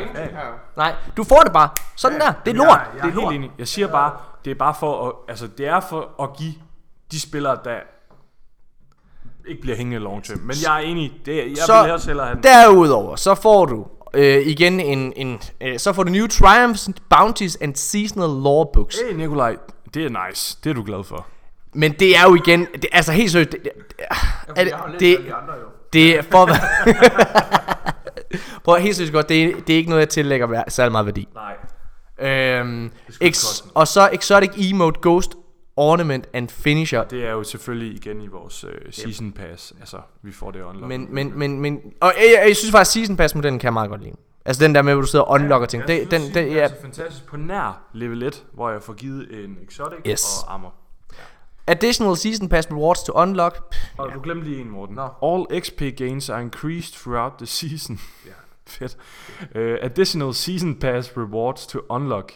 [0.76, 1.68] Nej, du får det bare.
[1.96, 2.32] Sådan der.
[2.44, 2.68] Det er lort.
[2.68, 3.32] Jeg, jeg Det er er lort.
[3.32, 3.50] helt enig.
[3.58, 4.12] Jeg siger bare,
[4.44, 6.52] det er bare for at, altså det er for at give
[7.12, 7.76] de spillere, der
[9.49, 10.38] ikke bliver hængende long term.
[10.38, 12.42] Men jeg er enig, det, jeg Så vil også hellere have den.
[12.42, 17.57] derudover, så får du øh, igen en, en øh, så får du New Triumphs, Bounties
[17.61, 18.96] and Seasonal Lore Books.
[19.09, 19.57] Hey Nikolaj,
[19.94, 20.59] det er nice.
[20.64, 21.26] Det er du glad for.
[21.74, 23.70] Men det er jo igen, det, altså helt seriøst, det, det,
[24.57, 25.66] er det, det, andre jo.
[25.92, 26.49] det er for
[28.64, 31.07] Prøv at helt seriøst godt, det er, det er ikke noget, jeg tillægger særlig meget
[31.07, 31.28] værdi.
[31.34, 31.55] Nej.
[32.20, 32.90] Øhm,
[33.20, 35.34] ex, og så Exotic Emote Ghost
[35.78, 37.04] Ornament and Finisher.
[37.04, 39.74] Det er jo selvfølgelig igen i vores øh, season pass.
[39.80, 40.98] Altså, vi får det unlocked.
[40.98, 43.72] Men, men, men, men og jeg, jeg, jeg synes faktisk, Season Pass modellen kan jeg
[43.72, 44.14] meget godt lide.
[44.44, 45.82] Altså den der med, hvor du sidder og unlocker ting.
[45.88, 46.68] Det, den, den, er ja.
[46.68, 50.42] så fantastisk på nær level 1, hvor jeg får givet en exotic Yes.
[50.46, 50.74] og armor.
[51.66, 53.74] Additional Season Pass rewards to unlock.
[53.98, 54.98] Og du glemte lige en, Morten.
[55.22, 58.00] All XP gains are increased throughout the season.
[58.26, 58.30] Ja.
[58.66, 58.96] Fedt.
[59.54, 62.32] Uh, additional season pass rewards to unlock.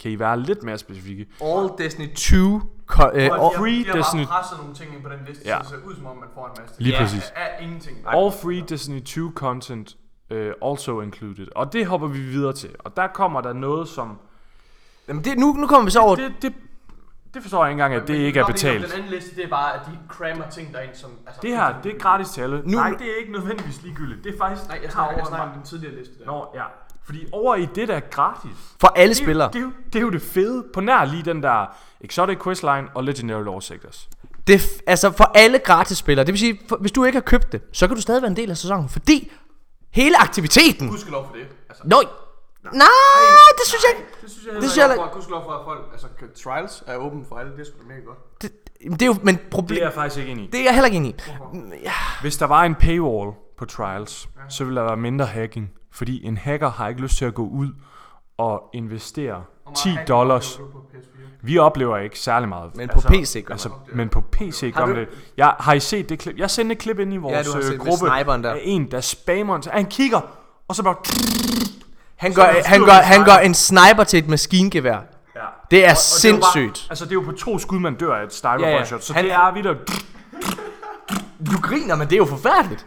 [0.00, 1.26] Kan I være lidt mere specifikke?
[1.44, 2.60] All Destiny 2
[2.90, 5.42] ko- øh, all, free de har Destiny- bare presset nogle ting ind på den liste,
[5.46, 5.56] Ja.
[5.56, 6.74] så det ser ud som om, man får en masse.
[6.82, 7.32] Lige Ja, præcis.
[7.36, 7.96] Af, af ingenting.
[8.06, 9.96] All free Destiny 2 content
[10.30, 11.46] uh, also included.
[11.56, 12.70] Og det hopper vi videre til.
[12.78, 14.18] Og der kommer der noget, som...
[15.08, 16.16] Jamen det, nu, nu kommer vi så over.
[16.16, 16.52] Det, det,
[17.34, 18.84] Det forstår jeg ikke engang, at det ikke er betalt.
[18.84, 21.10] Den anden liste, det er bare, at de crammer ting derind, som...
[21.26, 22.62] Altså, Det her, det er gratis til alle.
[22.64, 24.24] Nu- Nej, det er ikke nødvendigvis ligegyldigt.
[24.24, 24.68] Det er faktisk...
[24.68, 26.26] Nej, jeg tager snakker, jeg over snakker om den tidligere liste der.
[26.26, 26.62] Nå, ja.
[27.04, 29.48] Fordi over i det, der er gratis, For alle det er, jo- spillere.
[29.52, 30.64] det, er jo, det er jo det fede.
[30.74, 31.66] På nær lige den der
[32.00, 34.08] Exotic Questline og Legendary Lore Sectors.
[34.46, 36.26] Det, er f- altså for alle gratis spillere.
[36.26, 38.30] Det vil sige, for, hvis du ikke har købt det, så kan du stadig være
[38.30, 38.88] en del af sæsonen.
[38.88, 39.32] Fordi
[39.90, 40.88] hele aktiviteten...
[40.88, 41.46] Gudskelov for det.
[41.68, 42.04] Altså, Nøj!
[42.64, 42.86] Nej,
[43.58, 44.10] det synes jeg ikke.
[44.22, 45.80] det synes jeg Det det synes jeg jeg Gudskelov for, at folk...
[45.92, 46.06] Altså,
[46.44, 47.52] trials er åben for alle.
[47.52, 48.42] Det er sgu da mega godt.
[48.42, 48.52] Det,
[48.92, 50.50] det er jo, men Det er problem, jeg faktisk ikke enig i.
[50.50, 51.22] det er jeg heller ikke enig i.
[51.82, 55.70] Ja, Hvis der var en paywall på Trials, så ville der være mindre hacking.
[55.92, 57.68] Fordi en hacker har ikke lyst til at gå ud
[58.38, 59.42] og investere
[59.76, 60.60] 10 dollars.
[61.42, 62.76] Vi oplever ikke særlig meget.
[62.76, 63.70] Men på PC gør altså.
[63.92, 65.08] Men på PC gør Har man det.
[65.36, 66.36] Jeg, har I set det klip?
[66.38, 68.52] Jeg sendte et klip ind i vores har øh, set gruppe der.
[68.52, 69.56] af en, der spammer.
[69.56, 70.20] en- Han kigger,
[70.68, 70.94] og så bare...
[72.16, 74.92] han Så gør, er han, styr gør, han gør en sniper til et maskingevær.
[74.92, 75.00] Ja.
[75.00, 76.44] Det er Og- og det jo sindssygt.
[76.86, 78.76] Bare, altså, det er jo på to skud, man dør af et sniper Ja, ja.
[78.76, 79.02] ja, shot.
[79.04, 79.66] Så Han det er- er vidt
[81.46, 82.86] Du griner, men det er jo forfærdeligt.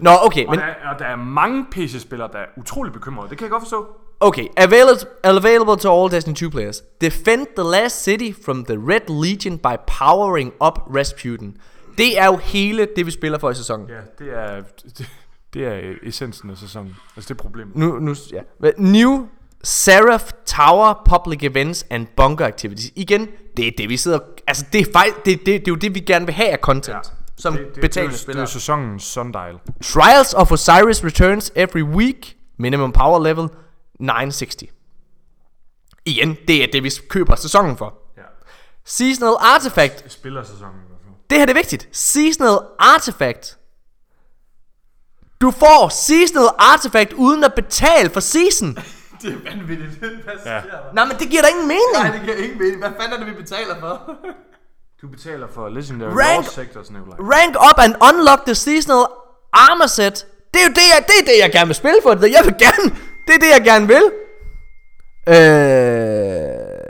[0.00, 3.30] Nå, okay, Og men der, er- og der er mange PC-spillere, der er utrolig bekymrede.
[3.30, 3.86] Det kan jeg godt forstå.
[4.20, 4.46] okay.
[4.56, 6.82] Available, available to all Destiny 2 players.
[7.00, 11.56] Defend the last city from the Red Legion by powering up Rasputin.
[11.98, 13.88] Det er jo hele det, vi spiller for i sæsonen.
[13.88, 14.62] Ja, det er,
[14.98, 15.08] det,
[15.54, 16.96] det er essensen af sæsonen.
[17.16, 17.76] Altså det er problemet.
[17.76, 18.70] Nu, nu, ja.
[18.78, 19.26] New
[19.64, 22.92] Seraph Tower Public Events and Bunker Activities.
[22.96, 24.18] Igen, det er det, vi sidder...
[24.46, 26.58] Altså, det er, faktisk, det, det, det er jo det, vi gerne vil have af
[26.58, 26.96] content.
[26.96, 27.00] Ja.
[27.38, 29.58] Som det, det, betalende det, er jo- det er sæsonens sundial.
[29.82, 32.36] Trials of Osiris returns every week.
[32.58, 33.48] Minimum power level
[34.00, 34.56] 960.
[36.04, 37.94] Igen, det er det, vi køber sæsonen for.
[38.16, 38.22] Ja.
[38.84, 40.04] Seasonal Artifact.
[40.04, 40.80] Det spiller sæsonen.
[41.30, 41.88] Det her det er vigtigt.
[41.92, 43.58] Seasonal Artifact.
[45.40, 48.74] Du får Seasonal Artifact uden at betale for season.
[49.22, 49.90] Det er vanvittigt.
[49.90, 50.10] Hvad
[50.40, 50.56] sker Ja.
[50.60, 50.92] der?
[50.94, 51.92] Nej, men det giver da ingen mening.
[51.94, 52.78] Nej, det giver ingen mening.
[52.78, 54.10] Hvad fanden er det, vi betaler for?
[55.02, 57.18] Du betaler for Legendary Rank- Lore Sectors, Nikolaj.
[57.20, 59.04] Rank up and unlock the seasonal
[59.52, 60.26] armor set.
[60.54, 62.14] Det er jo det, jeg, det, er det, jeg gerne vil spille for.
[62.14, 62.22] Det.
[62.36, 62.90] Jeg vil gerne.
[63.26, 64.02] Det er det, jeg gerne vil.
[65.28, 65.34] Øh,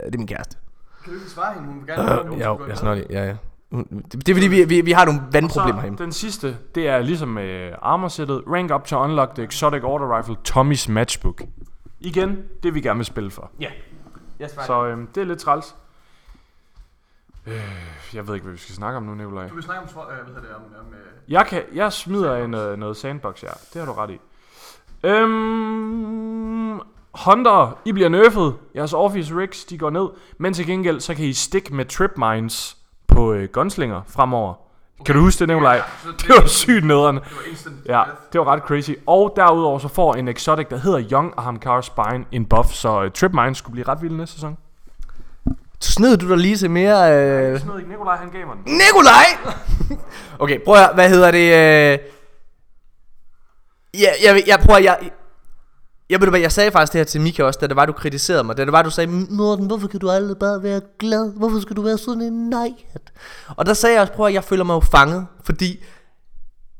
[0.05, 0.57] det er min kæreste.
[1.03, 1.67] Kan du ikke svare hende?
[1.67, 3.35] Hun vil gerne have, Øh, jo, jeg snakker Ja, ja.
[3.71, 5.97] Det, det er fordi, vi, vi, vi har nogle vandproblemer hjemme.
[5.97, 8.43] den sidste, det er ligesom med armorsættet.
[8.47, 11.41] Rank up to unlock the exotic order rifle Tommy's Matchbook.
[12.01, 13.51] Igen, det vi gerne vil spille for.
[13.59, 13.67] Ja.
[14.39, 14.65] Jeg svarer.
[14.65, 15.75] Så øhm, det er lidt træls.
[17.47, 17.53] Øh,
[18.13, 19.47] jeg ved ikke, hvad vi skal snakke om nu, Nikolaj.
[19.47, 22.35] Du vil snakke om, øh, hvad hedder det, om, om øh, Jeg, kan, jeg smider
[22.35, 23.47] en, noget, noget sandbox, ja.
[23.73, 24.19] Det har du ret i.
[25.03, 26.79] Øhm,
[27.25, 28.51] Hunter, I bliver nerfed.
[28.75, 30.07] Jeres Office Rigs, de går ned.
[30.37, 32.77] Men til gengæld, så kan I stick med trip mines
[33.07, 34.53] på øh, gunslinger fremover.
[34.99, 35.05] Okay.
[35.05, 35.73] Kan du huske det, Nikolaj?
[35.75, 37.15] Ja, så det- Det var sygt nederen.
[37.15, 38.91] det var instant Ja, det var ret crazy.
[39.07, 42.69] Og derudover så får en exotic, der hedder Young Ahamkar Spine, en buff.
[42.69, 44.57] Så uh, trip mines skulle blive ret vild næste sæson.
[45.79, 47.13] Så sned du dig lige til mere...
[47.13, 47.51] Øh...
[47.51, 48.73] Jeg smed ikke Nikolaj, han gav mig den.
[48.73, 49.25] Nikolaj!
[50.43, 51.47] okay, prøv at høre, hvad hedder det?
[51.47, 51.99] Øh...
[54.01, 55.11] Ja, jeg, jeg prøver, jeg...
[56.09, 57.85] Jeg, ved du hvad, jeg sagde faktisk det her til Mika også, da det var,
[57.85, 58.57] du kritiserede mig.
[58.57, 61.33] Da det var, du sagde, Morten, hvorfor kan du aldrig bare være glad?
[61.33, 63.13] Hvorfor skal du være sådan en nejhat?
[63.47, 65.83] Og der sagde jeg også, prøv at jeg føler mig jo fanget, fordi...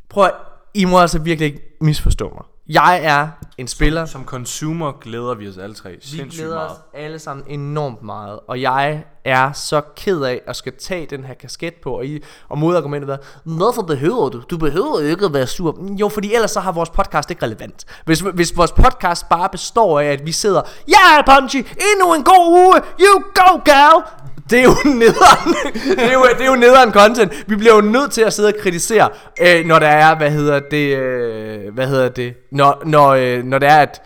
[0.09, 0.31] Prøv at,
[0.73, 2.43] I må altså virkelig ikke misforstå mig.
[2.69, 4.05] Jeg er en spiller...
[4.05, 6.71] Som consumer glæder vi os alle tre Vi sindssygt glæder meget.
[6.71, 11.23] os alle sammen enormt meget, og jeg er så ked af at skal tage den
[11.23, 14.41] her kasket på, og, I, og modargumentet er, hvorfor behøver du?
[14.49, 15.79] Du behøver ikke at være sur.
[15.99, 17.85] Jo, fordi ellers så har vores podcast ikke relevant.
[18.05, 22.23] Hvis, hvis vores podcast bare består af, at vi sidder, ja, yeah, Punchy, endnu en
[22.23, 24.03] god uge, you go, gal!
[24.49, 25.55] Det er jo nederen,
[25.97, 27.43] det er jo, det er jo nederen content.
[27.47, 29.09] Vi bliver jo nødt til at sidde og kritisere,
[29.41, 33.59] øh, når der er, hvad hedder det, øh, hvad hedder det, når, når, øh, når
[33.59, 34.01] der er, at,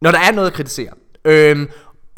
[0.00, 0.90] når der er noget at kritisere.
[1.24, 1.68] Øhm,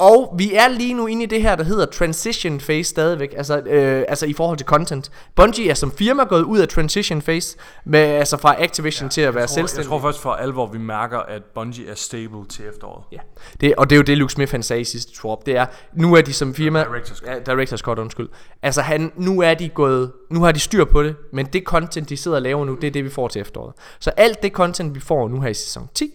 [0.01, 3.59] og vi er lige nu inde i det her, der hedder transition phase stadigvæk, altså,
[3.59, 5.11] øh, altså i forhold til content.
[5.35, 9.21] Bungie er som firma gået ud af transition phase, med, altså fra Activision ja, til
[9.21, 9.89] at være Jeg tror, jeg selvstændig.
[9.89, 13.03] tror først for alvor, vi mærker, at Bungie er stable til efteråret.
[13.11, 13.17] Ja,
[13.61, 15.45] det, og det er jo det, Luke Smith han sagde i sidste drop.
[15.45, 16.83] Det er, nu er de som firma...
[16.83, 17.47] Director's cut.
[17.47, 18.29] Ja, Director's Cut, undskyld.
[18.61, 20.11] Altså, han, nu er de gået...
[20.29, 22.87] Nu har de styr på det, men det content, de sidder og laver nu, det
[22.87, 23.73] er det, vi får til efteråret.
[23.99, 26.13] Så alt det content, vi får nu her i sæson 10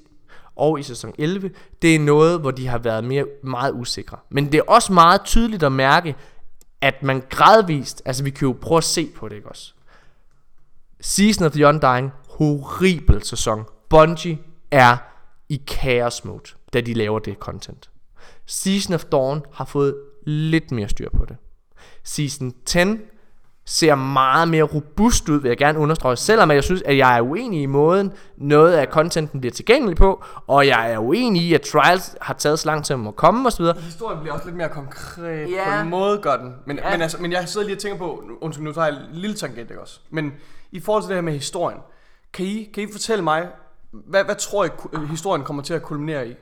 [0.57, 1.50] og i sæson 11,
[1.82, 4.16] det er noget, hvor de har været mere, meget usikre.
[4.30, 6.16] Men det er også meget tydeligt at mærke,
[6.80, 8.02] at man gradvist...
[8.04, 9.72] Altså, vi kan jo prøve at se på det, ikke også?
[11.00, 13.64] Season of the Undying, horribel sæson.
[13.88, 14.38] Bungie
[14.70, 14.96] er
[15.48, 17.90] i chaos mode, da de laver det content.
[18.46, 19.96] Season of Dawn har fået
[20.26, 21.36] lidt mere styr på det.
[22.04, 22.78] Season 10
[23.68, 27.20] ser meget mere robust ud, vil jeg gerne understrege, selvom jeg synes, at jeg er
[27.20, 31.60] uenig i måden, noget af contenten bliver tilgængelig på, og jeg er uenig i, at
[31.60, 33.64] Trials har taget så lang tid om at komme osv.
[33.80, 35.64] Historien bliver også lidt mere konkret Ja.
[35.76, 36.54] på en måde, gør den.
[36.66, 36.90] Men, Ja.
[36.90, 39.02] men, altså, men jeg sidder lige og tænker på, nu- undskyld, nu tager jeg en
[39.12, 40.00] lille tangent, ikke også?
[40.10, 40.32] Men
[40.72, 41.78] i forhold til det her med historien,
[42.32, 43.48] kan I, kan I fortælle mig,
[43.92, 44.68] hvad, hvad tror I,
[45.10, 46.34] historien kommer til at kulminere i?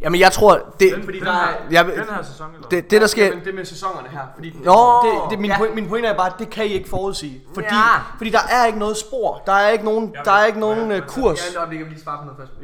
[0.00, 2.68] Jamen jeg tror, det, fordi der er- jeg, Den her sæson, eller?
[2.68, 4.18] det, det der sker, Jamen, det med sæsonerne her.
[4.34, 5.64] Fordi Nå, det, det, min, ja.
[5.64, 5.74] ja.
[5.74, 7.40] min pointe er bare, at det kan I ikke forudsige.
[7.54, 7.80] Fordi, Ja.
[8.18, 9.42] fordi der er ikke noget spor.
[9.46, 11.40] Der er ikke nogen, der er ikke nogen uh, kurs.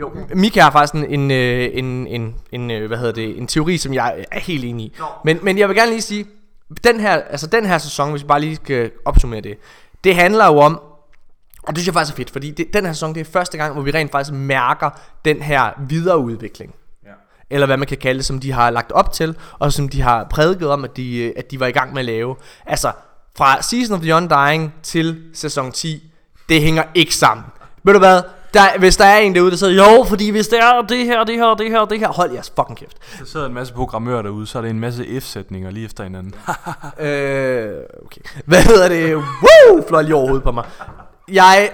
[0.00, 3.46] Jo, Mika har faktisk en, en, øh, en, en, en, øh, hvad hedder det, en
[3.46, 4.96] teori, som jeg er helt enig i.
[5.24, 6.26] Men, men jeg vil gerne lige sige,
[6.84, 9.58] den her, altså den her sæson, hvis vi bare lige skal opsummere det,
[10.04, 10.80] det handler jo om,
[11.62, 13.58] og det synes jeg faktisk er fedt, fordi det, den her sæson, det er første
[13.58, 14.90] gang, hvor vi rent faktisk mærker
[15.24, 16.74] den her videreudvikling.
[17.52, 20.02] Eller hvad man kan kalde det, som de har lagt op til, og som de
[20.02, 22.36] har prædiket om, at de, øh, at de var i gang med at lave.
[22.66, 22.92] Altså,
[23.36, 26.02] fra Season of the Undying til sæson 10,
[26.48, 27.46] det hænger ikke sammen.
[27.82, 28.22] Ved du hvad?
[28.54, 31.24] Der, hvis der er en derude, der siger, jo, fordi hvis det er det her,
[31.24, 32.96] det her, det her, det her, hold jeres fucking kæft.
[33.18, 36.34] Der sidder en masse programmører derude, så er det en masse F-sætninger lige efter hinanden.
[37.06, 37.72] øh,
[38.04, 38.20] okay.
[38.44, 39.14] Hvad hedder det?
[39.14, 39.88] Woo!
[39.88, 40.64] Fløj lige over hovedet på mig.
[41.28, 41.70] Jeg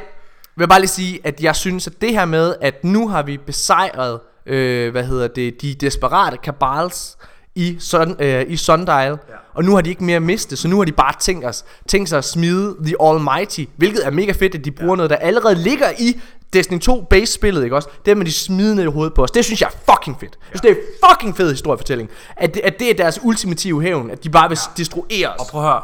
[0.56, 3.36] vil bare lige sige, at jeg synes, at det her med, at nu har vi
[3.36, 7.16] besejret, øh, hvad hedder det, de desperate kabals
[7.54, 9.34] i, sun, øh, i Sundial, ja.
[9.54, 12.08] og nu har de ikke mere mistet, så nu har de bare tænkt, os, tænkt
[12.08, 14.96] sig at smide The Almighty, hvilket er mega fedt, at de bruger ja.
[14.96, 16.20] noget, der allerede ligger i
[16.52, 17.88] Destiny 2 base-spillet, ikke også?
[18.06, 20.38] Det med de smide ned i hovedet på os, det synes jeg er fucking fedt.
[20.40, 22.10] Jeg synes, det er fucking fed historiefortælling.
[22.36, 24.70] At det, at det er deres ultimative hævn, at de bare vil ja.
[24.76, 25.40] destruere os.
[25.40, 25.82] Og prøv at høre,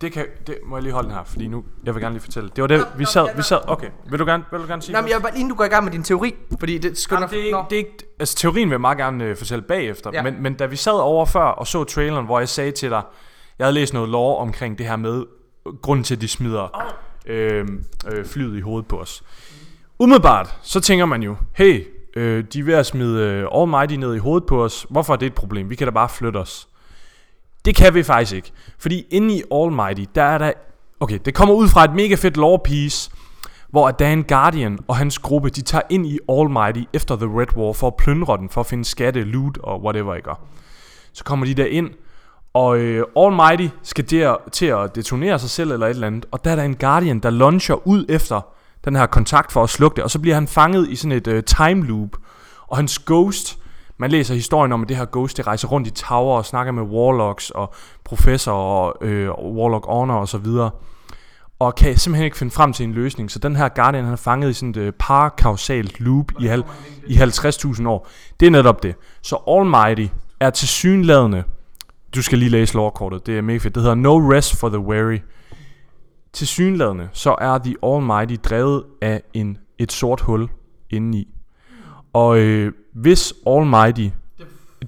[0.00, 2.22] det kan, det må jeg lige holde den her, fordi nu, jeg vil gerne lige
[2.22, 2.50] fortælle.
[2.56, 4.92] Det var det, vi sad, vi sad, okay, vil du gerne, vil du gerne sige
[4.92, 7.06] Nej, men jeg vil bare inden du går i gang med din teori, fordi det
[7.10, 7.30] Jamen, nok...
[7.30, 10.10] det, er ikke, det er ikke, altså teorien vil jeg meget gerne øh, fortælle bagefter,
[10.12, 10.22] Ja.
[10.22, 13.02] men, men da vi sad over før og så traileren, hvor jeg sagde til dig,
[13.58, 15.24] jeg havde læst noget lore omkring det her med,
[15.82, 16.92] grunden til at de smider
[17.26, 17.68] øh,
[18.08, 19.22] øh, flyet i hovedet på os.
[19.98, 21.86] Umiddelbart, så tænker man jo, hey,
[22.16, 25.16] øh, de er ved at smide øh, Almighty ned i hovedet på os, hvorfor er
[25.16, 25.70] det et problem?
[25.70, 26.68] Vi kan da bare flytte os.
[27.64, 30.52] Det kan vi faktisk ikke, fordi inde i Almighty, der er der,
[31.00, 33.10] okay, det kommer ud fra et mega fedt lore piece,
[33.70, 37.72] hvor Dan Guardian og hans gruppe, de tager ind i Almighty efter The Red War
[37.72, 40.30] for at plyndre den, for at finde skatte, loot og whatever, ikke?
[41.12, 41.90] Så kommer de der ind,
[42.54, 46.44] og øh, Almighty skal der, til at detonere sig selv eller et eller andet, og
[46.44, 48.40] der er der en Guardian, der launcher ud efter
[48.84, 51.26] den her kontakt for at slukke det, og så bliver han fanget i sådan et
[51.26, 52.10] øh, time loop,
[52.66, 53.58] og hans ghost,
[53.98, 56.72] man læser historien om, at det her ghost, det rejser rundt i tower og snakker
[56.72, 57.74] med warlocks og
[58.04, 60.70] professor og øh, warlock honor og så videre
[61.58, 63.30] og kan simpelthen ikke finde frem til en løsning.
[63.30, 66.64] Så den her Guardian, han er fanget i sådan et øh, parakausalt loop i, hal-
[67.06, 68.08] i 50.000 år.
[68.40, 68.94] Det er netop det.
[69.22, 71.44] Så Almighty er tilsyneladende,
[72.14, 74.78] du skal lige læse lore-kortet, det er mega fedt, det hedder No Rest for the
[74.78, 75.18] Weary.
[76.32, 80.48] Tilsyneladende, så er The Almighty drevet af en, et sort hul
[80.90, 81.33] indeni.
[82.14, 84.08] Og øh, hvis Almighty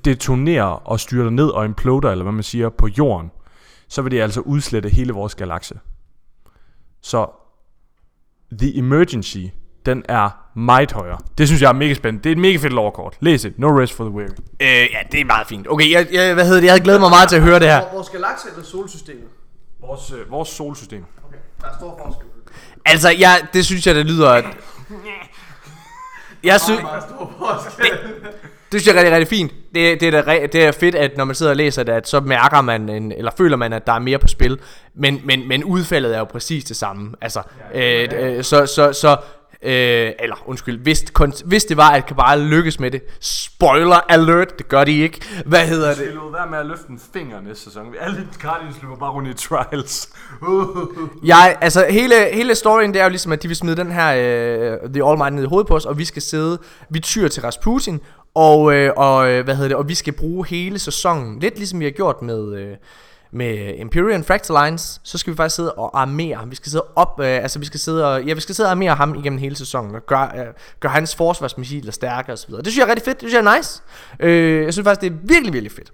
[0.04, 3.30] detonerer og styrter ned og imploder, eller hvad man siger, på jorden,
[3.88, 5.78] så vil det altså udslette hele vores galakse.
[7.00, 7.26] Så
[8.58, 9.38] The Emergency,
[9.86, 11.18] den er meget højere.
[11.38, 12.24] Det synes jeg er mega spændende.
[12.24, 13.16] Det er et mega fedt lovkort.
[13.20, 13.58] Læs det.
[13.58, 14.28] No rest for the weary.
[14.60, 15.68] Øh, ja, det er meget fint.
[15.70, 16.66] Okay, jeg, jeg, hvad hedder det?
[16.66, 17.92] Jeg havde glædet mig meget til at høre det her.
[17.92, 19.28] Vores galakse eller solsystemet?
[19.80, 21.04] Vores, øh, vores solsystem.
[21.26, 22.26] Okay, der er stor forskel.
[22.84, 24.30] Altså, jeg, det synes jeg, det lyder...
[24.38, 24.44] At...
[26.46, 26.80] Jeg synes,
[27.38, 27.98] forskel.
[28.72, 29.52] det synes jeg er rigtig, rigtig fint.
[29.74, 32.08] Det, det, er da, det er fedt, at når man sidder og læser det, at
[32.08, 34.58] så mærker man, en, eller føler man, at der er mere på spil.
[34.94, 37.12] Men, men, men udfaldet er jo præcis det samme.
[37.20, 37.42] Altså,
[37.74, 39.16] øh, øh, så, så, så
[39.66, 44.58] Øh, eller undskyld, hvis, kon- hvis det var, at Kabal lykkes med det Spoiler alert,
[44.58, 45.98] det gør de ikke Hvad hedder det?
[45.98, 47.94] Det lod være med at løfte en finger næste sæson.
[48.00, 50.08] Alle Guardians løber bare rundt i trials.
[51.32, 54.08] Jeg, altså hele, hele storyen det er jo ligesom at de vil smide den her
[54.14, 56.58] øh, The All Might ned i hovedet på os Og vi skal sidde,
[56.90, 58.00] vi tyr til Rasputin
[58.34, 61.80] Og, øh, og øh, hvad hedder det Og vi skal bruge hele sæsonen Lidt ligesom
[61.80, 62.76] vi har gjort med øh,
[63.36, 66.50] med Imperial Fractal Lines, så skal vi faktisk sidde og armere ham.
[66.50, 68.70] Vi skal sidde op, øh, altså vi skal sidde og, ja, vi skal sidde og
[68.70, 70.46] armere ham igennem hele sæsonen, og gøre, øh,
[70.80, 72.62] gør hans forsvarsmissiler stærkere og så videre.
[72.62, 73.82] Det synes jeg er rigtig fedt, det synes jeg er nice.
[74.20, 75.92] Øh, jeg synes faktisk, det er virkelig, virkelig fedt.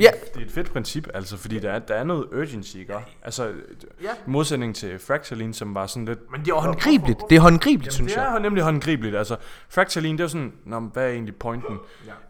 [0.00, 2.94] Ja, Det er et fedt princip, altså, fordi der er, der er noget urgency, ikke?
[3.22, 3.52] Altså,
[4.02, 4.08] Ja.
[4.26, 6.30] i modsætning til Fractaline, som var sådan lidt...
[6.30, 7.18] men det er håndgribeligt.
[7.30, 8.34] Det er håndgribeligt, synes Det jeg.
[8.34, 9.16] er nemlig håndgribeligt.
[9.16, 9.36] Altså,
[9.68, 11.78] Fractaline, det er jo sådan, Nå, hvad er egentlig pointen?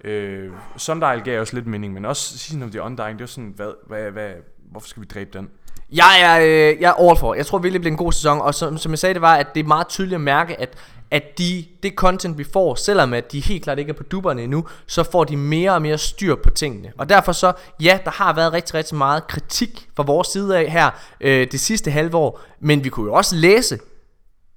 [0.05, 0.09] Ja.
[0.11, 3.53] Øh, Sundial gav også lidt mening, men også Season of the Undying, det er sådan,
[3.57, 4.33] hvad, hvad, hvad,
[4.71, 5.51] hvorfor skal vi dræbe den?
[5.93, 7.35] Jeg er, øh, jeg er all for.
[7.35, 8.41] Jeg tror virkelig, det bliver en god sæson.
[8.41, 10.79] Og som, som jeg sagde, det var, at det er meget tydeligt at mærke, at,
[11.11, 14.43] at de, det content, vi får, selvom at de helt klart ikke er på duberne
[14.43, 16.93] endnu, så får de mere og mere styr på tingene.
[16.99, 20.71] Og derfor så, ja, der har været rigtig, rigtig meget kritik fra vores side af
[20.71, 20.91] her
[21.21, 22.41] øh, det sidste halve år.
[22.61, 23.79] Men vi kunne jo også læse,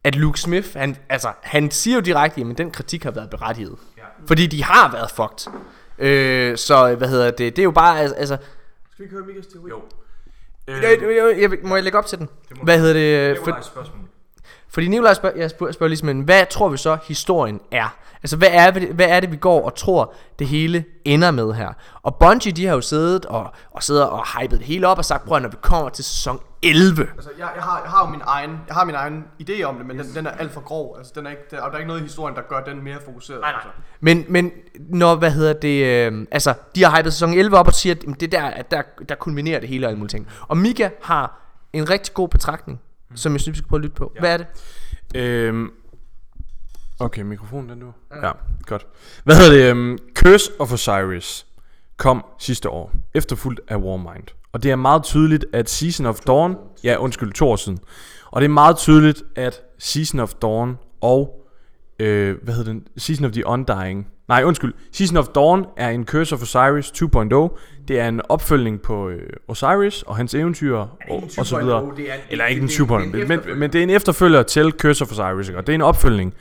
[0.03, 3.75] at Luke Smith, han, altså, han siger jo direkte, at den kritik har været berettiget.
[3.97, 4.03] Ja.
[4.27, 5.53] Fordi de har været fucked.
[5.99, 8.37] Øh, så hvad hedder det, det er jo bare, altså...
[8.91, 9.69] Skal vi ikke høre Mikas teori?
[9.69, 9.81] Jo.
[10.67, 12.29] Jeg, jeg, jeg, jeg, må jeg lægge op til den?
[12.63, 13.37] Hvad hedder det?
[13.37, 13.99] For, spørgsmål.
[14.69, 17.97] fordi Nikolaj spørger, jeg spørger, spørger ligesom, hvad tror vi så historien er?
[18.23, 21.53] Altså hvad er, det, hvad er det vi går og tror det hele ender med
[21.53, 21.73] her?
[22.03, 25.05] Og Bungie de har jo siddet og, og sidder og hypet det hele op og
[25.05, 26.39] sagt, prøv at når vi kommer til sæson
[26.69, 29.63] 11 Altså, jeg, jeg, har, jeg har jo min egen, jeg har min egen idé
[29.63, 30.95] om det, men den, den er alt for grov.
[30.97, 32.97] Altså, den er ikke, der, der er ikke noget i historien, der gør den mere
[33.05, 33.41] fokuseret.
[33.41, 33.61] Nej, nej.
[33.65, 33.69] Altså.
[33.99, 37.73] Men, men når, hvad hedder det, øh, altså de har hypet sæson 11 op og
[37.73, 40.27] siger, at jamen, det der, at der, der kulminerer det hele og alle mulige ting.
[40.41, 41.41] Og Mika har
[41.73, 42.81] en rigtig god betragtning,
[43.15, 44.13] som jeg synes, vi skal prøve at lytte på.
[44.19, 44.47] Hvad er det?
[45.15, 45.71] Øhm,
[46.99, 47.93] okay, mikrofonen den nu.
[48.23, 48.31] Ja,
[48.65, 48.87] godt.
[49.23, 49.71] Hvad hedder det?
[49.71, 51.45] Um, Curse of Osiris
[51.97, 54.27] kom sidste år, efterfulgt af Warmind.
[54.57, 56.55] Og det er meget tydeligt, at Season of Dawn...
[56.83, 57.79] Ja, undskyld, to år siden.
[58.31, 61.47] Og det er meget tydeligt, at Season of Dawn og...
[61.99, 62.87] Øh, hvad hedder den?
[62.97, 64.07] Season of the Undying...
[64.27, 64.73] Nej, undskyld.
[64.91, 67.59] Season of Dawn er en Curse of Osiris 2.0.
[67.87, 70.89] Det er en opfølgning på øh, Osiris og hans eventyr og,
[71.37, 71.91] og så videre.
[72.29, 75.67] Eller ikke en 2.0, men, men, det er en efterfølger til Curse of Osiris, og
[75.67, 76.33] det er en opfølgning.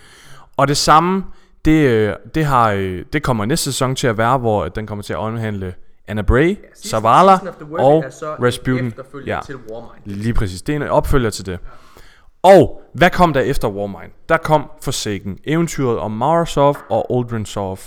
[0.57, 1.25] Og det samme,
[1.65, 5.03] det, øh, det, har, øh, det kommer næste sæson til at være, hvor den kommer
[5.03, 5.75] til at omhandle
[6.09, 7.33] Anna Bray, Zavala
[7.79, 8.05] og
[8.43, 8.93] Rasputin.
[9.27, 10.03] Ja, til Warmind.
[10.05, 10.63] lige præcis.
[10.63, 11.59] Det er en opfølger til det.
[12.43, 14.13] Og hvad kom der efter Warmind?
[14.29, 17.79] Der kom Forsaken, eventyret om Marasov og Aldrin Sov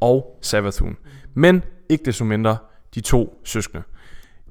[0.00, 0.96] og Savathun.
[1.34, 2.56] Men ikke desto mindre
[2.94, 3.82] de to søskende.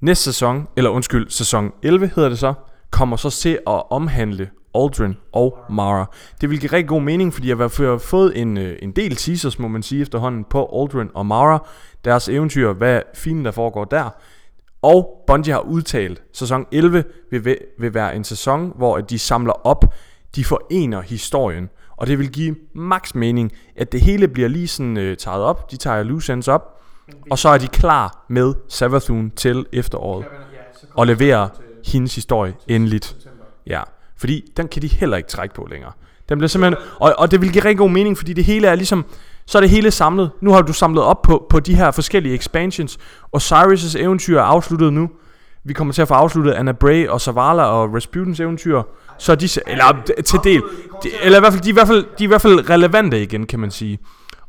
[0.02, 2.54] Næste sæson, eller undskyld, sæson 11 hedder det så,
[2.92, 6.06] kommer så til at omhandle Aldrin og Mara.
[6.42, 9.60] Det vil give rigtig god mening, fordi jeg har fået en, øh, en del teasers,
[9.60, 11.68] må man sige efterhånden, på Aldrin og Mara.
[12.06, 14.10] Deres eventyr, hvad fint der foregår der.
[14.82, 19.20] Og Bungie har udtalt, at sæson 11 vil, vil, vil være en sæson, hvor de
[19.20, 19.94] samler op,
[20.36, 21.70] de forener historien.
[21.98, 25.72] Og det vil give max mening, at det hele bliver lige sådan øh, taget op.
[25.72, 26.82] De tager loose ends op,
[27.30, 30.26] og så er de klar med Savathun til efteråret.
[30.94, 31.48] Og leverer
[31.86, 33.18] hendes historie endeligt.
[33.68, 33.82] Ja,
[34.20, 35.92] fordi den kan de heller ikke trække på længere.
[36.30, 38.76] Den bliver simpelthen, og, og det vil give rigtig god mening, fordi det hele er
[38.76, 39.06] ligesom,
[39.46, 40.32] så er det hele samlet.
[40.42, 42.98] Nu har du samlet op på, på de her forskellige expansions.
[43.38, 45.10] Osiris' eventyr er afsluttet nu.
[45.64, 48.82] Vi kommer til at få afsluttet Anna Bray og Zavala og Rasputins eventyr.
[49.18, 50.62] Så er de, eller til del,
[51.04, 52.70] de, eller i hvert fald, de er i hvert fald, de er i hvert fald
[52.70, 54.00] relevante igen, kan man sige.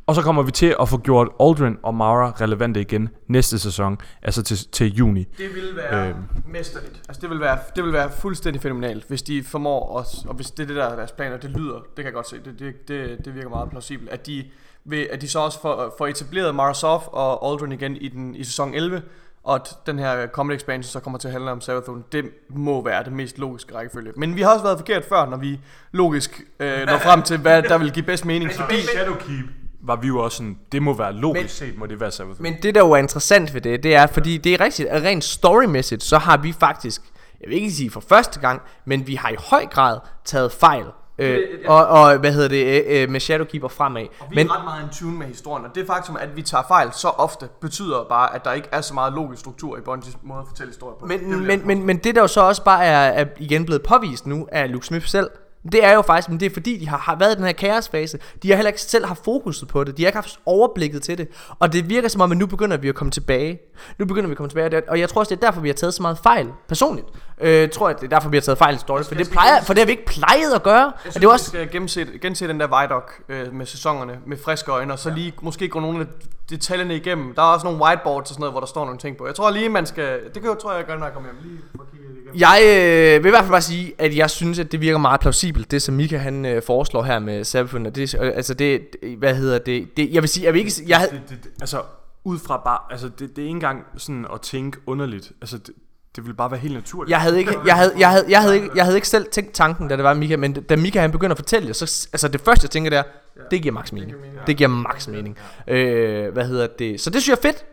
[0.07, 3.99] Og så kommer vi til at få gjort Aldrin og Mara relevante igen næste sæson,
[4.23, 5.25] altså til, til juni.
[5.39, 6.17] Det vil være øhm.
[6.47, 7.03] mesterligt.
[7.09, 10.51] Altså det vil være, det vil være fuldstændig fænomenalt, hvis de formår os, og hvis
[10.51, 12.59] det er det der er deres planer, det lyder, det kan jeg godt se, det,
[12.59, 14.45] det, det, det virker meget plausibelt, at de,
[14.85, 18.45] vil, at de så også får, får etableret Marasov og Aldrin igen i, den, i
[18.45, 19.03] sæson 11,
[19.45, 22.85] og at den her comedy expansion så kommer til at handle om Savathun, det må
[22.85, 24.13] være det mest logiske rækkefølge.
[24.17, 25.61] Men vi har også været forkert før, når vi
[25.93, 28.53] logisk øh, når frem til, hvad der vil give bedst mening.
[28.53, 32.01] Fordi Shadowkeep var vi jo også sådan, det må være logisk men, set, må det
[32.01, 32.43] være Savathun.
[32.43, 35.03] Men det der jo er interessant ved det, det er, fordi det er rigtigt, at
[35.03, 37.03] rent storymæssigt, så har vi faktisk,
[37.41, 40.85] jeg vil ikke sige for første gang, men vi har i høj grad taget fejl
[41.21, 44.07] Øh, og, og hvad hedder det øh, øh, med Shadowkeeper fremad.
[44.21, 46.43] Og vi men, er ret meget en tune med historien, og det faktum, at vi
[46.43, 49.81] tager fejl så ofte, betyder bare, at der ikke er så meget logisk struktur i
[49.81, 51.07] Bungies måde at fortælle historier på.
[51.07, 53.83] Men, det men, men, men det der jo så også bare er, er igen blevet
[53.83, 55.31] påvist nu af Luke Smith selv,
[55.73, 57.53] det er jo faktisk, men det er fordi, de har, har været i den her
[57.53, 58.19] kaosfase.
[58.43, 59.97] De har heller ikke selv haft fokuset på det.
[59.97, 61.29] De har ikke haft overblikket til det.
[61.59, 63.61] Og det virker som om, at nu begynder vi at komme tilbage.
[63.99, 64.83] Nu begynder vi at komme tilbage.
[64.89, 66.49] Og jeg tror også, det er derfor, vi har taget så meget fejl.
[66.69, 67.07] Personligt.
[67.41, 69.03] Øh, tror jeg, det er derfor, vi har taget fejl i story.
[69.03, 70.85] For det, plejer, for det har vi ikke plejet at gøre.
[70.85, 71.53] Jeg synes, det er også...
[71.53, 74.93] vi skal gense, gense den der Vidoc øh, med sæsonerne med friske øjne.
[74.93, 76.07] Og så lige måske gå nogle af
[76.51, 77.35] detaljerne igennem.
[77.35, 79.27] Der er også nogle whiteboards og sådan noget, hvor der står nogle ting på.
[79.27, 80.21] Jeg tror lige, man skal...
[80.25, 81.51] Det kan jeg, tror jeg, jeg gør, når jeg kommer hjem.
[81.51, 84.59] Lige for at kigge jeg øh, vil i hvert fald bare sige, at jeg synes,
[84.59, 87.55] at det virker meget plausibelt, det som Mika han øh, foreslår her med.
[87.87, 88.81] Og det, øh, altså det,
[89.19, 91.13] hvad hedder det, det, jeg vil sige, jeg vil ikke, jeg havde...
[91.13, 91.83] det, det, det, altså
[92.25, 95.75] ud fra bare, altså det, det er ikke engang sådan at tænke underligt, altså det,
[96.17, 97.11] det ville bare være helt naturligt.
[97.11, 99.53] Jeg havde ikke, jeg havde, jeg havde, jeg havde ikke, jeg havde ikke selv tænkt
[99.53, 102.41] tanken, da det var Mika, men da Mika han begynder at fortælle så altså det
[102.41, 103.03] første jeg tænker der,
[103.51, 104.15] det giver max mening.
[104.47, 105.39] Det giver max mening.
[105.69, 107.01] Øh, hvad hedder det?
[107.01, 107.65] Så det synes jeg er fedt.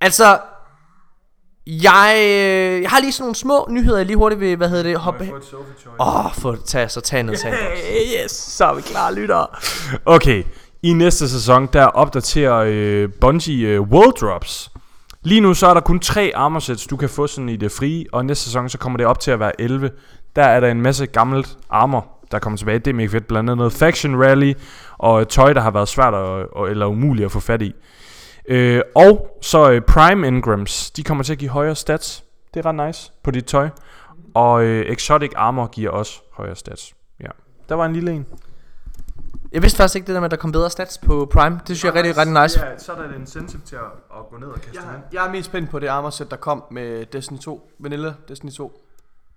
[0.00, 0.38] Altså,
[1.70, 4.82] jeg, øh, jeg har lige sådan nogle små nyheder, jeg lige hurtigt vil, hvad hedder
[4.82, 5.32] det, hoppe
[6.00, 9.58] Åh, oh, få tage, så tag ned hey, Yes, så er vi klar, lytter.
[10.04, 10.44] Okay,
[10.82, 14.70] i næste sæson, der opdaterer øh, Bungie øh, World Drops.
[15.22, 17.72] Lige nu så er der kun tre armor sets, du kan få sådan i det
[17.72, 19.90] frie, og næste sæson så kommer det op til at være 11.
[20.36, 22.78] Der er der en masse gammelt armor, der kommer tilbage.
[22.78, 23.28] Det er mega fedt.
[23.28, 24.52] Blandt andet noget Faction Rally
[24.98, 27.74] og tøj, der har været svært at, eller umuligt at få fat i.
[28.48, 32.24] Øh, og så øh, Prime Engrams, de kommer til at give højere stats.
[32.54, 33.68] Det er ret nice på dit tøj.
[34.34, 36.94] Og øh, Exotic Armor giver også højere stats.
[37.20, 37.28] Ja.
[37.68, 38.26] Der var en lille en.
[39.52, 41.54] Jeg vidste faktisk ikke det der med, at der kom bedre stats på Prime.
[41.54, 42.66] Det synes jeg er rigtig, rigtig nice.
[42.66, 43.82] Ja, så er der et incentive til at,
[44.18, 46.36] at gå ned og kaste Jeg, jeg er mest spændt på det armor set, der
[46.36, 47.70] kom med Destiny 2.
[47.78, 48.86] Vanilla Destiny 2.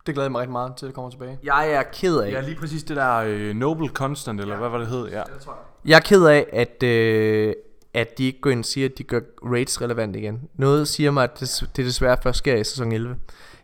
[0.06, 1.40] Det glæder jeg mig rigtig meget til, at det kommer tilbage.
[1.44, 2.32] Jeg er ked af.
[2.32, 4.60] Ja, lige præcis det der øh, Noble Constant, eller ja.
[4.60, 5.08] hvad var det hed?
[5.08, 5.24] Ja.
[5.34, 5.90] Det tror jeg.
[5.90, 7.54] Jeg er ked af, at, øh,
[7.94, 10.42] at de ikke går ind og siger, at de gør raids relevant igen.
[10.56, 13.16] Noget siger mig, at det, det desværre først sker i sæson 11.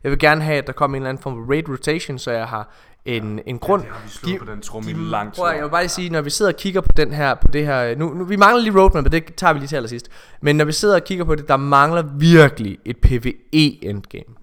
[0.04, 2.32] Jeg vil gerne have, at der kommer en eller anden form for raid rotation, så
[2.32, 2.74] jeg har
[3.06, 3.82] en, en grund.
[3.82, 5.44] Det har vi slået på den trum i lang tid.
[5.56, 7.66] Jeg vil bare lige sige, når vi sidder og kigger på den her, på det
[7.66, 10.10] her, nu, nu vi mangler lige roadmap, men det tager vi lige til allersidst.
[10.42, 14.34] Men når vi sidder og kigger på det, der mangler virkelig et PvE endgame.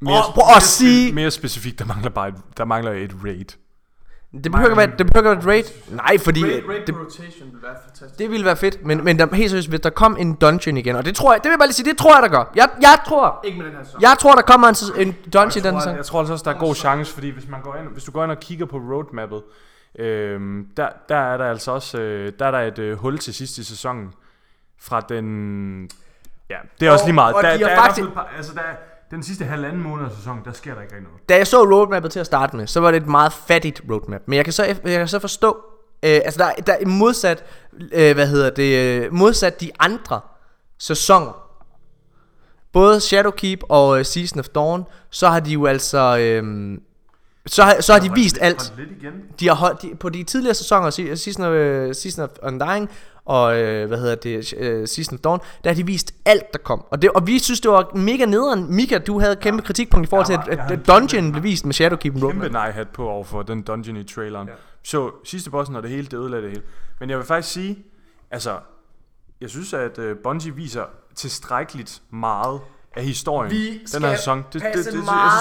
[0.00, 3.44] Mere, Åh, prøv at sige- Mere specifikt, der mangler bare et, der mangler et raid.
[4.44, 5.96] Det behøver ikke være, det behøver ikke være et raid.
[5.96, 8.18] Nej, fordi Raid, raid det, rotation vil være fantastisk.
[8.18, 10.96] det ville være fedt, men, men der, helt seriøst, hvis der kom en dungeon igen,
[10.96, 12.52] og det tror jeg, det vil jeg bare lige sige, det tror jeg, der gør.
[12.54, 14.00] Jeg, jeg tror, Ikke med den her sæson.
[14.02, 15.96] jeg tror, der kommer en, en dungeon i den tror, sæson.
[15.96, 18.12] jeg tror altså også, der er god chance, fordi hvis, man går ind, hvis du
[18.12, 19.42] går ind og kigger på roadmappet,
[19.98, 23.34] øhm, der, der er der altså også øh, der er der et øh, hul til
[23.34, 24.12] sidst i sæsonen.
[24.80, 25.90] Fra den...
[26.50, 27.34] Ja, det er også Og- lige meget.
[27.34, 28.76] og Der, de der har er faktisk- altså, der, er-
[29.14, 31.28] den sidste halvanden måned af sæsonen, der sker der ikke rigtig noget.
[31.28, 34.20] Da jeg så roadmappet til at starte med, så var det et meget fattigt roadmap.
[34.26, 35.56] Men jeg kan så, jeg kan så forstå,
[36.02, 37.44] øh, altså der, der er modsat,
[37.92, 40.20] øh, hvad hedder det, øh, modsat de andre
[40.78, 41.40] sæsoner,
[42.72, 46.78] både Shadowkeep og øh, Season of Dawn, så har de jo altså, øh,
[47.46, 48.72] så har, så har de vist alt.
[48.78, 49.12] Lidt igen.
[49.40, 51.50] De har holdt, de, på de tidligere sæsoner, se- Season of,
[51.88, 52.90] uh, Season of Undying
[53.24, 56.58] og øh, hvad hedder det, uh, Season of Dawn, der har de vist alt, der
[56.58, 56.84] kom.
[56.90, 58.74] Og, det, og vi synes, det var mega nederen.
[58.74, 62.14] Mika, du havde kæmpe kritikpunkt i forhold til, at, at, Dungeon blev vist med Shadowkeep
[62.14, 64.48] Kæmpe nej-hat på over for den dungeon i traileren.
[64.48, 64.54] Ja.
[64.82, 66.62] Så sidste bossen og det hele, det ødelagde det hele.
[67.00, 67.78] Men jeg vil faktisk sige,
[68.30, 68.56] altså,
[69.40, 70.84] jeg synes, at uh, Bungie viser
[71.14, 72.60] tilstrækkeligt meget
[72.96, 73.50] af historien
[73.92, 74.38] den her sæson.
[74.38, 74.94] Det, det, det, det, jeg synes,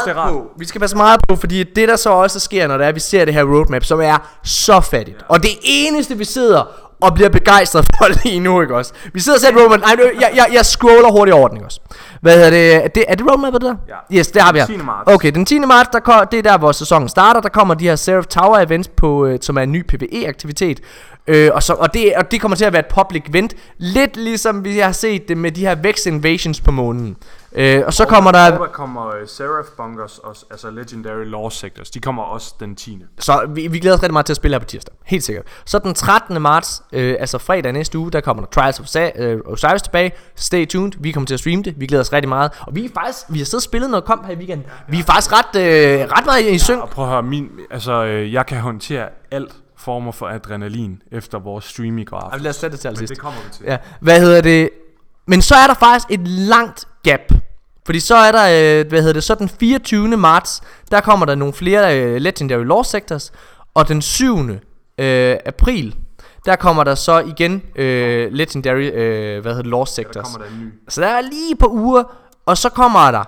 [0.05, 0.31] det er rart.
[0.31, 0.51] på.
[0.57, 2.95] Vi skal passe meget på, fordi det der så også sker, når det er, at
[2.95, 5.17] vi ser det her roadmap, som er så fattigt.
[5.17, 5.25] Ja.
[5.27, 8.93] Og det eneste, vi sidder og bliver begejstret for lige nu, ikke også?
[9.13, 9.79] Vi sidder og ser roadmap.
[9.79, 11.79] Nej, jeg, jeg, jeg scroller hurtigt over den, ikke også?
[12.21, 12.75] Hvad hedder det?
[12.75, 13.75] Er det, er det roadmapet der?
[13.87, 14.17] Ja.
[14.17, 14.65] Yes, det har vi her.
[14.65, 14.77] 10.
[14.77, 15.11] marts.
[15.13, 15.59] Okay, den 10.
[15.59, 17.41] marts, der kom, det er der, hvor sæsonen starter.
[17.41, 20.79] Der kommer de her Seraph Tower events, på, øh, som er en ny PvE-aktivitet.
[21.27, 23.53] Øh, og, så, og, det, og det kommer til at være et public event.
[23.77, 27.15] Lidt ligesom vi har set det med de her Vex Invasions på månen.
[27.55, 28.51] Øh, og så kommer der...
[28.51, 31.89] Og der kommer uh, Seraph Bunkers, også, altså Legendary Law Sectors.
[31.91, 33.03] De kommer også den 10.
[33.19, 34.95] Så vi, vi glæder os rigtig meget til at spille her på tirsdag.
[35.05, 35.45] Helt sikkert.
[35.65, 36.41] Så den 13.
[36.41, 40.11] marts, øh, altså fredag næste uge, der kommer der Trials of Sa- øh, Osiris tilbage.
[40.35, 40.91] Stay tuned.
[40.99, 41.73] Vi kommer til at streame det.
[41.77, 42.51] Vi glæder os rigtig meget.
[42.67, 44.65] Og vi er faktisk, vi har siddet og spillet noget komp her i weekenden.
[44.89, 46.81] Vi er faktisk ret, øh, ret meget i synk.
[46.81, 51.39] Og prøv at høre, min, altså, øh, jeg kan håndtere alt former for adrenalin efter
[51.39, 52.41] vores stream i går Ja, aften.
[52.41, 53.09] lad os sætte det til allersidst.
[53.09, 53.65] det kommer vi til.
[53.65, 54.69] Ja, hvad hedder det?
[55.27, 57.19] Men så er der faktisk et langt gap.
[57.85, 60.17] Fordi så er der, øh, hvad hedder det, så den 24.
[60.17, 60.61] marts,
[60.91, 63.31] der kommer der nogle flere øh, Legendary Law Sectors.
[63.73, 64.49] Og den 7.
[64.97, 65.95] Øh, april,
[66.45, 70.23] der kommer der så igen øh, Legendary, øh, hvad hedder det, Law Der Sectors.
[70.31, 70.73] kommer der ny.
[70.89, 72.03] Så der er lige på uger,
[72.45, 73.23] og så kommer der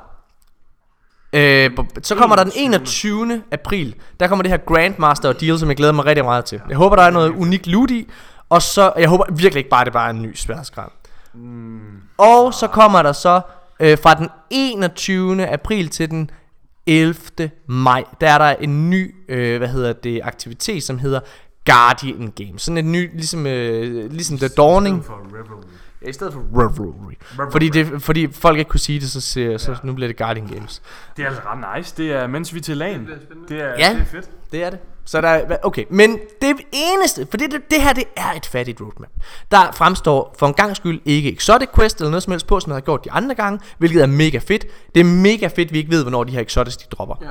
[1.33, 1.69] Øh,
[2.03, 3.41] så kommer der den 21.
[3.51, 6.77] april Der kommer det her Grandmaster deal Som jeg glæder mig rigtig meget til Jeg
[6.77, 8.07] håber der er noget unikt loot i
[8.49, 10.87] Og så, jeg håber virkelig ikke bare at det bare er en ny sværdsgrad
[11.33, 11.79] Mm,
[12.17, 13.41] Og så kommer der så
[13.79, 15.47] øh, Fra den 21.
[15.47, 16.29] april til den
[16.87, 17.15] 11.
[17.67, 21.19] maj Der er der en ny øh, Hvad hedder det Aktivitet som hedder
[21.65, 25.67] Guardian Game Sådan en ny Ligesom, øh, ligesom The Dawning for Revelry.
[26.05, 27.13] Ja, i stedet for Revelry
[27.51, 30.47] fordi, det, fordi folk ikke kunne sige det Så, siger, så nu bliver det Guardian
[30.47, 30.81] Games
[31.17, 31.93] Det er altså ret nice.
[31.97, 33.07] Det er, mens vi er til lagen.
[33.25, 33.53] spændende.
[33.55, 33.93] Det er, Ja.
[33.93, 34.29] det er fedt.
[34.51, 34.79] Det er det.
[35.05, 38.45] Så der er, okay, men det eneste, for det, det, det her, det er et
[38.45, 39.09] fattigt roadmap.
[39.51, 42.69] Der fremstår for en gang skyld ikke Exotic Quest eller noget som helst på, som
[42.69, 44.65] jeg har gjort de andre gange, hvilket er mega fedt.
[44.95, 47.15] Det er mega fedt, vi ikke ved, hvornår de her Exotics de dropper.
[47.21, 47.27] Ja.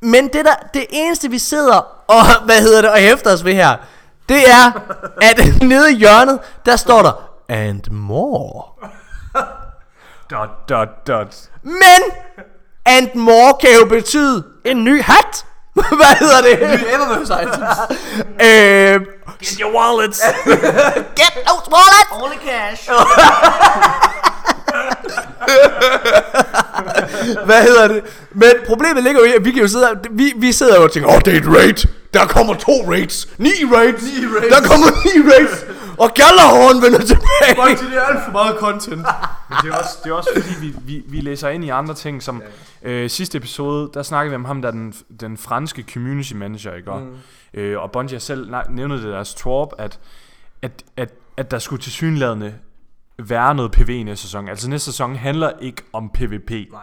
[0.00, 1.76] Men det der, det eneste vi sidder
[2.08, 3.76] og, hvad hedder det, og hæfter os ved her,
[4.28, 4.80] det er,
[5.22, 8.74] at nede i hjørnet, der står der, and more.
[10.30, 11.48] Dot, dot, dot.
[11.62, 12.02] Men,
[12.84, 15.44] and more kan jo betyde en ny hat.
[15.98, 16.62] hvad hedder det?
[16.94, 17.78] Eververse items.
[18.46, 19.00] øh,
[19.40, 20.20] Get your wallets.
[21.16, 22.10] Get those wallets!
[22.12, 22.90] Only cash.
[27.44, 28.02] Hvad hedder det?
[28.32, 30.82] Men problemet ligger jo i, at vi kan jo sidde her, vi, vi sidder jo
[30.82, 31.88] og tænker, åh, oh, det er et raid.
[32.14, 33.28] Der kommer to raids.
[33.38, 34.02] Ni raids.
[34.02, 34.54] Ni raids.
[34.54, 35.64] Der kommer ni raids.
[35.98, 37.54] Og Gjallarhorn vender tilbage.
[37.56, 39.06] Bungie, det er alt for meget content.
[39.48, 41.94] Men det er også, det er også fordi, vi, vi, vi læser ind i andre
[41.94, 42.42] ting, som
[42.82, 46.74] øh, sidste episode, der snakkede vi om ham, der er den, den franske community manager,
[46.74, 46.90] ikke?
[46.90, 47.16] Mm.
[47.54, 49.98] Øh, og Bungie selv nævnet det deres twerp, at,
[50.62, 52.54] at, at, at der skulle til synlædende
[53.18, 54.48] være noget PV i næste sæson.
[54.48, 56.50] Altså næste sæson handler ikke om PvP.
[56.50, 56.80] Nej.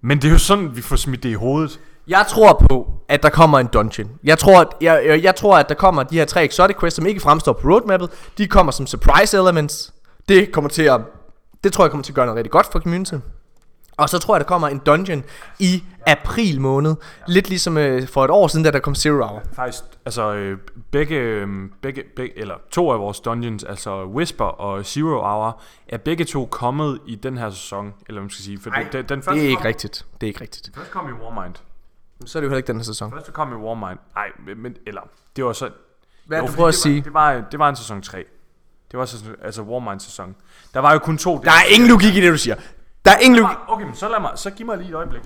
[0.00, 1.80] Men det er jo sådan, vi får smidt det i hovedet.
[2.08, 4.10] Jeg tror på, at der kommer en dungeon.
[4.24, 6.96] Jeg tror, at, jeg, jeg, jeg tror, at der kommer de her tre exotic quests,
[6.96, 8.10] som ikke fremstår på roadmappet.
[8.38, 9.94] De kommer som surprise elements.
[10.28, 11.00] Det kommer til at...
[11.64, 13.14] Det tror jeg kommer til at gøre noget rigtig godt for community.
[13.96, 15.24] Og så tror jeg, der kommer en dungeon
[15.58, 16.94] i april måned.
[17.28, 19.42] Lidt ligesom øh, for et år siden, da der kom Zero Hour.
[19.52, 20.58] Faktisk, altså øh,
[20.90, 21.48] begge, øh,
[21.82, 26.46] begge, begge, eller to af vores dungeons, altså Whisper og Zero Hour, er begge to
[26.46, 28.58] kommet i den her sæson, eller hvad man skal sige.
[28.60, 30.04] For Ej, den, den første Det er ikke kom, rigtigt.
[30.20, 30.70] Det er ikke rigtigt.
[30.76, 31.54] Først kom i Warmind.
[32.26, 33.10] Så er det jo heller ikke den her sæson.
[33.12, 33.98] Første kom i Warmind.
[34.14, 35.00] Nej, men- eller,
[35.36, 35.70] det var så...
[36.26, 36.96] Hvad det, du prøver at det sige?
[36.96, 37.02] Var,
[37.32, 38.24] det, var, det var en sæson 3.
[38.90, 40.36] Det var sæson, altså Warmind sæson.
[40.74, 41.38] Der var jo kun to...
[41.38, 42.56] Der er ingen logik i det, du siger.
[43.04, 43.56] Der er ingen logik.
[43.68, 45.22] Okay, men så, lad mig, så giv mig lige et øjeblik.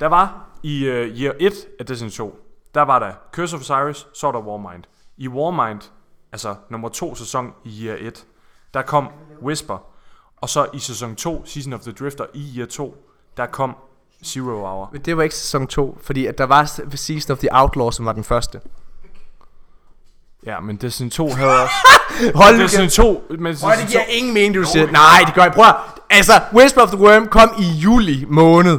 [0.00, 2.38] Der var i uh, year 1 af Destiny 2,
[2.74, 4.84] der var der Curse of Osiris, så var der Warmind.
[5.16, 5.80] I Warmind,
[6.32, 8.26] altså nummer 2 sæson i year 1,
[8.74, 9.08] der kom
[9.42, 9.78] Whisper.
[10.36, 13.76] Og så i sæson 2, Season of the Drifter, i year 2, der kom
[14.24, 14.88] Zero Hour.
[14.92, 16.64] Men det var ikke sæson 2, fordi at der var
[16.94, 18.60] Season of the Outlaw, som var den første.
[20.46, 21.74] Ja, men Destiny 2 havde også...
[22.34, 22.94] Hold nu Destiny kæft.
[22.94, 23.24] 2...
[23.30, 24.90] Men Prøv, det Destiny 2 giver ingen mening, du siger.
[24.90, 25.54] Nej, det gør ikke.
[25.54, 25.74] Prøv at-
[26.10, 28.78] Altså, Whisper of the Worm kom i juli måned.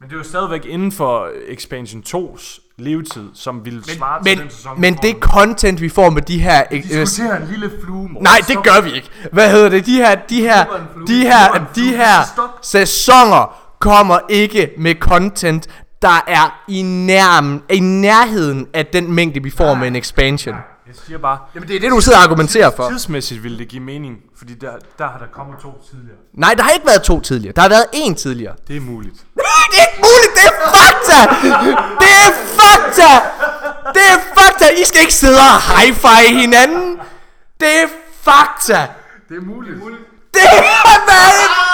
[0.00, 4.42] Men det er jo stadigvæk inden for Expansion 2's levetid, som ville svare til Men,
[4.42, 4.80] den sæson.
[4.80, 6.62] men det content, vi får med de her...
[6.70, 8.20] øh, diskuterer en lille flue, mor.
[8.22, 9.08] Nej, det gør vi ikke.
[9.32, 9.86] Hvad hedder det?
[9.86, 14.94] De her, de her, var de her, var en de her sæsoner kommer ikke med
[14.94, 15.68] content,
[16.02, 20.54] der er i, nærmen, i nærheden af den mængde, vi får med en expansion.
[20.86, 22.88] Jeg siger bare, Jamen, det er det, du sidder og argumenterer for.
[22.88, 26.16] tidsmæssigt ville det give mening, fordi der, der har der kommet to tidligere.
[26.34, 27.52] Nej, der har ikke været to tidligere.
[27.56, 28.54] Der har været en tidligere.
[28.68, 29.14] Det er muligt.
[29.72, 31.20] det er ikke muligt, det er fakta!
[32.02, 32.30] Det er
[32.60, 33.10] fakta!
[33.94, 34.66] Det er fakta!
[34.82, 36.98] I skal ikke sidde og high hinanden.
[37.60, 37.86] Det er
[38.22, 38.86] fakta!
[39.28, 39.76] Det er muligt.
[40.34, 41.65] Det er hvad?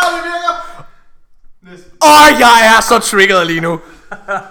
[2.04, 3.80] Åh, jeg er så triggered lige nu.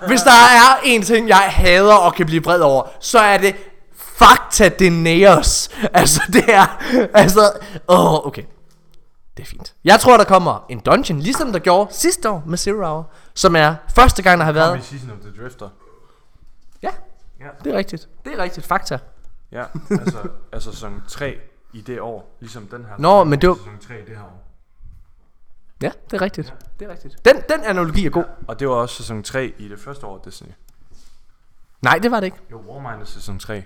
[0.07, 3.55] Hvis der er en ting, jeg hader og kan blive vred over, så er det
[3.95, 5.69] fakta deniers.
[5.93, 6.81] Altså, det er...
[7.13, 7.51] Altså...
[7.87, 8.43] Åh, oh, okay.
[9.37, 9.73] Det er fint.
[9.83, 13.55] Jeg tror, der kommer en dungeon, ligesom der gjorde sidste år med Zero Hour, som
[13.55, 14.83] er første gang, der har Kom i været...
[14.85, 15.69] Season of the Drifter.
[16.83, 16.89] Ja,
[17.39, 17.45] Ja.
[17.63, 18.07] det er rigtigt.
[18.25, 18.67] Det er rigtigt.
[18.67, 18.97] Fakta.
[19.51, 20.17] Ja, altså,
[20.53, 21.33] altså sæson 3
[21.73, 22.93] i det år, ligesom den her.
[22.97, 24.50] Nå, men det var- Sæson 3 det her år.
[25.81, 26.53] Ja, det er rigtigt.
[26.79, 27.25] Det er rigtigt.
[27.25, 28.23] Den, den analogi er god.
[28.47, 30.49] Og det var også sæson 3 i det første år af Disney.
[31.81, 32.37] Nej, det var det ikke.
[32.51, 33.63] Jo, Warmind er sæson 3.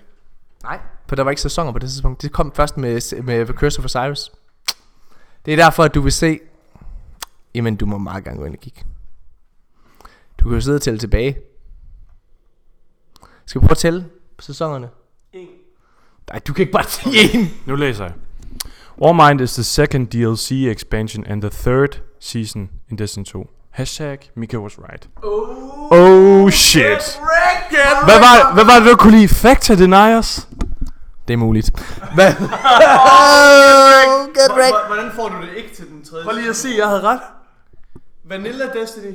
[0.64, 0.80] Nej.
[1.08, 2.22] For der var ikke sæsoner på det tidspunkt.
[2.22, 4.32] Det kom først med, med The Curse of Osiris.
[5.46, 6.40] Det er derfor, at du vil se...
[7.56, 8.84] Jamen, du må meget gerne gå ind og kigge.
[10.40, 11.38] Du kan jo sidde og tælle tilbage.
[13.46, 14.06] Skal vi prøve at tælle
[14.38, 14.90] på sæsonerne?
[16.30, 17.48] Nej, du kan ikke bare sige en.
[17.66, 18.14] Nu læser jeg.
[19.02, 21.90] Warmind is the second DLC expansion and the third
[22.20, 23.48] season in Destiny 2.
[23.72, 25.08] Hashtag Mika was right.
[25.92, 27.20] Oh, shit.
[28.04, 29.28] Hvad var, hvad var det, du kunne lide?
[29.28, 30.48] Facta deniers?
[31.28, 31.70] Det er muligt.
[32.16, 32.34] Hvad?
[32.34, 32.42] Get
[34.52, 34.70] wrecked.
[34.70, 36.26] Hvor- Hvordan får du det ikke til den tredje?
[36.26, 37.20] Prøv lige at se, jeg havde ret.
[38.26, 39.14] Vanilla Destiny,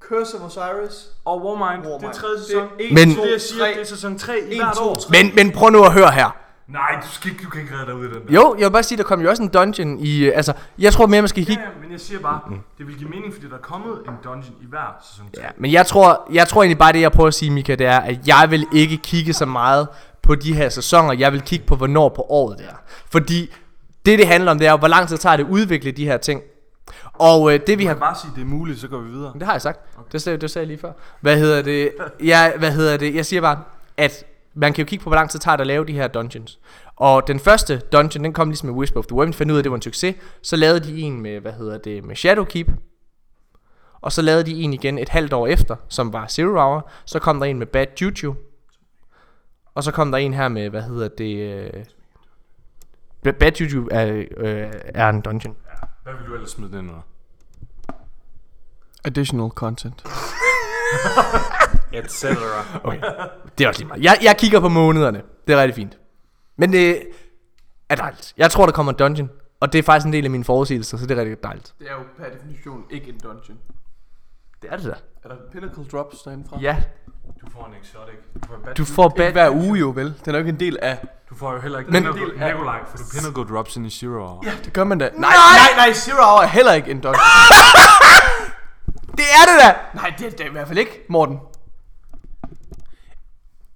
[0.00, 2.12] Curse of Osiris, Og Warmind, det er Warmind.
[2.14, 2.68] tredje Det er sæson.
[2.80, 3.68] en, Men- to, Det jeg siger, tre.
[3.74, 4.94] det er sæson 3 i 1, hvert 2, år.
[4.94, 5.10] 3.
[5.22, 6.36] Men, men prøv nu at høre her.
[6.68, 8.34] Nej, du, skal, ikke- du kan ikke redde dig ud af den der.
[8.34, 10.24] Jo, jeg vil bare sige, der kom jo også en dungeon i...
[10.24, 11.62] øh, Altså, jeg tror mere, man skal Ja, kigge...
[11.62, 12.40] ja, men jeg siger bare,
[12.78, 15.42] det vil give mening, fordi der er kommet en dungeon i hver sæson 3.
[15.42, 17.86] Ja, men jeg tror, jeg tror egentlig bare, det jeg prøver at sige, Mika, det
[17.86, 19.88] er, at jeg vil ikke kigge så meget
[20.22, 21.12] på de her sæsoner.
[21.12, 22.76] Jeg vil kigge på, hvornår på året det er.
[23.10, 23.50] Fordi
[24.06, 26.16] det, det handler om, det er hvor lang tid tager det at udvikle de her
[26.16, 26.40] ting.
[27.12, 27.94] Og øh, det vi har...
[27.94, 29.32] bare sige, det er muligt, så går vi videre.
[29.34, 29.80] Det har jeg sagt.
[29.98, 30.08] Okay.
[30.12, 30.92] Det, sagde, det sagde jeg lige før.
[31.20, 31.90] Hvad hedder det?
[32.24, 33.14] Jeg, hvad hedder det?
[33.14, 33.58] Jeg siger bare,
[33.96, 34.24] at
[34.54, 36.60] man kan jo kigge på, hvor lang tid tager det at lave de her dungeons.
[36.96, 39.32] Og den første dungeon, den kom ligesom med Whisper of the Worm.
[39.32, 40.16] Fandt ud af, at det var en succes.
[40.42, 42.70] Så lavede de en med, hvad hedder det, med Shadowkeep.
[44.00, 46.90] Og så lavede de en igen et halvt år efter, som var Zero Hour.
[47.04, 48.34] Så kom der en med Bad Juju.
[49.74, 51.36] Og så kom der en her med, hvad hedder det...
[51.36, 55.56] Øh, Bad Juju er, øh, er en dungeon.
[56.02, 57.00] Hvad vil du ellers smide den under?
[59.04, 60.04] Additional content.
[61.98, 62.64] Et cetera.
[62.84, 63.00] Okay.
[63.58, 64.02] Det er også lige meget.
[64.02, 65.22] Jeg, jeg kigger på månederne.
[65.46, 65.98] Det er rigtig fint.
[66.56, 67.02] Men det
[67.88, 68.34] er dejligt.
[68.36, 69.30] Jeg tror, der kommer en dungeon.
[69.60, 71.74] Og det er faktisk en del af mine forudsigelser, så det er rigtig dejligt.
[71.78, 73.58] Det er jo per definition ikke en dungeon.
[74.62, 74.94] Det er det da.
[75.24, 76.58] Er der pinnacle drops derinde fra?
[76.60, 76.76] Ja.
[77.40, 78.14] Du får en exotic.
[78.34, 80.14] Du får, Du får Ikke bad hver uge jo, vel?
[80.24, 80.98] Den er jo ikke en del af...
[81.30, 84.26] du får jo heller ikke Men- Pinnacle, Nikolaj, for du pinnacle drops ind i Zero
[84.26, 84.42] Hour.
[84.46, 85.04] Ja, det gør man da.
[85.04, 87.14] Nej, nej, nej, Zero Hour er heller ikke en dungeon.
[89.18, 89.70] Det er det da!
[90.00, 91.38] nej, det, det er i hvert fald ikke, Morten.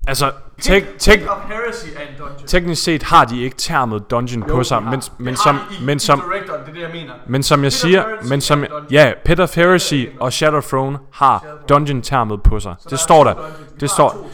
[0.08, 2.46] Altså, tek, tek, of Heresy er en dungeon.
[2.46, 6.50] teknisk set har de ikke termet dungeon på sig, men, men, som, men, som, det
[6.50, 7.12] er det, jeg mener.
[7.26, 10.60] men som jeg Pit of siger, Heresy men som, ja, Pit of Heresy og Shadow
[10.60, 12.74] Throne har dungeon termet på sig.
[12.90, 13.34] Det står der.
[13.80, 14.28] Det står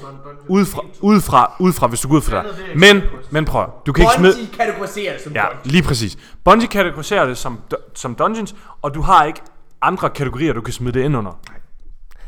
[0.49, 2.53] udefra, udefra, udefra, hvis du går ud fra det.
[2.77, 6.19] Men, men prøv, du kan ikke smide, Bungie kategoriserer det som Ja, lige præcis.
[6.45, 7.61] Bungie kategoriserer det som,
[7.95, 9.41] som dungeons, og du har ikke
[9.83, 11.41] andre kategorier, du kan smide det ind under.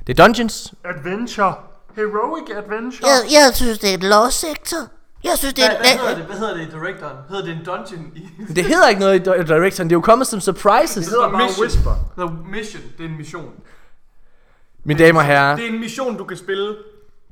[0.07, 0.75] Det er dungeons.
[0.85, 1.55] Adventure.
[1.97, 3.09] Heroic adventure.
[3.11, 4.79] Jeg, jeg synes, det er et lost sector.
[5.25, 6.25] Jeg synes, det er Hvad, hvad hedder det?
[6.25, 7.17] Hvad hedder det i Directoren?
[7.29, 8.53] Hedder det en dungeon i...
[8.55, 9.85] Det hedder ikke noget i Di- Direction.
[9.89, 10.95] Det er jo kommet som surprises.
[10.95, 11.63] Det hedder bare mission.
[11.65, 11.91] Whisper.
[12.19, 12.83] The mission.
[12.99, 13.51] Det er en mission.
[14.85, 16.75] Mine damer og herrer, Det er en mission, du kan spille.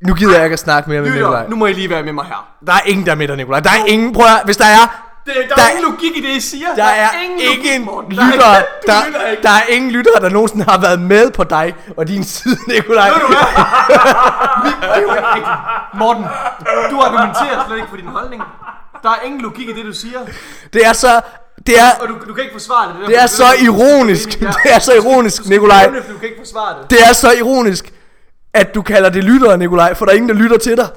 [0.06, 1.48] nu gider jeg ikke at snakke mere med Nikolaj.
[1.48, 2.54] Nu må I lige være med mig her.
[2.66, 3.60] Der er ingen, der er med dig, Nikolaj.
[3.60, 6.20] Der er ingen, prøv at, hvis der er, Det, der, Der- er ingen logik i
[6.20, 6.74] det, I siger.
[6.76, 8.10] der er ingen ingen Morten.
[8.12, 9.42] lyttere, Der der, er- lytter ikke.
[9.42, 13.08] der er ingen lyttere, der nogensinde har været med på dig og din side, Nikolaj.
[13.10, 13.36] Ved du hvad?
[14.94, 15.96] Det er.
[15.98, 16.24] Morten,
[16.90, 18.42] du argumenterer slet ikke for din holdning.
[19.02, 20.18] Der er ingen logik i det, du siger.
[20.72, 21.20] Det er så,
[21.66, 23.08] det er, Og du, du kan ikke forsvare det.
[23.08, 24.40] det er så ironisk.
[24.40, 25.86] Det er så ironisk, Nikolaj.
[25.86, 26.90] Du kan ikke forsvare det.
[26.90, 27.92] Det er så ironisk,
[28.54, 30.88] at du kalder det lyttere, Nikolaj, for der er ingen, der lytter til dig.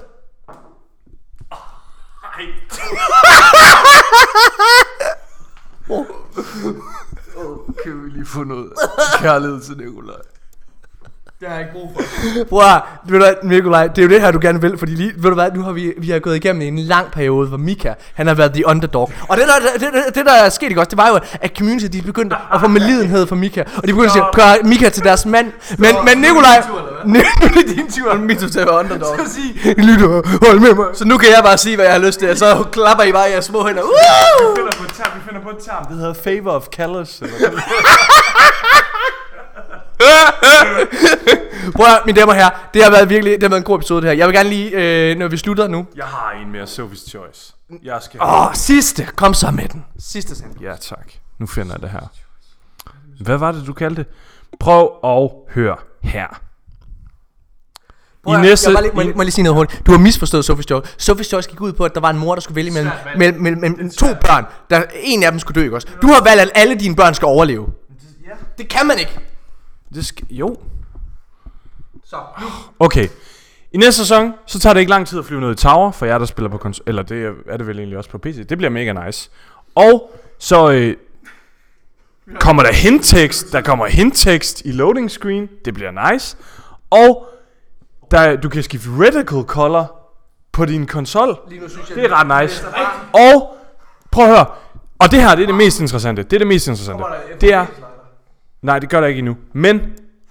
[7.83, 8.73] Kan vi lige få noget
[9.19, 10.21] kærlighed til Nikolaj?
[11.39, 12.61] Det har jeg ikke brug for.
[12.61, 15.13] Høre, ved du hvad, Nikolaj, det er jo det her, du gerne vil, fordi lige,
[15.15, 17.93] ved du hvad, nu har vi, vi har gået igennem en lang periode, hvor Mika,
[18.13, 19.11] han har været the underdog.
[19.29, 21.51] Og det der, det, det, det der er sket, ikke også, det var jo, at
[21.57, 24.89] community, de begyndte at få medlidenhed for Mika, og de begyndte at sige, gøre Mika
[24.89, 25.51] til deres mand.
[25.77, 26.63] Men, men Nikolaj,
[27.05, 28.09] nu er det din tur.
[28.09, 29.15] Er det min tur til at være underdog.
[29.19, 30.85] Så sig, lytter, hold med mig.
[30.93, 33.11] Så nu kan jeg bare sige, hvad jeg har lyst til, og så klapper I
[33.11, 33.83] bare i jeres små hænder.
[33.83, 33.89] Uh!
[33.89, 35.85] Vi finder på et term, vi finder på et term.
[35.85, 37.21] Det hedder favor of Callus.
[37.21, 37.61] Eller.
[41.75, 43.77] Prøv at, mine damer og herrer, det har været virkelig, det har været en god
[43.77, 44.17] episode det her.
[44.17, 44.71] Jeg vil gerne lige,
[45.11, 45.85] øh, når vi slutter nu.
[45.95, 47.53] Jeg har en mere, Sophie's Choice.
[47.83, 48.21] Jeg skal...
[48.21, 49.85] Åh, oh, sidste, kom så med den.
[49.99, 50.63] Sidste sandwich.
[50.63, 51.11] Ja, tak.
[51.39, 52.11] Nu finder jeg det her.
[53.21, 54.11] Hvad var det, du kaldte det?
[54.59, 56.27] Prøv at høre her.
[56.27, 56.29] I
[58.23, 58.69] Prøv næste...
[58.69, 59.85] Jeg må lige, må, jeg lige- må jeg lige sige noget hurtigt.
[59.85, 61.11] Du har misforstået Sophie's Choice.
[61.11, 63.41] Sophie's Choice gik ud på, at der var en mor, der skulle vælge mellem, mellem,
[63.41, 64.45] mellem, mellem to børn.
[64.69, 65.87] Der, en af dem skulle dø, ikke også?
[66.01, 67.67] Du har valgt, at alle dine børn skal overleve.
[68.57, 69.19] Det kan man ikke.
[69.93, 70.25] Det skal...
[70.29, 70.55] Jo.
[72.05, 72.47] Så, nu.
[72.79, 73.07] Okay.
[73.71, 76.05] I næste sæson, så tager det ikke lang tid at flyve ned i Tower, for
[76.05, 76.83] jer, der spiller på konsol.
[76.87, 78.47] Eller det er- det vel egentlig også på PC.
[78.47, 79.29] Det bliver mega nice.
[79.75, 80.95] Og så øh,
[82.39, 83.51] kommer der hinttekst.
[83.51, 85.49] Der kommer hinttekst i loading screen.
[85.65, 86.37] Det bliver nice.
[86.89, 87.27] Og
[88.11, 89.99] der, du kan skifte reticle color
[90.51, 91.39] på din konsol.
[91.49, 92.65] Lige nu synes jeg, Det er ret nice.
[93.13, 93.57] Og
[94.11, 94.45] prøv at høre.
[94.99, 96.23] Og det her, det er det mest interessante.
[96.23, 97.03] Det er det mest interessante.
[97.41, 97.65] Det er...
[98.67, 99.37] Nej, det gør der ikke endnu.
[99.53, 99.81] Men,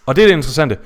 [0.07, 0.79] og det er det interessante.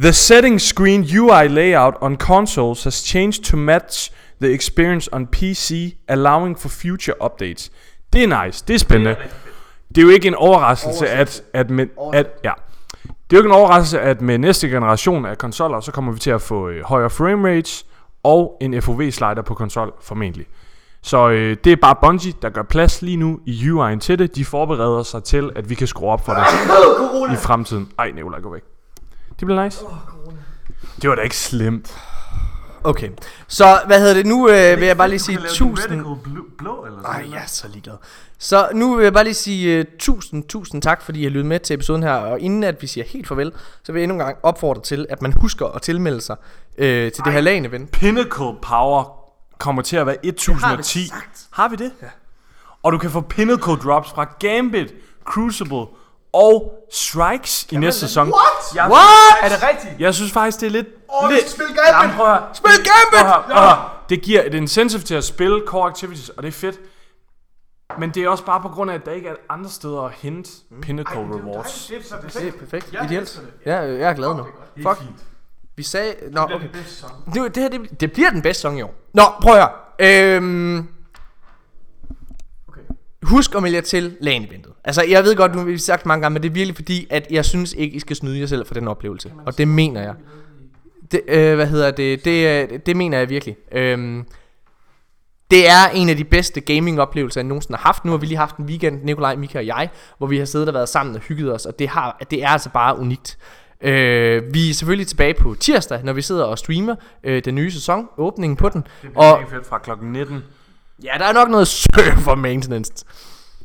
[0.00, 5.96] The settings screen UI layout on consoles has changed to match the experience on PC,
[6.08, 7.72] allowing for future updates.
[8.12, 8.64] Det er nice.
[8.68, 9.16] Det er spændende.
[9.88, 12.52] Det er jo ikke en overraskelse, at, at, med, at ja.
[13.04, 16.18] Det er jo ikke en overraskelse, at med næste generation af konsoller, så kommer vi
[16.18, 17.86] til at få øh, højere frame rates
[18.22, 20.46] og en FOV-slider på konsol formentlig.
[21.02, 24.36] Så øh, det er bare Bungie, der gør plads lige nu i UI'en til det.
[24.36, 26.42] De forbereder sig til, at vi kan skrue op for det
[27.32, 27.88] i fremtiden.
[27.98, 28.62] Ej, Nicolaj, gå væk.
[29.40, 29.84] Det bliver nice.
[31.02, 31.96] Det var da ikke slemt.
[32.84, 33.08] Okay.
[33.48, 34.26] Så, hvad hedder det?
[34.26, 36.04] Nu øh, vil jeg bare lige sige tusind...
[36.58, 37.94] blå eller Ej, jeg er så ligeglad.
[38.38, 41.46] Så nu vil jeg bare lige sige uh, tusind, tusind tak, fordi I har lyttet
[41.46, 42.12] med til episoden her.
[42.12, 43.52] Og inden at vi siger helt farvel,
[43.82, 46.36] så vil jeg endnu en gang opfordre til, at man husker at tilmelde sig
[46.78, 47.90] uh, til det her LAN-event.
[47.90, 49.21] Pinnacle Power
[49.62, 50.98] kommer til at være 1010.
[50.98, 51.46] vi sagt.
[51.52, 51.92] Har vi det?
[52.02, 52.06] Ja.
[52.82, 54.94] Og du kan få Pinnacle Drops fra Gambit,
[55.24, 55.86] Crucible
[56.32, 58.26] og Strikes i næste sæson.
[58.28, 58.74] What?
[58.74, 59.42] Jeg, What?
[59.42, 60.00] Er det rigtigt?
[60.00, 60.86] jeg synes faktisk, det er lidt...
[61.22, 61.92] Åh, lidt spil Gambit!
[62.02, 62.48] Jamen, prøv at høre.
[62.54, 62.86] Spil Gambit!
[63.12, 63.88] Prøv at høre, prøv at høre.
[64.08, 66.80] Det giver et incentive til at spille core activities, og det er fedt.
[67.98, 70.12] Men det er også bare på grund af, at der ikke er andre steder at
[70.12, 70.50] hente
[70.82, 71.86] Pinnacle Rewards.
[71.86, 72.58] Det er så Det er perfekt.
[72.58, 72.92] perfekt.
[72.92, 73.22] Jeg Ideelt.
[73.22, 73.50] elsker det.
[73.66, 74.46] Ja, jeg er glad nu.
[74.76, 75.02] Fuck.
[75.76, 76.14] Vi sagde...
[76.30, 76.68] Nå, okay.
[77.36, 78.94] Nu, det her, det, det bliver den bedste sæson i år.
[79.14, 80.36] Nå, prøv at høre.
[80.36, 80.88] Øhm,
[82.68, 82.80] Okay.
[83.22, 84.72] Husk at melde jer til LAN-eventet.
[84.84, 87.06] Altså, jeg ved godt, nu har vi sagt mange gange, men det er virkelig fordi,
[87.10, 89.32] at jeg synes ikke, I skal snyde jer selv for den oplevelse.
[89.46, 90.14] Og det mener jeg.
[91.12, 92.24] Det, øh, hvad hedder det?
[92.24, 93.56] Det, øh, det mener jeg virkelig.
[93.72, 94.26] Øhm,
[95.50, 98.04] det er en af de bedste gaming-oplevelser, jeg nogensinde har haft.
[98.04, 99.88] Nu har vi lige haft en weekend, Nikolaj, Mika og jeg,
[100.18, 102.48] hvor vi har siddet og været sammen og hygget os, og det, har, det er
[102.48, 103.38] altså bare unikt.
[103.82, 106.94] Øh, vi er selvfølgelig tilbage på tirsdag, når vi sidder og streamer
[107.24, 108.80] øh, den nye sæson, åbningen på den.
[109.02, 110.42] Det bliver Og fedt fra klokken 19.
[111.04, 112.92] ja, der er nok noget server maintenance.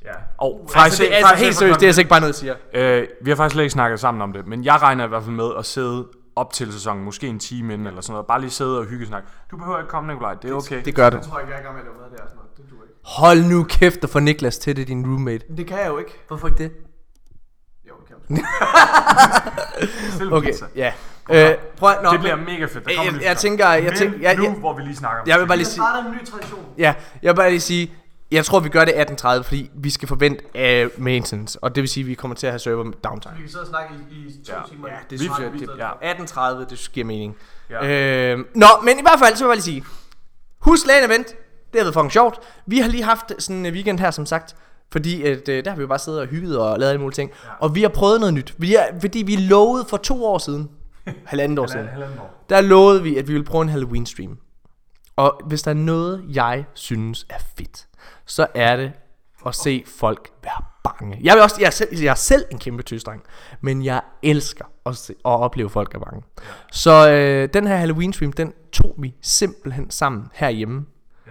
[0.05, 0.11] Ja.
[0.37, 2.99] Og Altså, det er altså helt seriøst, det er altså ikke bare noget, jeg siger.
[3.01, 5.23] Øh, vi har faktisk slet ikke snakket sammen om det, men jeg regner i hvert
[5.23, 8.27] fald med at sidde op til sæsonen, måske en time inden eller sådan noget.
[8.27, 9.27] Bare lige sidde og hygge snakke.
[9.51, 10.33] Du behøver ikke komme, Nikolaj.
[10.33, 10.81] Det er okay.
[10.85, 11.17] Det gør du.
[11.17, 12.57] Jeg tror ikke, jeg er i gang med at lave mad der sådan noget.
[12.57, 12.95] Det duer ikke.
[13.03, 15.43] Hold nu kæft og få Niklas til det, din roommate.
[15.57, 16.11] Det kan jeg jo ikke.
[16.27, 16.71] Hvorfor ikke det?
[20.31, 20.93] Okay, ja.
[21.31, 22.73] Øh, prøv, at- nå, Det bliver mega fedt.
[22.73, 24.81] Der Jeg, kommer jeg, nyt jeg tænker, jeg Men tænker, jeg, nu, jeg, hvor vi
[24.81, 26.65] lige snakker om jeg vil bare lige sige, en ny tradition.
[26.77, 27.91] ja, jeg vil bare lige sige,
[28.31, 30.43] jeg tror vi gør det 18.30, fordi vi skal forvente
[30.95, 33.33] uh, maintenance, og det vil sige, at vi kommer til at have server downtime.
[33.35, 34.59] Vi kan sidde og snakke i, i to Ja.
[34.71, 34.87] timer.
[34.87, 36.13] Ja, det synes jeg, det, ja.
[36.13, 37.35] 18.30, det giver mening.
[37.69, 37.87] Ja.
[38.33, 39.83] Øh, nå, men i hvert fald, så vil jeg bare lige sige,
[40.59, 41.35] husk Lane Event, det
[41.75, 42.39] har været fucking sjovt.
[42.65, 44.55] Vi har lige haft sådan en weekend her, som sagt,
[44.91, 47.15] fordi at, øh, der har vi jo bare siddet og hygget og lavet alle mulige
[47.15, 47.31] ting.
[47.43, 47.49] Ja.
[47.59, 48.55] Og vi har prøvet noget nyt.
[48.57, 50.69] Vi er, fordi vi lovede for to år siden,
[51.25, 52.43] halvandet år siden, Halvanden år.
[52.49, 54.37] der lovede vi, at vi ville prøve en Halloween stream.
[55.15, 57.87] Og hvis der er noget, jeg synes er fedt,
[58.25, 58.91] så er det
[59.45, 61.19] at se folk være bange.
[61.23, 63.23] Jeg, vil også, jeg, er selv, jeg er selv en kæmpe tøsdreng,
[63.61, 66.23] men jeg elsker at, se, at opleve folk er bange.
[66.71, 70.85] Så øh, den her Halloween stream, den tog vi simpelthen sammen herhjemme.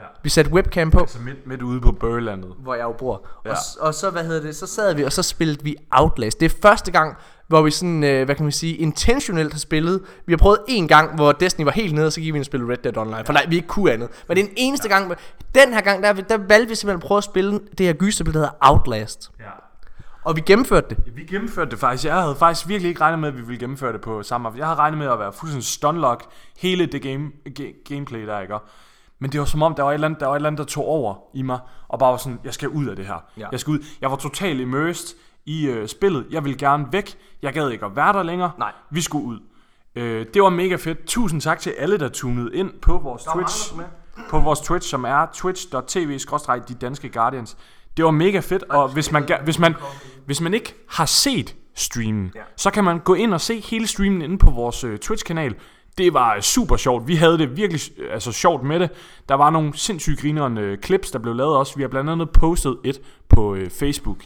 [0.07, 0.19] Ja.
[0.23, 2.55] Vi satte webcam på, Altså midt, midt ude på Bøgelandet.
[2.59, 3.27] hvor jeg jo bor.
[3.45, 3.51] Ja.
[3.51, 3.55] Ja.
[3.81, 6.41] Og, og så, hvad hedder det, så sad vi, og så spillede vi Outlast.
[6.41, 7.17] Det er første gang,
[7.49, 10.03] hvor vi sådan, øh, hvad kan man sige, intentionelt har spillet.
[10.27, 12.43] Vi har prøvet en gang, hvor Destiny var helt nede, og så gik vi ind
[12.43, 13.23] og spillede Red Dead Online.
[13.27, 14.09] For nej, vi ikke kunne andet.
[14.29, 15.15] Men det er den eneste gang,
[15.55, 18.33] den her gang, der, der valgte vi simpelthen at prøve at spille det her gyserspil,
[18.35, 19.31] der hedder Outlast.
[19.41, 19.45] Ja.
[20.25, 20.99] Og vi gennemførte det.
[21.17, 22.05] Vi gennemførte det faktisk.
[22.05, 24.59] Jeg havde faktisk virkelig ikke regnet med, at vi ville gennemføre det på samme aften.
[24.59, 26.25] Jeg havde regnet med at være fuldstændig stunlock
[26.59, 28.55] hele det game, ga- gameplay der, ikke?
[29.19, 30.59] Men det var som om, der var, et eller andet, der var et eller andet,
[30.59, 33.25] der tog over i mig, og bare var sådan, jeg skal ud af det her.
[33.39, 33.49] Ja.
[33.53, 33.79] Jeg skal ud.
[34.01, 35.17] Jeg var totalt immersed
[35.47, 36.27] i øh, spillet.
[36.31, 37.17] Jeg ville gerne væk.
[37.43, 38.51] Jeg gad ikke at være der længere.
[38.59, 38.73] Nej.
[38.91, 39.39] Vi skulle ud.
[39.97, 41.07] Øh, det var mega fedt.
[41.07, 43.73] Tusind tak til alle, der tunede ind på vores Twitch.
[44.31, 46.19] På vores Twitch, som er twitch.tv
[46.69, 47.57] de danske Guardians.
[47.97, 49.75] Det var mega fedt, og hvis man, hvis man,
[50.27, 52.41] hvis man ikke har set streamen, ja.
[52.57, 55.55] så kan man gå ind og se hele streamen inde på vores øh, Twitch-kanal.
[55.99, 57.09] Det var super sjovt.
[57.09, 58.91] Vi havde det virkelig altså, sjovt med det.
[59.29, 61.77] Der var nogle sindssygt grinerende øh, clips, der blev lavet også.
[61.77, 64.19] Vi har blandt andet postet et på øh, Facebook.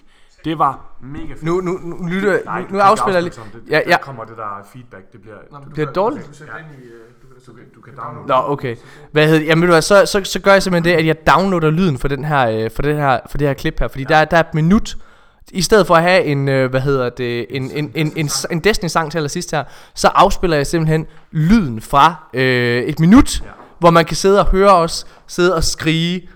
[0.44, 1.42] Det var mega fedt.
[1.42, 3.34] Nu, nu, nu, lytter, Nej, nu, kan afspiller jeg lige.
[3.52, 3.90] Det, Ja, ja.
[3.90, 5.12] Der kommer det der feedback.
[5.12, 5.36] Det bliver...
[5.76, 6.26] Det er dårligt.
[6.26, 6.84] Du i...
[6.84, 8.28] øh, Du kan, Du kan, du kan downloade.
[8.28, 8.76] Nå, okay.
[9.12, 11.70] Hvad hedder, jamen, ved du så, så, så gør jeg simpelthen det, at jeg downloader
[11.70, 13.88] lyden for, den her, øh, for, det, her, for det her klip her.
[13.88, 14.18] Fordi ja.
[14.18, 14.96] der, der er et minut,
[15.52, 18.60] i stedet for at have en, øh, hvad hedder det, en, en, en, en, en
[18.60, 19.64] Destiny-sang til allersidst her,
[19.94, 23.50] så afspiller jeg simpelthen lyden fra øh, et minut, ja.
[23.78, 26.28] hvor man kan sidde og høre os sidde og skrige.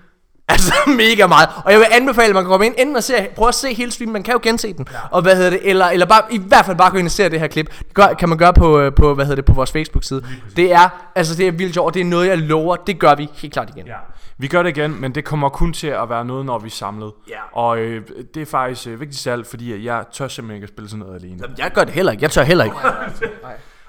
[0.47, 3.13] Altså mega meget Og jeg vil anbefale at man kan komme ind Enten og se,
[3.35, 4.97] prøve at se hele streamen Man kan jo gense den ja.
[5.11, 7.29] Og hvad hedder det Eller, eller bare, i hvert fald bare gå ind og se
[7.29, 9.53] det her klip Det gør, kan man gøre på, øh, på, hvad hedder det, på
[9.53, 10.23] vores Facebook side
[10.55, 13.15] Det er, altså det er vildt sjovt og Det er noget jeg lover Det gør
[13.15, 13.93] vi helt klart igen Ja.
[14.37, 16.71] Vi gør det igen, men det kommer kun til at være noget, når vi er
[16.71, 17.11] samlet.
[17.29, 17.59] Ja.
[17.59, 18.01] Og øh,
[18.33, 21.05] det er faktisk øh, vigtigt selv, fordi at jeg tør simpelthen ikke at spille sådan
[21.05, 21.39] noget alene.
[21.41, 22.75] Jamen, Jeg gør det heller ikke Jeg tør heller ikke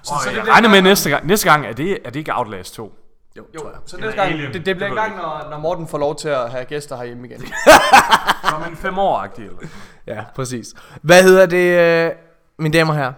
[0.02, 1.26] Så, så det Jeg bliver regner med næste gang.
[1.26, 2.92] Næste gang er det, er det ikke Outlast 2.
[3.36, 4.52] Jo, Jo, tror jeg så næste gang, Alien.
[4.52, 7.26] det, det bliver en gang, når, når Morten får lov til at have gæster herhjemme
[7.26, 7.40] igen.
[8.50, 9.58] Som en fem år agtig eller.
[10.06, 12.10] Ja, præcis Hvad hedder det øh,
[12.58, 13.12] Mine damer og herrer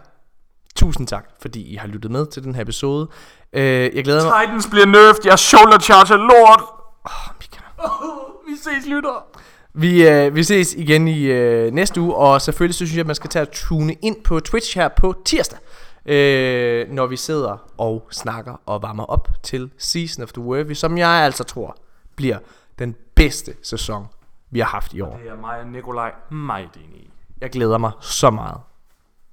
[0.76, 3.08] Tusind tak Fordi I har lyttet med til den her episode
[3.52, 3.62] øh,
[3.96, 6.62] Jeg glæder mig Titans bliver nerfed, jeg shoulder charge lort.
[8.48, 9.24] Vi ses, lytter!
[9.74, 13.06] Vi, øh, vi ses igen i øh, næste uge, og selvfølgelig så synes jeg, at
[13.06, 15.58] man skal tage og tune ind på Twitch her på tirsdag,
[16.08, 20.98] øh, når vi sidder og snakker og varmer op til Season of the Worthy, som
[20.98, 21.76] jeg altså tror
[22.16, 22.38] bliver
[22.78, 24.06] den bedste sæson,
[24.50, 25.16] vi har haft i år.
[25.16, 27.10] Det er mig og Nikolaj meget enig i.
[27.40, 28.60] Jeg glæder mig så meget.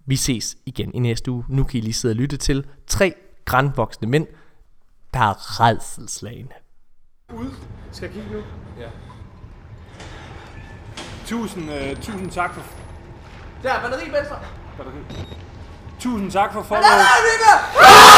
[0.06, 1.46] Vi ses igen i næste uge.
[1.50, 3.14] Nu kan I lige sidde og lytte til tre
[3.46, 4.28] grandvoksne mænd,
[5.14, 6.54] der er redselslagende.
[7.92, 8.42] Skal jeg kigge nu?
[11.26, 12.62] Tusind, øh, tusind tak for...
[13.64, 14.40] Der, batteri venstre!
[16.00, 16.82] Tusind tak for follow.
[16.82, 18.16] Bare